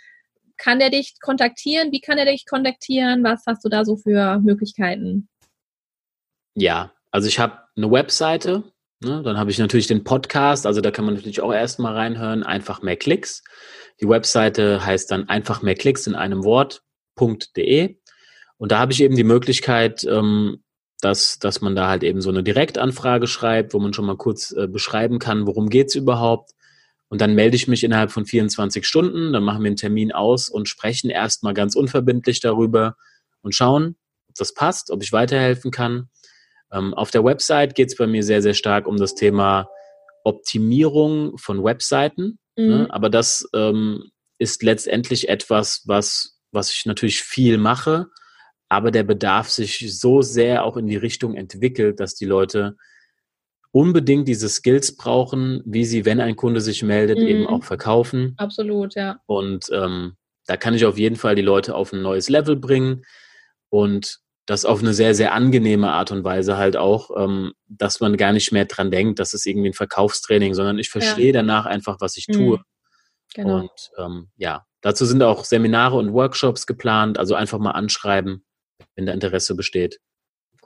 kann 0.57 0.79
der 0.79 0.91
dich 0.91 1.15
kontaktieren? 1.21 1.93
Wie 1.93 2.01
kann 2.01 2.19
er 2.19 2.27
dich 2.27 2.47
kontaktieren? 2.47 3.25
Was 3.25 3.43
hast 3.47 3.65
du 3.65 3.69
da 3.69 3.85
so 3.85 3.97
für 3.97 4.39
Möglichkeiten? 4.39 5.29
Ja, 6.55 6.93
also 7.11 7.29
ich 7.29 7.39
habe 7.39 7.59
eine 7.77 7.91
Webseite, 7.91 8.65
ne? 9.01 9.23
dann 9.23 9.39
habe 9.39 9.51
ich 9.51 9.59
natürlich 9.59 9.87
den 9.87 10.05
Podcast, 10.05 10.67
also 10.67 10.81
da 10.81 10.91
kann 10.91 11.05
man 11.05 11.15
natürlich 11.15 11.41
auch 11.41 11.53
erstmal 11.53 11.95
reinhören, 11.95 12.43
einfach 12.43 12.83
mehr 12.83 12.97
Klicks. 12.97 13.43
Die 14.01 14.09
Webseite 14.09 14.85
heißt 14.85 15.11
dann 15.11 15.29
einfach 15.29 15.63
mehr 15.63 15.75
Klicks 15.75 16.07
in 16.07 16.15
einem 16.15 16.45
Wort.de. 16.45 17.97
Und 18.59 18.73
da 18.73 18.79
habe 18.79 18.93
ich 18.93 19.03
eben 19.03 19.17
die 19.17 19.25
Möglichkeit, 19.25 20.05
ähm, 20.05 20.63
dass, 21.01 21.39
dass 21.39 21.61
man 21.61 21.75
da 21.75 21.89
halt 21.89 22.05
eben 22.05 22.21
so 22.21 22.31
eine 22.31 22.43
Direktanfrage 22.43 23.27
schreibt, 23.27 23.75
wo 23.75 23.81
man 23.81 23.93
schon 23.93 24.07
mal 24.07 24.17
kurz 24.17 24.53
äh, 24.53 24.69
beschreiben 24.69 25.19
kann, 25.19 25.47
worum 25.47 25.69
geht's 25.69 25.95
überhaupt. 25.95 26.53
Und 27.09 27.21
dann 27.21 27.35
melde 27.35 27.57
ich 27.57 27.69
mich 27.69 27.85
innerhalb 27.85 28.11
von 28.11 28.25
24 28.25 28.87
Stunden, 28.87 29.33
dann 29.33 29.43
machen 29.43 29.63
wir 29.63 29.67
einen 29.67 29.77
Termin 29.77 30.13
aus 30.13 30.49
und 30.49 30.69
sprechen 30.69 31.11
erstmal 31.11 31.53
ganz 31.53 31.75
unverbindlich 31.75 32.41
darüber 32.41 32.97
und 33.43 33.55
schauen, 33.55 33.97
ob 34.29 34.37
das 34.37 34.55
passt, 34.55 34.91
ob 34.91 35.03
ich 35.03 35.13
weiterhelfen 35.13 35.71
kann. 35.71 36.09
Ähm, 36.73 36.95
auf 36.95 37.11
der 37.11 37.25
Website 37.25 37.75
geht 37.75 37.89
es 37.89 37.97
bei 37.97 38.07
mir 38.07 38.23
sehr, 38.23 38.41
sehr 38.41 38.55
stark 38.55 38.87
um 38.87 38.97
das 38.97 39.15
Thema 39.15 39.69
Optimierung 40.25 41.37
von 41.37 41.63
Webseiten. 41.63 42.39
Ne? 42.57 42.65
Mhm. 42.65 42.71
Ne? 42.71 42.87
Aber 42.91 43.11
das 43.11 43.49
ähm, 43.55 44.11
ist 44.39 44.63
letztendlich 44.63 45.29
etwas, 45.29 45.83
was, 45.87 46.39
was 46.51 46.73
ich 46.73 46.87
natürlich 46.87 47.23
viel 47.23 47.59
mache, 47.59 48.09
aber 48.69 48.91
der 48.91 49.03
Bedarf 49.03 49.51
sich 49.51 49.99
so 49.99 50.23
sehr 50.23 50.65
auch 50.65 50.77
in 50.77 50.87
die 50.87 50.97
Richtung 50.97 51.35
entwickelt, 51.35 52.01
dass 52.01 52.15
die 52.15 52.25
Leute 52.25 52.77
unbedingt 53.71 54.29
diese 54.29 54.49
Skills 54.49 54.97
brauchen, 54.97 55.63
wie 55.65 55.85
sie, 55.85 56.05
wenn 56.05 56.21
ein 56.21 56.37
Kunde 56.37 56.61
sich 56.61 56.83
meldet, 56.83 57.19
mhm. 57.19 57.27
eben 57.27 57.47
auch 57.47 57.65
verkaufen. 57.65 58.35
Absolut, 58.37 58.95
ja. 58.95 59.21
Und 59.27 59.67
ähm, 59.73 60.17
da 60.47 60.57
kann 60.57 60.75
ich 60.75 60.85
auf 60.85 60.99
jeden 60.99 61.17
Fall 61.17 61.35
die 61.35 61.43
Leute 61.43 61.75
auf 61.75 61.93
ein 61.93 62.03
neues 62.03 62.29
Level 62.29 62.57
bringen 62.57 63.05
und 63.69 64.22
das 64.47 64.65
auf 64.65 64.81
eine 64.81 64.93
sehr, 64.93 65.15
sehr 65.15 65.35
angenehme 65.35 65.93
Art 65.93 66.11
und 66.11 66.25
Weise 66.25 66.57
halt 66.57 66.77
auch, 66.77 67.11
ähm, 67.17 67.53
dass 67.69 68.01
man 68.01 68.17
gar 68.17 68.33
nicht 68.33 68.53
mehr 68.53 68.65
dran 68.65 68.91
denkt, 68.91 69.19
das 69.19 69.35
ist 69.35 69.47
irgendwie 69.47 69.71
ein 69.71 69.75
Verkaufstraining, 69.75 70.55
sondern 70.55 70.79
ich 70.79 70.91
verstehe 70.91 71.29
ja. 71.29 71.33
danach 71.33 71.67
einfach, 71.67 71.99
was 72.01 72.17
ich 72.17 72.27
tue. 72.27 72.59
Mhm. 72.59 72.63
Genau. 73.35 73.61
Und 73.61 73.91
ähm, 73.99 74.29
ja, 74.37 74.67
dazu 74.81 75.07
sind 75.07 75.23
auch 75.23 75.45
Seminare 75.45 75.97
und 75.97 76.13
Workshops 76.13 76.67
geplant, 76.67 77.19
also 77.19 77.35
einfach 77.35 77.59
mal 77.59 77.71
anschreiben, 77.71 78.45
wenn 78.95 79.07
da 79.07 79.13
Interesse 79.13 79.55
besteht. 79.55 80.01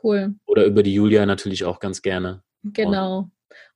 Cool. 0.03 0.35
Oder 0.47 0.65
über 0.65 0.83
die 0.83 0.95
Julia 0.95 1.27
natürlich 1.27 1.65
auch 1.65 1.79
ganz 1.79 2.03
gerne. 2.03 2.43
Genau. 2.63 3.19
Und 3.19 3.33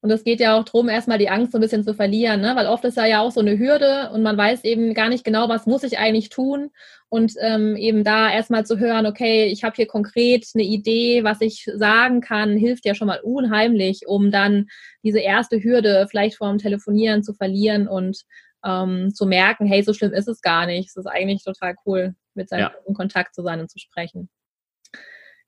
es 0.08 0.24
geht 0.24 0.40
ja 0.40 0.58
auch 0.58 0.64
darum, 0.64 0.88
erstmal 0.88 1.18
die 1.18 1.28
Angst 1.28 1.52
so 1.52 1.58
ein 1.58 1.60
bisschen 1.60 1.84
zu 1.84 1.92
verlieren, 1.92 2.40
ne? 2.40 2.56
weil 2.56 2.66
oft 2.66 2.84
ist 2.84 2.96
ja 2.96 3.20
auch 3.20 3.32
so 3.32 3.40
eine 3.40 3.58
Hürde 3.58 4.10
und 4.14 4.22
man 4.22 4.36
weiß 4.36 4.64
eben 4.64 4.94
gar 4.94 5.10
nicht 5.10 5.24
genau, 5.24 5.50
was 5.50 5.66
muss 5.66 5.82
ich 5.82 5.98
eigentlich 5.98 6.30
tun. 6.30 6.70
Und 7.10 7.34
ähm, 7.40 7.76
eben 7.76 8.04
da 8.04 8.32
erstmal 8.32 8.64
zu 8.64 8.78
hören, 8.78 9.04
okay, 9.04 9.46
ich 9.46 9.64
habe 9.64 9.76
hier 9.76 9.86
konkret 9.86 10.46
eine 10.54 10.62
Idee, 10.62 11.24
was 11.24 11.40
ich 11.40 11.68
sagen 11.74 12.20
kann, 12.20 12.56
hilft 12.56 12.86
ja 12.86 12.94
schon 12.94 13.08
mal 13.08 13.20
unheimlich, 13.20 14.06
um 14.06 14.30
dann 14.30 14.68
diese 15.02 15.18
erste 15.18 15.62
Hürde 15.62 16.06
vielleicht 16.08 16.36
vor 16.36 16.48
dem 16.48 16.58
Telefonieren 16.58 17.22
zu 17.22 17.34
verlieren 17.34 17.88
und 17.88 18.22
ähm, 18.64 19.12
zu 19.12 19.26
merken, 19.26 19.66
hey, 19.66 19.82
so 19.82 19.92
schlimm 19.92 20.12
ist 20.12 20.28
es 20.28 20.40
gar 20.40 20.66
nicht. 20.66 20.90
Es 20.90 20.96
ist 20.96 21.06
eigentlich 21.06 21.44
total 21.44 21.74
cool, 21.84 22.14
mit 22.34 22.48
seinem 22.48 22.60
ja. 22.60 22.72
in 22.86 22.94
Kontakt 22.94 23.34
zu 23.34 23.42
sein 23.42 23.60
und 23.60 23.70
zu 23.70 23.78
sprechen. 23.78 24.30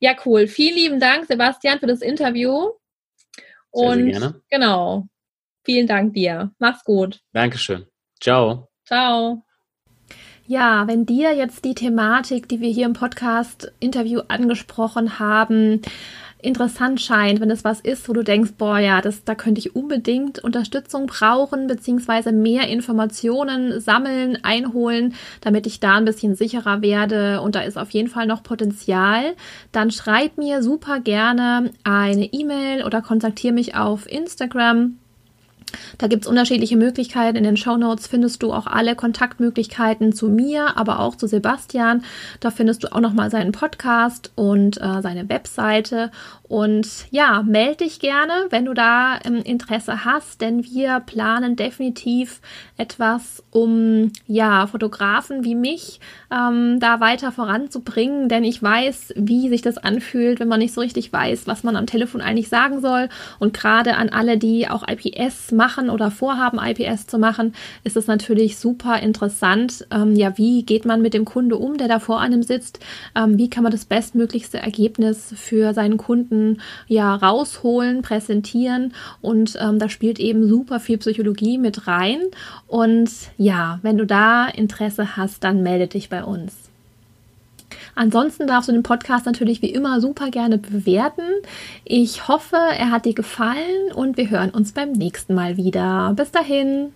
Ja, 0.01 0.17
cool. 0.27 0.49
Vielen 0.49 0.75
lieben 0.75 1.01
Dank, 1.01 1.27
Sebastian, 1.27 1.79
für 1.79 1.87
das 1.87 2.01
Interview. 2.01 2.73
Und 3.73 4.05
sehr, 4.05 4.05
sehr 4.05 4.21
gerne. 4.21 4.43
genau. 4.49 5.07
Vielen 5.65 5.87
Dank 5.87 6.15
dir. 6.15 6.53
Mach's 6.59 6.85
gut. 6.85 7.21
Dankeschön. 7.33 7.87
Ciao. 8.21 8.69
Ciao. 8.85 9.45
Ja, 10.47 10.87
wenn 10.89 11.07
dir 11.07 11.35
jetzt 11.35 11.65
die 11.65 11.75
Thematik, 11.75 12.49
die 12.49 12.61
wir 12.61 12.71
hier 12.71 12.87
im 12.87 12.93
Podcast-Interview 12.93 14.21
angesprochen 14.29 15.19
haben, 15.19 15.83
interessant 16.43 17.01
scheint, 17.01 17.41
wenn 17.41 17.51
es 17.51 17.65
was 17.65 17.81
ist, 17.81 18.09
wo 18.09 18.13
du 18.13 18.23
denkst, 18.23 18.53
boah, 18.59 18.79
ja, 18.79 19.01
das, 19.01 19.25
da 19.25 19.35
könnte 19.35 19.61
ich 19.61 19.75
unbedingt 19.75 20.39
Unterstützung 20.41 21.07
brauchen, 21.07 21.67
beziehungsweise 21.67 22.33
mehr 22.33 22.69
Informationen 22.69 23.81
sammeln, 23.81 24.39
einholen, 24.43 25.15
damit 25.41 25.67
ich 25.67 25.81
da 25.81 25.97
ein 25.97 26.05
bisschen 26.05 26.35
sicherer 26.35 26.83
werde 26.83 27.41
und 27.41 27.55
da 27.55 27.61
ist 27.61 27.79
auf 27.79 27.91
jeden 27.91 28.09
Fall 28.09 28.27
noch 28.27 28.43
Potenzial, 28.43 29.35
dann 29.71 29.91
schreib 29.91 30.37
mir 30.37 30.63
super 30.63 31.01
gerne 31.01 31.71
eine 31.85 32.25
E-Mail 32.33 32.85
oder 32.85 33.03
kontaktiere 33.03 33.55
mich 33.55 33.75
auf 33.77 34.11
Instagram. 34.11 34.99
Da 35.99 36.07
gibt 36.07 36.25
es 36.25 36.31
unterschiedliche 36.31 36.77
Möglichkeiten. 36.77 37.37
In 37.37 37.45
den 37.45 37.57
Show 37.57 37.77
Notes 37.77 38.07
findest 38.07 38.43
du 38.43 38.53
auch 38.53 38.67
alle 38.67 38.97
Kontaktmöglichkeiten 38.97 40.13
zu 40.13 40.29
mir, 40.29 40.77
aber 40.77 41.01
auch 41.01 41.17
zu 41.17 41.27
Sebastian. 41.27 42.05
Da 42.41 42.51
findest 42.51 42.85
du 42.85 42.93
auch 42.93 43.01
nochmal 43.01 43.31
seinen 43.31 43.53
Podcast 43.53 44.33
und 44.35 44.81
äh, 44.81 45.03
seine 45.03 45.29
Webseite. 45.29 46.11
Und 46.53 47.07
ja, 47.11 47.43
melde 47.43 47.85
dich 47.85 47.99
gerne, 47.99 48.33
wenn 48.51 48.67
du 48.67 48.75
da 48.75 49.19
ähm, 49.25 49.37
Interesse 49.37 50.05
hast, 50.05 50.43
denn 50.43 50.65
wir 50.65 51.01
planen 51.01 51.57
definitiv 51.57 52.43
etwas, 52.77 53.43
um 53.51 54.13
ja 54.27 54.67
Fotografen 54.67 55.45
wie 55.45 55.55
mich 55.55 55.99
ähm, 56.31 56.79
da 56.79 57.01
weiter 57.01 57.33
voranzubringen, 57.33 58.29
denn 58.29 58.45
ich 58.45 58.63
weiß, 58.63 59.15
wie 59.17 59.49
sich 59.49 59.63
das 59.63 59.79
anfühlt, 59.79 60.41
wenn 60.41 60.49
man 60.49 60.59
nicht 60.59 60.75
so 60.75 60.83
richtig 60.83 61.11
weiß, 61.11 61.47
was 61.47 61.65
man 61.65 61.77
am 61.77 61.87
Telefon 61.87 62.21
eigentlich 62.21 62.51
sagen 62.51 62.81
soll. 62.83 63.09
Und 63.39 63.55
gerade 63.55 63.97
an 63.97 64.11
alle, 64.11 64.37
die 64.37 64.69
auch 64.69 64.85
IPS 64.87 65.53
machen 65.63 65.91
oder 65.91 66.11
vorhaben, 66.11 66.59
IPS 66.59 67.07
zu 67.07 67.19
machen, 67.19 67.55
ist 67.85 67.97
es 67.97 68.09
natürlich 68.09 68.57
super 68.57 68.99
interessant. 68.99 69.87
Ähm, 69.93 70.17
ja, 70.17 70.37
wie 70.37 70.65
geht 70.65 70.85
man 70.85 71.03
mit 71.03 71.15
dem 71.15 71.25
Kunde 71.25 71.57
um, 71.57 71.77
der 71.79 71.87
da 71.87 72.01
vor 72.01 72.21
einem 72.21 72.43
sitzt? 72.43 72.81
Ähm, 73.15 73.39
wie 73.39 73.49
kann 73.49 73.63
man 73.63 73.71
das 73.71 73.85
bestmöglichste 73.85 74.59
Ergebnis 74.59 75.33
für 75.37 75.73
seinen 75.73 75.99
Kunden 75.99 76.61
ja 76.89 77.15
rausholen, 77.15 78.03
präsentieren 78.03 78.93
und 79.21 79.57
ähm, 79.61 79.79
da 79.79 79.89
spielt 79.89 80.19
eben 80.19 80.49
super 80.49 80.81
viel 80.81 80.99
Psychologie 80.99 81.59
mit 81.59 81.87
rein. 81.87 82.19
Und 82.67 83.11
ja, 83.39 83.79
wenn 83.83 83.99
du 83.99 84.05
da 84.05 84.49
Interesse 84.49 85.17
hast, 85.17 85.45
dann 85.45 85.63
melde 85.63 85.87
dich 85.87 86.09
bei 86.09 86.25
uns. 86.25 86.72
Ansonsten 87.95 88.47
darfst 88.47 88.69
du 88.69 88.73
den 88.73 88.83
Podcast 88.83 89.27
natürlich 89.27 89.63
wie 89.63 89.71
immer 89.71 90.01
super 90.01 90.31
gerne 90.31 90.59
bewerten. 90.59 91.23
Ich 91.85 92.29
hoffe, 92.29 92.57
er 92.57 92.91
hat 92.91 93.05
dir 93.05 93.15
gefallen 93.15 93.93
und 93.95 94.17
wir 94.17 94.31
hören 94.31 94.51
uns 94.51 94.73
beim 94.73 94.93
nächsten 94.93 95.35
Mal 95.35 95.57
wieder. 95.57 96.13
Bis 96.17 96.31
dahin. 96.31 96.93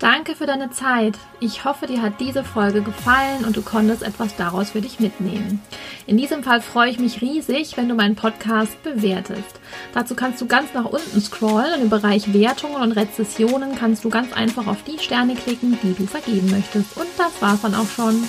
Danke 0.00 0.34
für 0.34 0.46
deine 0.46 0.70
Zeit. 0.70 1.16
Ich 1.40 1.64
hoffe, 1.64 1.86
dir 1.86 2.02
hat 2.02 2.20
diese 2.20 2.42
Folge 2.42 2.82
gefallen 2.82 3.44
und 3.46 3.56
du 3.56 3.62
konntest 3.62 4.02
etwas 4.02 4.34
daraus 4.36 4.72
für 4.72 4.80
dich 4.80 4.98
mitnehmen. 4.98 5.62
In 6.06 6.16
diesem 6.16 6.42
Fall 6.42 6.60
freue 6.60 6.90
ich 6.90 6.98
mich 6.98 7.22
riesig, 7.22 7.76
wenn 7.76 7.88
du 7.88 7.94
meinen 7.94 8.16
Podcast 8.16 8.82
bewertest. 8.82 9.60
Dazu 9.94 10.14
kannst 10.14 10.40
du 10.40 10.46
ganz 10.46 10.74
nach 10.74 10.84
unten 10.84 11.20
scrollen 11.20 11.74
und 11.76 11.82
im 11.82 11.90
Bereich 11.90 12.34
Wertungen 12.34 12.82
und 12.82 12.92
Rezessionen 12.92 13.76
kannst 13.76 14.04
du 14.04 14.10
ganz 14.10 14.32
einfach 14.34 14.66
auf 14.66 14.82
die 14.82 14.98
Sterne 14.98 15.36
klicken, 15.36 15.78
die 15.82 15.94
du 15.94 16.06
vergeben 16.06 16.50
möchtest. 16.50 16.98
Und 16.98 17.06
das 17.16 17.40
war's 17.40 17.62
dann 17.62 17.74
auch 17.74 17.88
schon. 17.88 18.28